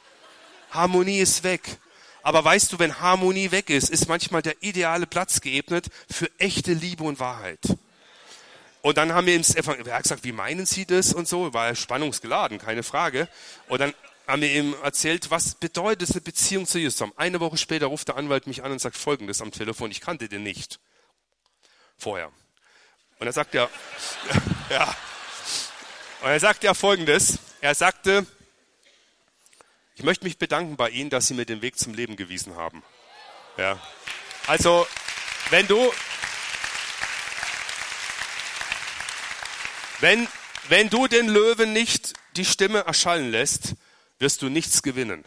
Harmonie 0.72 1.20
ist 1.20 1.44
weg. 1.44 1.78
Aber 2.22 2.44
weißt 2.44 2.74
du, 2.74 2.80
wenn 2.80 3.00
Harmonie 3.00 3.52
weg 3.52 3.70
ist, 3.70 3.90
ist 3.90 4.10
manchmal 4.10 4.42
der 4.42 4.62
ideale 4.62 5.08
Platz 5.08 5.40
geebnet 5.40 5.88
für 6.12 6.30
echte 6.40 6.74
Liebe 6.74 7.04
und 7.04 7.20
Wahrheit. 7.20 7.60
Und 8.82 8.98
dann 8.98 9.14
haben 9.14 9.28
wir 9.28 9.36
ihm 9.36 9.42
gesagt, 9.42 10.24
wie 10.24 10.32
meinen 10.32 10.66
Sie 10.66 10.86
das 10.86 11.14
und 11.14 11.28
so, 11.28 11.54
war 11.54 11.76
spannungsgeladen, 11.76 12.58
keine 12.60 12.84
Frage. 12.84 13.28
Und 13.68 13.80
dann 13.80 13.94
haben 14.28 14.42
wir 14.42 14.52
ihm 14.52 14.76
erzählt, 14.84 15.32
was 15.32 15.56
bedeutet 15.56 16.12
eine 16.12 16.22
Beziehung 16.22 16.68
zu 16.68 16.80
Jesus. 16.80 17.08
Eine 17.16 17.40
Woche 17.40 17.58
später 17.58 17.88
ruft 17.88 18.10
der 18.10 18.18
Anwalt 18.18 18.46
mich 18.46 18.64
an 18.64 18.72
und 18.72 18.80
sagt 18.80 18.98
Folgendes 18.98 19.42
am 19.42 19.52
Telefon, 19.52 19.90
ich 19.90 20.02
kannte 20.02 20.28
den 20.28 20.44
nicht. 20.44 20.80
Vorher. 21.98 22.32
Und 23.20 23.28
er 23.28 23.34
sagt 23.34 23.54
ja, 23.54 23.70
ja. 24.70 24.96
Und 26.22 26.30
er 26.30 26.40
sagt 26.40 26.64
ja 26.64 26.74
Folgendes, 26.74 27.40
er 27.62 27.74
sagte, 27.74 28.26
ich 29.96 30.04
möchte 30.04 30.26
mich 30.26 30.38
bedanken 30.38 30.76
bei 30.76 30.90
Ihnen, 30.90 31.10
dass 31.10 31.28
Sie 31.28 31.34
mir 31.34 31.46
den 31.46 31.62
Weg 31.62 31.80
zum 31.80 31.94
Leben 31.94 32.18
gewiesen 32.18 32.56
haben. 32.56 32.84
Ja. 33.58 33.80
Also, 34.46 34.86
wenn 35.50 35.68
du, 35.68 35.92
Wenn, 40.00 40.28
wenn 40.70 40.90
du 40.90 41.08
den 41.08 41.28
Löwen 41.28 41.74
nicht 41.74 42.14
die 42.36 42.46
Stimme 42.46 42.80
erschallen 42.86 43.32
lässt, 43.32 43.74
wirst 44.20 44.42
du 44.42 44.50
nichts 44.50 44.84
gewinnen. 44.84 45.26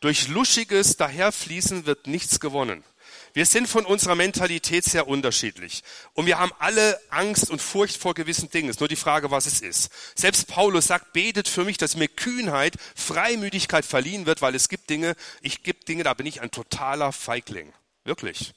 Durch 0.00 0.28
luschiges 0.28 0.96
Daherfließen 0.96 1.86
wird 1.86 2.06
nichts 2.06 2.38
gewonnen. 2.38 2.84
Wir 3.32 3.46
sind 3.46 3.68
von 3.68 3.84
unserer 3.84 4.14
Mentalität 4.14 4.84
sehr 4.84 5.08
unterschiedlich. 5.08 5.82
Und 6.12 6.26
wir 6.26 6.38
haben 6.38 6.52
alle 6.60 7.00
Angst 7.10 7.50
und 7.50 7.60
Furcht 7.60 7.96
vor 7.96 8.14
gewissen 8.14 8.48
Dingen. 8.48 8.68
Es 8.68 8.76
ist 8.76 8.80
nur 8.80 8.88
die 8.88 8.94
Frage, 8.94 9.32
was 9.32 9.46
es 9.46 9.60
ist. 9.60 9.90
Selbst 10.14 10.46
Paulus 10.46 10.86
sagt, 10.86 11.12
betet 11.12 11.48
für 11.48 11.64
mich, 11.64 11.76
dass 11.76 11.96
mir 11.96 12.06
Kühnheit, 12.06 12.76
Freimütigkeit 12.94 13.84
verliehen 13.84 14.26
wird, 14.26 14.40
weil 14.40 14.54
es 14.54 14.68
gibt 14.68 14.88
Dinge, 14.88 15.16
ich 15.40 15.64
gibt 15.64 15.88
Dinge, 15.88 16.04
da 16.04 16.14
bin 16.14 16.26
ich 16.26 16.42
ein 16.42 16.52
totaler 16.52 17.10
Feigling. 17.10 17.72
Wirklich. 18.04 18.54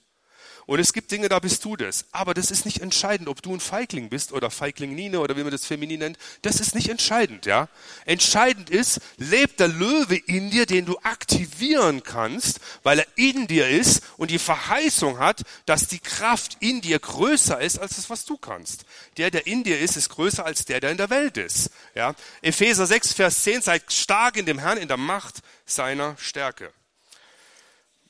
Und 0.67 0.79
es 0.79 0.91
gibt 0.91 1.11
Dinge, 1.11 1.29
da 1.29 1.39
bist 1.39 1.63
du 1.63 1.77
das. 1.77 2.05
Aber 2.11 2.33
das 2.33 2.51
ist 2.51 2.65
nicht 2.65 2.81
entscheidend, 2.81 3.29
ob 3.29 3.41
du 3.41 3.53
ein 3.53 3.61
Feigling 3.61 4.09
bist 4.09 4.33
oder 4.33 4.51
Feiglingnine 4.51 5.21
oder 5.21 5.37
wie 5.37 5.43
man 5.43 5.51
das 5.51 5.65
feminin 5.65 5.99
nennt. 5.99 6.17
Das 6.41 6.59
ist 6.59 6.75
nicht 6.75 6.89
entscheidend, 6.89 7.45
ja. 7.45 7.69
Entscheidend 8.05 8.69
ist, 8.69 8.99
lebt 9.15 9.61
der 9.61 9.69
Löwe 9.69 10.17
in 10.17 10.51
dir, 10.51 10.65
den 10.65 10.85
du 10.85 10.99
aktivieren 11.03 12.03
kannst, 12.03 12.59
weil 12.83 12.99
er 12.99 13.07
in 13.15 13.47
dir 13.47 13.69
ist 13.69 14.03
und 14.17 14.29
die 14.29 14.39
Verheißung 14.39 15.19
hat, 15.19 15.43
dass 15.65 15.87
die 15.87 15.99
Kraft 15.99 16.57
in 16.59 16.81
dir 16.81 16.99
größer 16.99 17.61
ist 17.61 17.79
als 17.79 17.95
das, 17.95 18.09
was 18.09 18.25
du 18.25 18.37
kannst. 18.37 18.83
Der, 19.15 19.31
der 19.31 19.47
in 19.47 19.63
dir 19.63 19.79
ist, 19.79 19.95
ist 19.95 20.09
größer 20.09 20.45
als 20.45 20.65
der, 20.65 20.81
der 20.81 20.91
in 20.91 20.97
der 20.97 21.09
Welt 21.09 21.37
ist, 21.37 21.69
ja. 21.95 22.13
Epheser 22.41 22.85
6, 22.85 23.13
Vers 23.13 23.43
10, 23.43 23.61
seid 23.61 23.93
stark 23.93 24.35
in 24.35 24.45
dem 24.45 24.59
Herrn, 24.59 24.77
in 24.77 24.89
der 24.89 24.97
Macht 24.97 25.35
seiner 25.65 26.17
Stärke. 26.17 26.73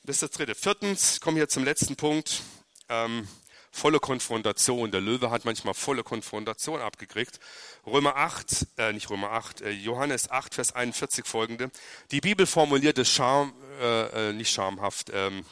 Das 0.08 0.16
ist 0.16 0.22
das 0.22 0.30
dritte. 0.30 0.54
Viertens, 0.54 1.20
kommen 1.20 1.36
wir 1.36 1.50
zum 1.50 1.64
letzten 1.64 1.94
Punkt. 1.94 2.40
Ähm, 2.88 3.28
volle 3.70 4.00
Konfrontation. 4.00 4.90
Der 4.90 5.02
Löwe 5.02 5.30
hat 5.30 5.44
manchmal 5.44 5.74
volle 5.74 6.02
Konfrontation 6.02 6.80
abgekriegt. 6.80 7.38
Römer 7.86 8.16
8, 8.16 8.68
äh, 8.78 8.94
nicht 8.94 9.10
Römer 9.10 9.32
8, 9.32 9.60
äh, 9.60 9.68
Johannes 9.68 10.30
8, 10.30 10.54
Vers 10.54 10.74
41 10.74 11.26
folgende. 11.26 11.70
Die 12.10 12.22
Bibel 12.22 12.46
formuliert 12.46 12.96
es 12.96 13.10
charm, 13.10 13.52
äh, 13.82 14.30
äh, 14.30 14.32
nicht 14.32 14.50
schamhaft, 14.50 15.10
ähm, 15.12 15.44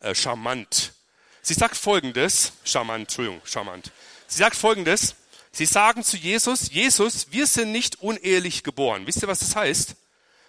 äh, 0.00 0.14
charmant. 0.14 0.94
Sie 1.42 1.52
sagt 1.52 1.76
folgendes, 1.76 2.54
charmant, 2.64 3.00
Entschuldigung, 3.00 3.42
charmant. 3.44 3.92
Sie 4.28 4.38
sagt 4.38 4.56
folgendes, 4.56 5.14
sie 5.52 5.66
sagen 5.66 6.02
zu 6.04 6.16
Jesus, 6.16 6.70
Jesus, 6.72 7.32
wir 7.32 7.46
sind 7.46 7.72
nicht 7.72 8.00
unehelich 8.00 8.64
geboren. 8.64 9.06
Wisst 9.06 9.20
ihr, 9.20 9.28
was 9.28 9.40
das 9.40 9.54
heißt? 9.54 9.94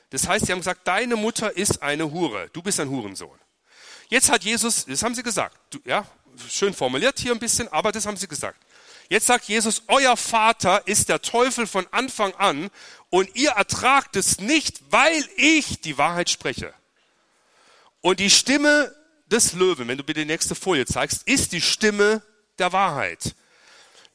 Das 0.10 0.28
heißt, 0.28 0.45
sie 0.45 0.51
haben 0.51 0.60
gesagt, 0.60 0.88
deine 0.88 1.16
Mutter 1.16 1.55
ist 1.55 1.82
eine 1.82 2.12
Hure, 2.12 2.49
du 2.53 2.62
bist 2.62 2.80
ein 2.80 2.89
Hurensohn. 2.89 3.38
Jetzt 4.10 4.32
hat 4.32 4.43
Jesus, 4.43 4.86
das 4.86 5.03
haben 5.03 5.14
sie 5.14 5.24
gesagt, 5.24 5.57
du, 5.70 5.80
ja, 5.86 6.05
schön 6.49 6.74
formuliert 6.74 7.20
hier 7.20 7.32
ein 7.32 7.39
bisschen, 7.39 7.68
aber 7.68 7.91
das 7.91 8.05
haben 8.05 8.18
sie 8.18 8.28
gesagt. 8.28 8.60
Jetzt 9.07 9.28
sagt 9.28 9.45
Jesus, 9.45 9.84
euer 9.88 10.16
Vater 10.18 10.88
ist 10.88 11.10
der 11.10 11.22
Teufel 11.22 11.66
von 11.66 11.88
Anfang 11.91 12.34
an 12.36 12.70
und 13.10 13.36
ihr 13.36 13.51
ertragt 13.51 14.16
es 14.16 14.39
nicht, 14.39 14.82
weil 14.91 15.28
ich 15.36 15.82
die 15.82 15.97
Wahrheit 15.97 16.30
spreche. 16.30 16.74
Und 18.01 18.20
die 18.20 18.30
Stimme 18.30 18.95
des 19.26 19.53
Löwen, 19.53 19.88
wenn 19.88 19.97
du 19.97 20.03
bitte 20.03 20.22
die 20.22 20.26
nächste 20.26 20.55
Folie 20.55 20.86
zeigst, 20.86 21.28
ist 21.28 21.51
die 21.51 21.62
Stimme 21.62 22.22
der 22.57 22.72
Wahrheit. 22.72 23.36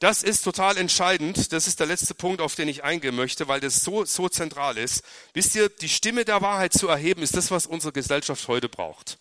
Das 0.04 0.22
ist 0.22 0.42
total 0.42 0.76
entscheidend. 0.76 1.50
Das 1.54 1.66
ist 1.66 1.80
der 1.80 1.86
letzte 1.86 2.12
Punkt, 2.12 2.42
auf 2.42 2.54
den 2.54 2.68
ich 2.68 2.84
eingehen 2.84 3.16
möchte, 3.16 3.48
weil 3.48 3.60
das 3.60 3.82
so, 3.82 4.04
so 4.04 4.28
zentral 4.28 4.76
ist. 4.76 5.02
Wisst 5.32 5.54
ihr, 5.54 5.70
die 5.70 5.88
Stimme 5.88 6.26
der 6.26 6.42
Wahrheit 6.42 6.74
zu 6.74 6.88
erheben, 6.88 7.22
ist 7.22 7.34
das, 7.34 7.50
was 7.50 7.64
unsere 7.64 7.90
Gesellschaft 7.90 8.46
heute 8.46 8.68
braucht. 8.68 9.16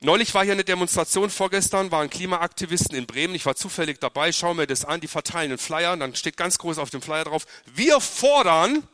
Neulich 0.00 0.34
war 0.34 0.44
hier 0.44 0.52
eine 0.52 0.64
Demonstration, 0.64 1.30
vorgestern 1.30 1.90
waren 1.92 2.10
Klimaaktivisten 2.10 2.94
in 2.94 3.06
Bremen. 3.06 3.34
Ich 3.34 3.46
war 3.46 3.56
zufällig 3.56 4.00
dabei, 4.00 4.32
schau 4.32 4.52
mir 4.52 4.66
das 4.66 4.84
an, 4.84 5.00
die 5.00 5.08
verteilen 5.08 5.52
einen 5.52 5.58
Flyer, 5.58 5.94
und 5.94 6.00
dann 6.00 6.14
steht 6.14 6.36
ganz 6.36 6.58
groß 6.58 6.76
auf 6.76 6.90
dem 6.90 7.00
Flyer 7.00 7.24
drauf, 7.24 7.46
wir 7.74 8.02
fordern, 8.02 8.86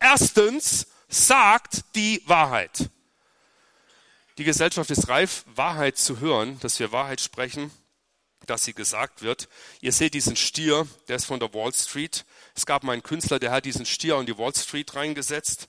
erstens, 0.00 0.88
sagt 1.08 1.82
die 1.94 2.22
Wahrheit. 2.26 2.90
Die 4.36 4.44
Gesellschaft 4.44 4.90
ist 4.90 5.08
reif, 5.08 5.46
Wahrheit 5.46 5.96
zu 5.96 6.20
hören, 6.20 6.60
dass 6.60 6.78
wir 6.78 6.92
Wahrheit 6.92 7.22
sprechen 7.22 7.70
dass 8.50 8.64
sie 8.64 8.74
gesagt 8.74 9.22
wird. 9.22 9.48
Ihr 9.80 9.92
seht 9.92 10.14
diesen 10.14 10.36
Stier, 10.36 10.86
der 11.08 11.16
ist 11.16 11.26
von 11.26 11.40
der 11.40 11.52
Wall 11.54 11.72
Street. 11.72 12.24
Es 12.54 12.66
gab 12.66 12.84
mal 12.84 12.92
einen 12.92 13.02
Künstler, 13.02 13.38
der 13.38 13.50
hat 13.50 13.64
diesen 13.64 13.86
Stier 13.86 14.18
in 14.18 14.26
die 14.26 14.38
Wall 14.38 14.54
Street 14.54 14.94
reingesetzt. 14.94 15.68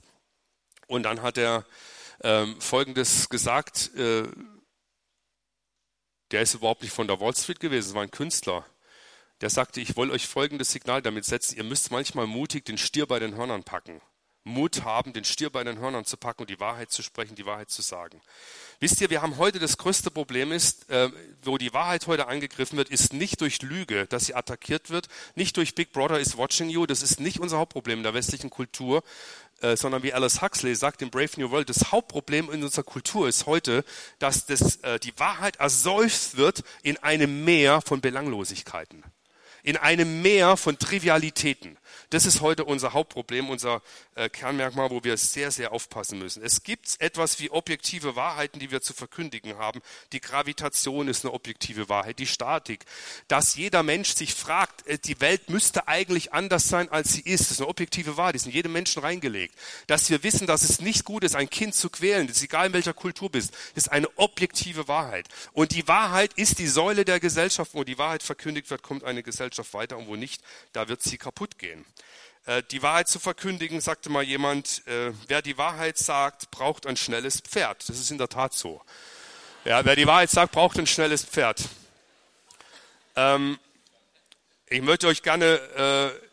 Und 0.88 1.03
dann 1.03 1.21
hat 1.21 1.38
er 1.38 1.65
ähm, 2.23 2.59
Folgendes 2.61 3.30
gesagt. 3.30 3.91
Äh, 3.95 4.23
der 6.32 6.41
ist 6.41 6.55
überhaupt 6.55 6.82
nicht 6.82 6.93
von 6.93 7.07
der 7.07 7.19
Wall 7.19 7.36
Street 7.36 7.59
gewesen, 7.59 7.89
es 7.89 7.95
war 7.95 8.03
ein 8.03 8.11
Künstler. 8.11 8.65
Der 9.41 9.49
sagte, 9.49 9.80
ich 9.80 9.95
will 9.95 10.11
euch 10.11 10.28
folgendes 10.28 10.71
Signal 10.71 11.01
damit 11.01 11.25
setzen. 11.25 11.57
Ihr 11.57 11.63
müsst 11.63 11.91
manchmal 11.91 12.25
mutig 12.25 12.65
den 12.65 12.78
Stier 12.78 13.05
bei 13.05 13.19
den 13.19 13.36
Hörnern 13.36 13.63
packen. 13.63 14.01
Mut 14.48 14.84
haben, 14.84 15.14
den 15.14 15.24
Stier 15.24 15.50
bei 15.50 15.64
den 15.64 15.80
Hörnern 15.80 16.06
zu 16.06 16.18
packen 16.18 16.41
und 16.41 16.50
die 16.50 16.60
Wahrheit 16.60 16.91
zu 16.91 17.04
sprechen, 17.04 17.36
die 17.36 17.45
Wahrheit 17.45 17.70
zu 17.70 17.82
sagen. 17.82 18.22
Wisst 18.80 19.02
ihr, 19.02 19.10
wir 19.10 19.22
haben 19.22 19.38
heute 19.38 19.60
das 19.60 19.78
größte 19.78 20.12
Problem 20.12 20.52
ist, 20.52 20.89
äh, 20.89 21.10
wo 21.43 21.58
die 21.58 21.74
Wahrheit 21.74 22.08
heute 22.08 22.28
angegriffen 22.28 22.78
wird, 22.78 22.89
ist 22.89 23.14
nicht 23.14 23.41
durch 23.41 23.62
Lüge, 23.62 24.06
dass 24.08 24.26
sie 24.26 24.36
attackiert 24.36 24.89
wird, 24.89 25.08
nicht 25.36 25.58
durch 25.58 25.76
Big 25.76 25.91
Brother 25.91 26.20
is 26.20 26.38
watching 26.38 26.70
you, 26.70 26.86
das 26.86 27.02
ist 27.02 27.20
nicht 27.20 27.39
unser 27.39 27.58
Hauptproblem 27.58 28.00
in 28.00 28.04
der 28.04 28.14
westlichen 28.14 28.50
Kultur, 28.50 29.04
äh, 29.62 29.76
sondern 29.76 30.04
wie 30.04 30.14
Alice 30.14 30.41
Huxley 30.41 30.76
sagt 30.76 31.02
in 31.02 31.10
Brave 31.10 31.32
New 31.38 31.50
World, 31.50 31.70
das 31.70 31.91
Hauptproblem 31.91 32.52
in 32.52 32.64
unserer 32.64 32.84
Kultur 32.84 33.28
ist 33.28 33.48
heute, 33.48 33.84
dass 34.20 34.45
das, 34.45 34.78
äh, 34.78 35.00
die 35.00 35.18
Wahrheit 35.18 35.56
ersäuft 35.56 36.38
wird 36.38 36.64
in 36.84 36.98
einem 36.98 37.43
Meer 37.43 37.82
von 37.82 38.00
Belanglosigkeiten, 38.00 39.04
in 39.64 39.76
einem 39.76 40.22
Meer 40.22 40.58
von 40.58 40.78
Trivialitäten. 40.78 41.78
Das 42.10 42.26
ist 42.26 42.39
heute 42.39 42.64
unser 42.64 42.93
Hauptproblem, 42.93 43.49
unser 43.49 43.82
äh, 44.16 44.30
Kernmerkmal, 44.30 44.89
wo 44.91 45.03
wir 45.03 45.18
sehr, 45.18 45.51
sehr 45.51 45.74
aufpassen 45.74 46.20
müssen. 46.20 46.41
Es 46.41 46.64
gibt 46.64 46.95
etwas 46.99 47.41
wie 47.41 47.49
objektive 47.49 48.16
Wahrheiten, 48.16 48.60
die 48.60 48.72
wir 48.72 48.82
zu 48.82 48.93
verkündigen 48.93 49.58
haben. 49.58 49.82
Die 50.14 50.22
Gravitation 50.22 51.10
ist 51.10 51.26
eine 51.26 51.34
objektive 51.34 51.89
Wahrheit, 51.89 52.20
die 52.20 52.26
Statik. 52.26 52.86
Dass 53.28 53.55
jeder 53.55 53.84
Mensch 53.84 54.16
sich 54.16 54.34
fragt, 54.34 54.88
äh, 54.88 54.97
die 54.97 55.20
Welt 55.20 55.49
müsste 55.49 55.89
eigentlich 55.89 56.32
anders 56.32 56.70
sein, 56.70 56.89
als 56.89 57.12
sie 57.12 57.22
ist. 57.22 57.51
Ist 57.51 57.60
eine 57.60 57.68
objektive 57.68 58.16
Wahrheit, 58.16 58.36
die 58.36 58.38
ist 58.38 58.45
in 58.45 58.53
jedem 58.53 58.72
Menschen 58.72 59.01
reingelegt. 59.01 59.53
Dass 59.88 60.10
wir 60.10 60.24
wissen, 60.24 60.47
dass 60.47 60.62
es 60.62 60.80
nicht 60.80 61.03
gut 61.03 61.26
ist, 61.26 61.36
ein 61.36 61.49
Kind 61.49 61.76
zu 61.76 61.89
quälen, 61.89 62.28
das 62.28 62.38
ist 62.38 62.43
egal 62.43 62.68
in 62.68 62.74
welcher 62.74 62.93
Kultur 62.93 63.30
bist, 63.30 63.53
ist 63.76 63.91
eine 63.91 64.08
objektive 64.18 64.88
Wahrheit. 64.88 65.28
Und 65.51 65.74
die 65.74 65.86
Wahrheit 65.89 66.32
ist 66.36 66.60
die 66.60 66.68
Säule 66.68 67.03
der 67.03 67.20
Gesellschaft. 67.20 67.74
Wo 67.74 67.84
die 67.84 67.97
Wahrheit 67.97 68.24
verkündigt 68.24 68.70
wird, 68.70 68.82
kommt 68.82 69.03
eine 69.03 69.24
Gesellschaft 69.24 69.74
weiter 69.74 69.97
und 69.97 70.08
wo 70.08 70.16
nicht, 70.16 70.41
da 70.72 70.88
wird 70.88 71.03
sie 71.03 71.18
kaputt 71.18 71.60
gehen. 71.60 71.86
Äh, 72.45 72.64
die 72.72 72.82
Wahrheit 72.82 73.08
zu 73.08 73.20
verkündigen, 73.20 73.82
sagte 73.82 74.10
mal 74.10 74.24
jemand, 74.24 74.88
äh, 74.88 75.12
wer 75.28 75.41
die 75.41 75.58
Wahrheit 75.58 75.98
sagt, 75.98 76.50
braucht 76.52 76.86
ein 76.86 76.98
schnelles 76.98 77.41
Pferd. 77.41 77.88
Das 77.89 78.00
ist 78.00 78.12
in 78.12 78.18
der 78.18 78.30
Tat 78.30 78.54
so. 78.54 78.82
Ja, 79.66 79.84
wer 79.84 79.95
die 79.95 80.08
Wahrheit 80.08 80.30
sagt, 80.30 80.54
braucht 80.54 80.80
ein 80.80 80.88
schnelles 80.88 81.26
Pferd. 81.26 81.62
Ähm, 83.18 83.60
ich 84.68 84.82
möchte 84.82 85.08
euch 85.08 85.24
gerne 85.24 86.16
äh, 86.16 86.28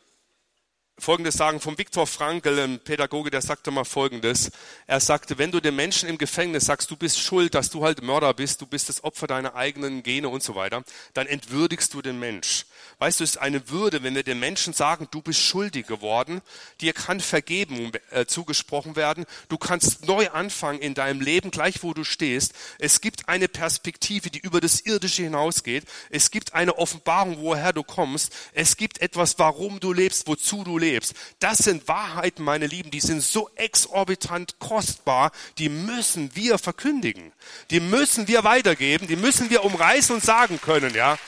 Folgendes 0.97 1.35
sagen 1.35 1.61
vom 1.61 1.77
Viktor 1.77 2.07
Frankl, 2.07 2.57
ein 2.61 2.79
Pädagoge, 2.79 3.31
der 3.31 3.43
sagte 3.43 3.73
mal 3.73 3.85
Folgendes. 3.85 4.53
Er 4.87 5.01
sagte, 5.01 5.39
wenn 5.39 5.51
du 5.51 5.61
den 5.61 5.75
Menschen 5.75 6.09
im 6.09 6.19
Gefängnis 6.19 6.67
sagst, 6.67 6.91
du 6.91 6.97
bist 6.97 7.19
schuld, 7.19 7.55
dass 7.57 7.71
du 7.71 7.85
halt 7.85 8.03
Mörder 8.03 8.33
bist, 8.33 8.61
du 8.61 8.67
bist 8.67 8.89
das 8.89 9.03
Opfer 9.03 9.27
deiner 9.27 9.57
eigenen 9.57 10.05
Gene 10.05 10.29
und 10.29 10.43
so 10.43 10.55
weiter, 10.55 10.85
dann 11.13 11.27
entwürdigst 11.27 11.93
du 11.95 12.03
den 12.03 12.21
Mensch. 12.21 12.67
Weißt 12.99 13.21
du, 13.21 13.25
es 13.25 13.31
ist 13.31 13.37
eine 13.37 13.69
Würde, 13.69 14.03
wenn 14.03 14.15
wir 14.15 14.23
den 14.23 14.39
Menschen 14.39 14.73
sagen, 14.73 15.09
du 15.11 15.23
bist 15.23 15.41
schuldig 15.41 15.87
geworden, 15.87 16.41
dir 16.81 16.93
kann 16.93 17.21
Vergebung 17.21 17.93
äh, 18.11 18.27
zugesprochen 18.27 18.97
werden, 18.97 19.27
du 19.49 19.59
kannst 19.59 20.07
neu 20.07 20.31
anfangen 20.31 20.81
in 20.81 20.95
deinem 20.95 21.21
Leben, 21.21 21.51
gleich 21.51 21.83
wo 21.83 21.95
du 21.95 22.05
stehst. 22.05 22.55
Es 22.79 23.01
gibt 23.01 23.29
eine 23.29 23.49
Perspektive, 23.49 24.31
die 24.31 24.39
über 24.39 24.61
das 24.61 24.81
Irdische 24.81 25.23
hinausgeht. 25.23 25.85
Es 26.11 26.31
gibt 26.31 26.55
eine 26.55 26.79
Offenbarung, 26.79 27.39
woher 27.39 27.73
du 27.73 27.83
kommst. 27.83 28.33
Es 28.53 28.77
gibt 28.77 29.01
etwas, 29.01 29.39
warum 29.39 29.81
du 29.81 29.93
lebst, 29.93 30.27
wozu 30.27 30.65
du 30.65 30.79
lebst. 30.79 31.15
Das 31.41 31.59
sind 31.59 31.89
Wahrheiten, 31.89 32.45
meine 32.45 32.67
Lieben, 32.67 32.91
die 32.91 33.01
sind 33.01 33.23
so 33.23 33.51
exorbitant 33.57 34.59
kostbar, 34.59 35.33
die 35.59 35.69
müssen 35.69 36.35
wir 36.35 36.59
verkündigen. 36.59 37.33
Die 37.71 37.81
müssen 37.81 38.29
wir 38.29 38.45
weitergeben, 38.45 39.07
die 39.07 39.17
müssen 39.17 39.51
wir 39.51 39.65
umreißen 39.65 40.15
und 40.15 40.25
sagen 40.25 40.61
können, 40.61 40.95
ja. 40.95 41.19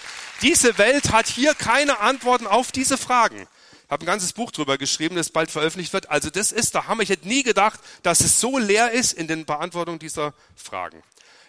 Diese 0.43 0.77
Welt 0.79 1.13
hat 1.13 1.27
hier 1.27 1.55
keine 1.55 2.01
Antworten 2.01 2.47
auf 2.47 2.73
diese 2.73 2.99
Fragen. 2.99 3.49
Ich 3.85 3.91
habe 3.91 4.05
ein 4.05 4.07
ganzes 4.07 4.33
Buch 4.33 4.51
drüber 4.51 4.79
geschrieben, 4.79 5.17
das 5.17 5.31
bald 5.31 5.51
veröffentlicht 5.51 5.93
wird. 5.93 6.11
Also 6.11 6.29
das 6.29 6.53
ist 6.53 6.75
der 6.75 6.89
Hammer. 6.89 7.03
Ich 7.03 7.09
hätte 7.09 7.29
nie 7.29 7.43
gedacht, 7.43 7.81
dass 8.03 8.21
es 8.21 8.41
so 8.41 8.59
leer 8.59 8.91
ist 8.91 9.13
in 9.13 9.29
den 9.29 9.47
Beantwortungen 9.47 10.01
dieser 10.01 10.35
Fragen. 10.57 11.03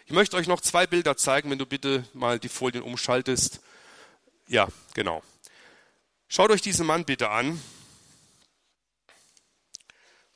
Ich 0.05 0.13
möchte 0.13 0.37
euch 0.37 0.47
noch 0.47 0.61
zwei 0.61 0.87
Bilder 0.87 1.17
zeigen, 1.17 1.49
wenn 1.49 1.57
du 1.57 1.65
bitte 1.65 2.07
mal 2.13 2.39
die 2.39 2.47
Folien 2.47 2.83
umschaltest. 2.83 3.59
Ja, 4.47 4.67
genau. 4.93 5.21
Schaut 6.29 6.51
euch 6.51 6.61
diesen 6.61 6.85
Mann 6.85 7.05
bitte 7.05 7.29
an. 7.29 7.61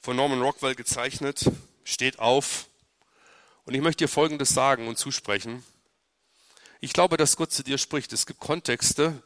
Von 0.01 0.15
Norman 0.15 0.41
Rockwell 0.41 0.75
gezeichnet, 0.75 1.45
steht 1.83 2.19
auf. 2.19 2.65
Und 3.65 3.75
ich 3.75 3.81
möchte 3.81 4.05
dir 4.05 4.09
Folgendes 4.09 4.49
sagen 4.49 4.87
und 4.87 4.97
zusprechen. 4.97 5.63
Ich 6.83 6.93
glaube, 6.93 7.15
dass 7.15 7.35
Gott 7.35 7.51
zu 7.51 7.61
dir 7.61 7.77
spricht. 7.77 8.11
Es 8.11 8.25
gibt 8.25 8.39
Kontexte, 8.39 9.21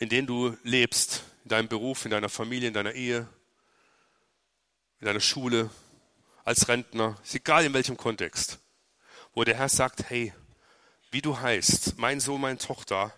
in 0.00 0.08
denen 0.08 0.26
du 0.26 0.56
lebst, 0.64 1.22
in 1.44 1.50
deinem 1.50 1.68
Beruf, 1.68 2.04
in 2.04 2.10
deiner 2.10 2.28
Familie, 2.28 2.66
in 2.66 2.74
deiner 2.74 2.94
Ehe, 2.94 3.28
in 4.98 5.06
deiner 5.06 5.20
Schule, 5.20 5.70
als 6.42 6.66
Rentner, 6.66 7.16
ist 7.22 7.36
egal 7.36 7.64
in 7.64 7.72
welchem 7.72 7.96
Kontext, 7.96 8.58
wo 9.32 9.44
der 9.44 9.54
Herr 9.54 9.68
sagt, 9.68 10.10
hey, 10.10 10.34
wie 11.12 11.22
du 11.22 11.38
heißt, 11.38 11.98
mein 11.98 12.18
Sohn, 12.18 12.40
meine 12.40 12.58
Tochter, 12.58 13.14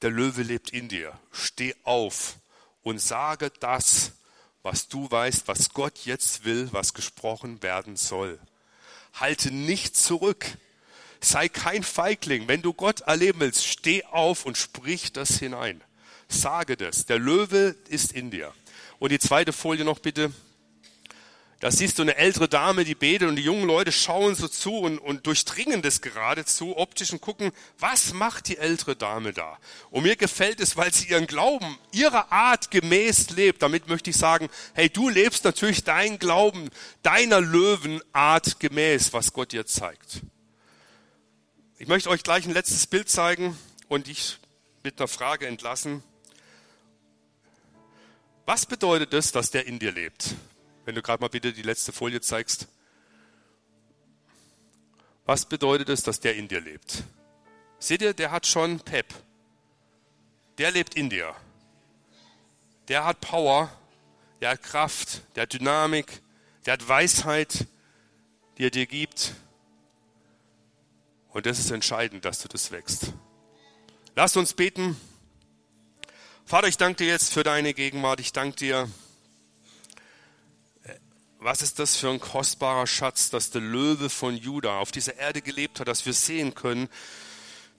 der 0.00 0.08
Löwe 0.08 0.42
lebt 0.42 0.70
in 0.70 0.88
dir. 0.88 1.20
Steh 1.32 1.74
auf 1.82 2.36
und 2.82 2.98
sage 2.98 3.52
das, 3.60 4.12
was 4.62 4.88
du 4.88 5.10
weißt, 5.10 5.48
was 5.48 5.74
Gott 5.74 5.98
jetzt 6.06 6.46
will, 6.46 6.72
was 6.72 6.94
gesprochen 6.94 7.62
werden 7.62 7.96
soll. 7.96 8.40
Halte 9.12 9.50
nicht 9.50 9.98
zurück. 9.98 10.46
Sei 11.20 11.48
kein 11.48 11.82
Feigling. 11.82 12.48
Wenn 12.48 12.62
du 12.62 12.72
Gott 12.72 13.00
erleben 13.02 13.40
willst, 13.40 13.66
steh 13.66 14.04
auf 14.04 14.46
und 14.46 14.56
sprich 14.56 15.12
das 15.12 15.38
hinein. 15.38 15.82
Sage 16.28 16.76
das. 16.76 17.06
Der 17.06 17.18
Löwe 17.18 17.74
ist 17.88 18.12
in 18.12 18.30
dir. 18.30 18.52
Und 18.98 19.12
die 19.12 19.18
zweite 19.18 19.52
Folie 19.52 19.84
noch 19.84 19.98
bitte. 19.98 20.32
Da 21.60 21.70
siehst 21.70 21.98
du 21.98 22.02
eine 22.02 22.16
ältere 22.16 22.48
Dame, 22.48 22.84
die 22.84 22.94
betet 22.94 23.28
und 23.28 23.36
die 23.36 23.42
jungen 23.42 23.66
Leute 23.66 23.92
schauen 23.92 24.34
so 24.34 24.48
zu 24.48 24.78
und, 24.78 24.98
und 24.98 25.26
durchdringen 25.26 25.82
das 25.82 26.00
geradezu 26.00 26.74
optisch 26.78 27.12
und 27.12 27.20
gucken, 27.20 27.52
was 27.78 28.14
macht 28.14 28.48
die 28.48 28.56
ältere 28.56 28.96
Dame 28.96 29.34
da? 29.34 29.58
Und 29.90 30.04
mir 30.04 30.16
gefällt 30.16 30.58
es, 30.60 30.78
weil 30.78 30.90
sie 30.94 31.08
ihren 31.08 31.26
Glauben 31.26 31.78
ihrer 31.92 32.32
Art 32.32 32.70
gemäß 32.70 33.28
lebt. 33.30 33.60
Damit 33.60 33.88
möchte 33.88 34.08
ich 34.08 34.16
sagen, 34.16 34.48
hey, 34.72 34.88
du 34.88 35.10
lebst 35.10 35.44
natürlich 35.44 35.84
deinen 35.84 36.18
Glauben 36.18 36.70
deiner 37.02 37.42
Löwenart 37.42 38.58
gemäß, 38.58 39.12
was 39.12 39.34
Gott 39.34 39.52
dir 39.52 39.66
zeigt. 39.66 40.22
Ich 41.80 41.88
möchte 41.88 42.10
euch 42.10 42.22
gleich 42.22 42.44
ein 42.44 42.52
letztes 42.52 42.86
Bild 42.86 43.08
zeigen 43.08 43.58
und 43.88 44.06
dich 44.06 44.36
mit 44.82 45.00
einer 45.00 45.08
Frage 45.08 45.46
entlassen. 45.46 46.02
Was 48.44 48.66
bedeutet 48.66 49.14
es, 49.14 49.32
dass 49.32 49.50
der 49.50 49.66
in 49.66 49.78
dir 49.78 49.90
lebt? 49.90 50.34
Wenn 50.84 50.94
du 50.94 51.00
gerade 51.00 51.22
mal 51.22 51.30
bitte 51.30 51.54
die 51.54 51.62
letzte 51.62 51.94
Folie 51.94 52.20
zeigst. 52.20 52.68
Was 55.24 55.46
bedeutet 55.46 55.88
es, 55.88 56.02
dass 56.02 56.20
der 56.20 56.36
in 56.36 56.48
dir 56.48 56.60
lebt? 56.60 57.02
Seht 57.78 58.02
ihr, 58.02 58.12
der 58.12 58.30
hat 58.30 58.46
schon 58.46 58.80
Pep. 58.80 59.06
Der 60.58 60.72
lebt 60.72 60.96
in 60.96 61.08
dir. 61.08 61.34
Der 62.88 63.06
hat 63.06 63.22
Power, 63.22 63.74
der 64.42 64.50
hat 64.50 64.62
Kraft, 64.62 65.22
der 65.34 65.44
hat 65.44 65.54
Dynamik, 65.54 66.20
der 66.66 66.74
hat 66.74 66.86
Weisheit, 66.86 67.66
die 68.58 68.64
er 68.64 68.70
dir 68.70 68.84
gibt. 68.84 69.34
Und 71.32 71.46
das 71.46 71.58
ist 71.58 71.70
entscheidend, 71.70 72.24
dass 72.24 72.40
du 72.40 72.48
das 72.48 72.70
wächst. 72.70 73.12
Lass 74.16 74.36
uns 74.36 74.54
beten. 74.54 75.00
Vater, 76.44 76.66
ich 76.68 76.76
danke 76.76 77.04
dir 77.04 77.10
jetzt 77.10 77.32
für 77.32 77.44
deine 77.44 77.74
Gegenwart. 77.74 78.20
Ich 78.20 78.32
danke 78.32 78.56
dir 78.56 78.88
was 81.40 81.62
ist 81.62 81.78
das 81.78 81.96
für 81.96 82.10
ein 82.10 82.20
kostbarer 82.20 82.86
Schatz, 82.86 83.30
dass 83.30 83.50
der 83.50 83.62
Löwe 83.62 84.10
von 84.10 84.36
Juda 84.36 84.78
auf 84.78 84.92
dieser 84.92 85.16
Erde 85.16 85.40
gelebt 85.40 85.80
hat, 85.80 85.88
dass 85.88 86.04
wir 86.04 86.12
sehen 86.12 86.54
können, 86.54 86.88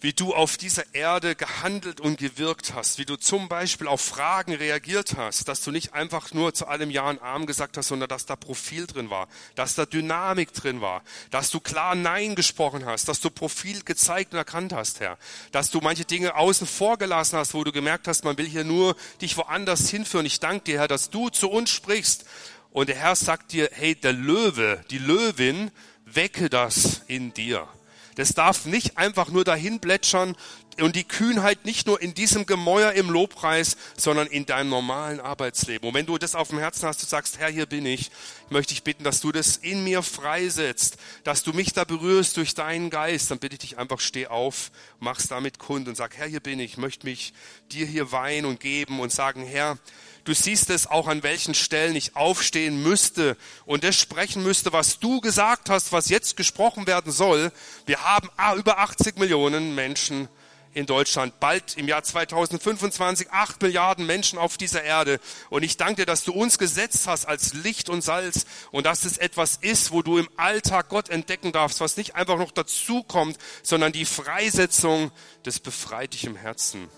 wie 0.02 0.14
du 0.14 0.34
auf 0.34 0.58
dieser 0.58 0.96
Erde 0.96 1.36
gehandelt 1.36 2.02
und 2.02 2.18
gewirkt 2.18 2.74
hast, 2.74 2.98
wie 2.98 3.06
du 3.06 3.16
zum 3.16 3.48
Beispiel 3.48 3.88
auf 3.88 4.02
Fragen 4.02 4.54
reagiert 4.54 5.16
hast, 5.16 5.48
dass 5.48 5.62
du 5.62 5.70
nicht 5.70 5.94
einfach 5.94 6.34
nur 6.34 6.56
zu 6.56 6.68
allem 6.68 6.90
Ja 6.90 7.08
und 7.08 7.22
Arm 7.22 7.46
gesagt 7.46 7.78
hast, 7.78 7.90
sondern 7.90 8.10
dass 8.10 8.26
da 8.26 8.36
Profil 8.36 8.88
drin 8.88 9.12
war, 9.12 9.28
dass 9.54 9.76
da 9.76 9.86
Dynamik 9.86 10.54
drin 10.54 10.82
war, 10.82 11.04
dass 11.30 11.52
du 11.52 11.60
klar 11.60 11.94
Nein 11.94 12.34
gesprochen 12.34 12.86
hast, 12.86 13.08
dass 13.08 13.22
du 13.22 13.30
Profil 13.30 13.84
gezeigt 13.84 14.34
und 14.34 14.40
erkannt 14.40 14.74
hast, 14.74 15.00
Herr, 15.00 15.20
dass 15.52 15.70
du 15.70 15.80
manche 15.82 16.04
Dinge 16.04 16.36
außen 16.36 16.66
vor 16.66 16.98
gelassen 16.98 17.38
hast, 17.38 17.54
wo 17.54 17.64
du 17.64 17.72
gemerkt 17.72 18.08
hast, 18.08 18.24
man 18.24 18.38
will 18.38 18.48
hier 18.48 18.64
nur 18.64 18.96
dich 19.22 19.38
woanders 19.38 19.88
hinführen. 19.90 20.26
Ich 20.26 20.40
danke 20.40 20.64
dir, 20.64 20.80
Herr, 20.80 20.88
dass 20.88 21.12
du 21.12 21.30
zu 21.30 21.50
uns 21.50 21.70
sprichst 21.70 22.26
und 22.72 22.90
der 22.90 22.96
Herr 22.96 23.16
sagt 23.16 23.52
dir, 23.52 23.70
hey, 23.72 23.94
der 23.96 24.14
Löwe, 24.14 24.84
die 24.90 24.98
Löwin, 24.98 25.70
wecke 26.06 26.50
das 26.50 27.02
in 27.08 27.34
dir. 27.34 27.68
Das 28.16 28.34
darf 28.34 28.66
nicht 28.66 28.98
einfach 28.98 29.30
nur 29.30 29.44
dahin 29.44 29.80
plätschern 29.80 30.36
und 30.80 30.96
die 30.96 31.04
Kühnheit 31.04 31.66
nicht 31.66 31.88
nur 31.88 32.02
in 32.02 32.14
diesem 32.14 32.46
Gemäuer 32.46 32.94
im 32.94 33.10
Lobpreis, 33.10 33.78
sondern 33.98 34.28
in 34.28 34.46
deinem 34.46 34.70
normalen 34.70 35.20
Arbeitsleben. 35.20 35.88
Und 35.88 35.94
wenn 35.94 36.06
du 36.06 36.18
das 36.18 36.36
auf 36.36 36.50
dem 36.50 36.60
Herzen 36.60 36.88
hast, 36.88 37.02
du 37.02 37.06
sagst, 37.06 37.40
Herr, 37.40 37.50
hier 37.50 37.66
bin 37.66 37.86
ich, 37.86 38.10
möchte 38.50 38.74
ich 38.74 38.84
bitten, 38.84 39.04
dass 39.04 39.20
du 39.20 39.32
das 39.32 39.58
in 39.58 39.84
mir 39.84 40.02
freisetzt, 40.02 40.98
dass 41.24 41.44
du 41.44 41.54
mich 41.54 41.74
da 41.74 41.84
berührst 41.84 42.38
durch 42.38 42.54
deinen 42.54 42.90
Geist, 42.90 43.32
dann 43.32 43.40
bitte 43.40 43.56
ich 43.56 43.60
dich 43.60 43.78
einfach, 43.78 44.00
steh 44.00 44.28
auf, 44.28 44.72
mach's 45.00 45.28
damit 45.28 45.60
kund 45.60 45.88
und 45.88 45.96
sag, 45.96 46.18
Herr, 46.18 46.28
hier 46.28 46.40
bin 46.40 46.60
ich, 46.60 46.78
möchte 46.78 47.06
mich 47.06 47.34
dir 47.72 47.86
hier 47.86 48.12
weihen 48.12 48.46
und 48.46 48.60
geben 48.60 49.00
und 49.00 49.12
sagen, 49.12 49.46
Herr, 49.46 49.78
Du 50.24 50.34
siehst 50.34 50.70
es 50.70 50.86
auch, 50.86 51.08
an 51.08 51.24
welchen 51.24 51.56
Stellen 51.56 51.96
ich 51.96 52.16
aufstehen 52.16 52.84
müsste 52.84 53.38
und 53.66 53.84
das 53.84 53.96
sprechen 53.96 54.44
müsste, 54.44 54.72
was 54.72 55.00
du 55.00 55.20
gesagt 55.20 55.70
hast, 55.70 55.92
was 55.92 56.10
jetzt 56.10 56.38
gesprochen 56.38 56.86
werden 56.86 57.12
soll. 57.12 57.52
Wir 57.88 58.04
haben 58.04 58.30
über 58.58 58.78
80 58.78 59.18
Millionen 59.18 59.74
Menschen 59.74 60.28
in 60.74 60.86
Deutschland, 60.86 61.40
bald 61.40 61.76
im 61.78 61.88
Jahr 61.88 62.04
2025 62.04 63.32
8 63.32 63.62
Milliarden 63.62 64.06
Menschen 64.06 64.40
auf 64.40 64.58
dieser 64.58 64.84
Erde. 64.84 65.20
Und 65.50 65.64
ich 65.64 65.78
danke 65.78 65.96
dir, 65.98 66.06
dass 66.06 66.24
du 66.24 66.34
uns 66.34 66.58
gesetzt 66.58 67.08
hast 67.08 67.26
als 67.26 67.54
Licht 67.54 67.90
und 67.90 68.04
Salz 68.04 68.46
und 68.72 68.86
dass 68.86 69.06
es 69.06 69.18
etwas 69.18 69.58
ist, 69.62 69.92
wo 69.92 70.02
du 70.02 70.18
im 70.18 70.30
Alltag 70.38 70.90
Gott 70.90 71.10
entdecken 71.10 71.52
darfst, 71.52 71.82
was 71.82 71.98
nicht 71.98 72.16
einfach 72.16 72.38
noch 72.38 72.52
dazukommt, 72.52 73.38
sondern 73.64 73.92
die 73.92 74.06
Freisetzung 74.06 75.12
des 75.46 75.60
befreit 75.60 76.14
dich 76.14 76.26
im 76.26 76.36
Herzen. 76.36 76.90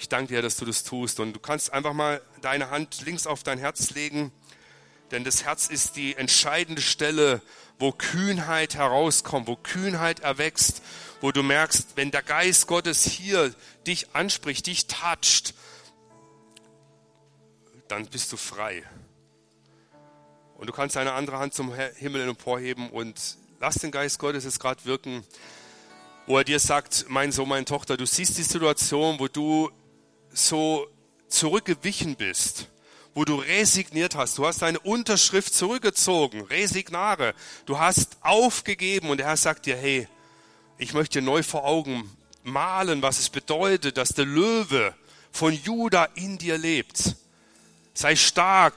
Ich 0.00 0.08
danke 0.08 0.32
dir, 0.32 0.40
dass 0.40 0.56
du 0.56 0.64
das 0.64 0.82
tust. 0.82 1.20
Und 1.20 1.34
du 1.34 1.40
kannst 1.40 1.74
einfach 1.74 1.92
mal 1.92 2.22
deine 2.40 2.70
Hand 2.70 3.02
links 3.04 3.26
auf 3.26 3.42
dein 3.42 3.58
Herz 3.58 3.90
legen, 3.90 4.32
denn 5.10 5.24
das 5.24 5.44
Herz 5.44 5.66
ist 5.66 5.94
die 5.96 6.16
entscheidende 6.16 6.80
Stelle, 6.80 7.42
wo 7.78 7.92
Kühnheit 7.92 8.76
herauskommt, 8.76 9.46
wo 9.46 9.56
Kühnheit 9.56 10.20
erwächst, 10.20 10.82
wo 11.20 11.32
du 11.32 11.42
merkst, 11.42 11.96
wenn 11.96 12.10
der 12.10 12.22
Geist 12.22 12.66
Gottes 12.66 13.04
hier 13.04 13.54
dich 13.86 14.14
anspricht, 14.14 14.66
dich 14.68 14.86
toucht, 14.86 15.52
dann 17.88 18.06
bist 18.06 18.32
du 18.32 18.38
frei. 18.38 18.82
Und 20.56 20.66
du 20.66 20.72
kannst 20.72 20.96
deine 20.96 21.12
andere 21.12 21.38
Hand 21.38 21.52
zum 21.52 21.74
Himmel 21.74 22.26
emporheben 22.26 22.88
und 22.88 23.36
lass 23.60 23.74
den 23.74 23.90
Geist 23.90 24.18
Gottes 24.18 24.44
jetzt 24.44 24.60
gerade 24.60 24.82
wirken, 24.86 25.24
wo 26.26 26.38
er 26.38 26.44
dir 26.44 26.58
sagt, 26.58 27.04
mein 27.08 27.32
Sohn, 27.32 27.50
meine 27.50 27.66
Tochter, 27.66 27.98
du 27.98 28.06
siehst 28.06 28.38
die 28.38 28.44
Situation, 28.44 29.18
wo 29.18 29.28
du 29.28 29.70
so 30.32 30.86
zurückgewichen 31.28 32.16
bist, 32.16 32.68
wo 33.14 33.24
du 33.24 33.36
resigniert 33.36 34.14
hast, 34.14 34.38
du 34.38 34.46
hast 34.46 34.62
deine 34.62 34.80
Unterschrift 34.80 35.54
zurückgezogen, 35.54 36.42
resignare, 36.42 37.34
du 37.66 37.78
hast 37.78 38.16
aufgegeben 38.20 39.10
und 39.10 39.18
der 39.18 39.26
Herr 39.26 39.36
sagt 39.36 39.66
dir, 39.66 39.76
hey, 39.76 40.08
ich 40.78 40.94
möchte 40.94 41.20
neu 41.20 41.42
vor 41.42 41.64
Augen 41.64 42.10
malen, 42.42 43.02
was 43.02 43.18
es 43.18 43.28
bedeutet, 43.28 43.96
dass 43.96 44.10
der 44.10 44.24
Löwe 44.24 44.94
von 45.30 45.52
Juda 45.52 46.06
in 46.14 46.38
dir 46.38 46.58
lebt. 46.58 47.16
Sei 47.94 48.16
stark 48.16 48.76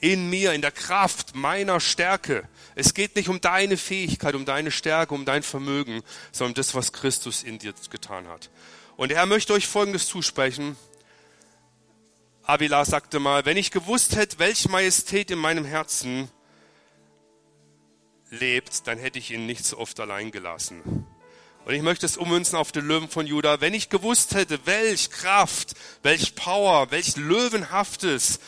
in 0.00 0.30
mir, 0.30 0.52
in 0.52 0.60
der 0.60 0.70
Kraft 0.70 1.34
meiner 1.34 1.80
Stärke. 1.80 2.48
Es 2.74 2.94
geht 2.94 3.16
nicht 3.16 3.28
um 3.28 3.40
deine 3.40 3.76
Fähigkeit, 3.76 4.34
um 4.34 4.44
deine 4.44 4.70
Stärke, 4.70 5.14
um 5.14 5.24
dein 5.24 5.42
Vermögen, 5.42 6.02
sondern 6.32 6.52
um 6.52 6.54
das, 6.54 6.74
was 6.74 6.92
Christus 6.92 7.42
in 7.42 7.58
dir 7.58 7.74
getan 7.90 8.28
hat. 8.28 8.50
Und 8.96 9.10
der 9.10 9.18
Herr 9.18 9.26
möchte 9.26 9.52
euch 9.52 9.66
Folgendes 9.66 10.06
zusprechen. 10.06 10.76
Avila 12.44 12.84
sagte 12.84 13.18
mal, 13.18 13.44
wenn 13.44 13.56
ich 13.56 13.70
gewusst 13.70 14.16
hätte, 14.16 14.38
welche 14.38 14.70
Majestät 14.70 15.30
in 15.30 15.38
meinem 15.38 15.64
Herzen 15.64 16.30
lebt, 18.30 18.86
dann 18.86 18.98
hätte 18.98 19.18
ich 19.18 19.30
ihn 19.32 19.46
nicht 19.46 19.64
so 19.64 19.78
oft 19.78 19.98
allein 20.00 20.30
gelassen. 20.30 21.06
Und 21.64 21.74
ich 21.74 21.82
möchte 21.82 22.06
es 22.06 22.16
ummünzen 22.16 22.56
auf 22.56 22.70
den 22.70 22.86
Löwen 22.86 23.08
von 23.08 23.26
Juda. 23.26 23.60
Wenn 23.60 23.74
ich 23.74 23.88
gewusst 23.88 24.34
hätte, 24.34 24.64
welch 24.66 25.10
Kraft, 25.10 25.74
welch 26.02 26.36
Power, 26.36 26.90
welch 26.92 27.16
Löwenhaftes 27.16 28.38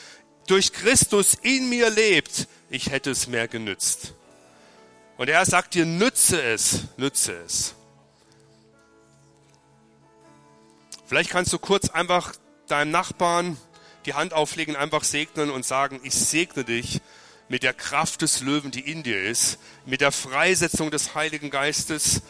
durch 0.47 0.73
Christus 0.73 1.35
in 1.35 1.69
mir 1.69 1.91
lebt, 1.91 2.47
ich 2.71 2.91
hätte 2.91 3.11
es 3.11 3.27
mehr 3.27 3.49
genützt. 3.49 4.15
Und 5.17 5.29
er 5.29 5.45
sagt 5.45 5.75
dir, 5.75 5.85
nütze 5.85 6.41
es, 6.41 6.85
nütze 6.97 7.33
es. 7.45 7.75
Vielleicht 11.09 11.31
kannst 11.31 11.55
du 11.55 11.59
kurz 11.59 11.89
einfach 11.89 12.35
deinem 12.67 12.91
Nachbarn 12.91 13.57
die 14.05 14.13
Hand 14.13 14.35
auflegen, 14.35 14.77
einfach 14.77 15.05
segnen 15.05 15.49
und 15.51 15.65
sagen, 15.65 16.01
ich 16.03 16.13
segne 16.13 16.65
dich 16.65 17.01
mit 17.49 17.63
der 17.63 17.73
Kraft 17.73 18.21
des 18.21 18.43
Löwen, 18.43 18.71
die 18.71 18.81
in 18.81 19.03
dir 19.03 19.23
ist, 19.23 19.59
mit 19.87 20.03
der 20.03 20.13
Freisetzung 20.13 20.91
des 20.91 21.15
Heiligen 21.15 21.49
Geistes, 21.49 22.21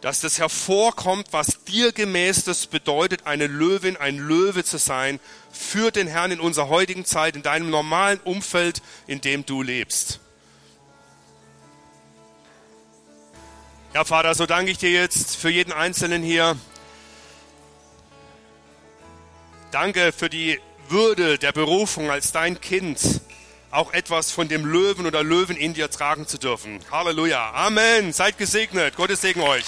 dass 0.00 0.18
das 0.18 0.40
hervorkommt, 0.40 1.28
was 1.30 1.62
dir 1.62 1.92
gemäß 1.92 2.42
das 2.42 2.66
bedeutet, 2.66 3.24
eine 3.24 3.46
Löwin, 3.46 3.96
ein 3.96 4.18
Löwe 4.18 4.64
zu 4.64 4.78
sein, 4.78 5.20
für 5.52 5.92
den 5.92 6.08
Herrn 6.08 6.32
in 6.32 6.40
unserer 6.40 6.68
heutigen 6.68 7.04
Zeit, 7.04 7.36
in 7.36 7.44
deinem 7.44 7.70
normalen 7.70 8.18
Umfeld, 8.24 8.82
in 9.06 9.20
dem 9.20 9.46
du 9.46 9.62
lebst. 9.62 10.18
Ja, 13.94 14.04
Vater, 14.04 14.34
so 14.34 14.44
danke 14.44 14.72
ich 14.72 14.78
dir 14.78 14.90
jetzt 14.90 15.36
für 15.36 15.50
jeden 15.50 15.72
Einzelnen 15.72 16.24
hier, 16.24 16.56
Danke 19.70 20.12
für 20.12 20.30
die 20.30 20.58
Würde 20.88 21.36
der 21.36 21.52
Berufung 21.52 22.10
als 22.10 22.32
dein 22.32 22.58
Kind, 22.58 23.20
auch 23.70 23.92
etwas 23.92 24.30
von 24.30 24.48
dem 24.48 24.64
Löwen 24.64 25.04
oder 25.04 25.22
Löwen 25.22 25.58
in 25.58 25.74
dir 25.74 25.90
tragen 25.90 26.26
zu 26.26 26.38
dürfen. 26.38 26.80
Halleluja. 26.90 27.52
Amen. 27.52 28.14
Seid 28.14 28.38
gesegnet. 28.38 28.96
Gottes 28.96 29.20
Segen 29.20 29.42
euch. 29.42 29.66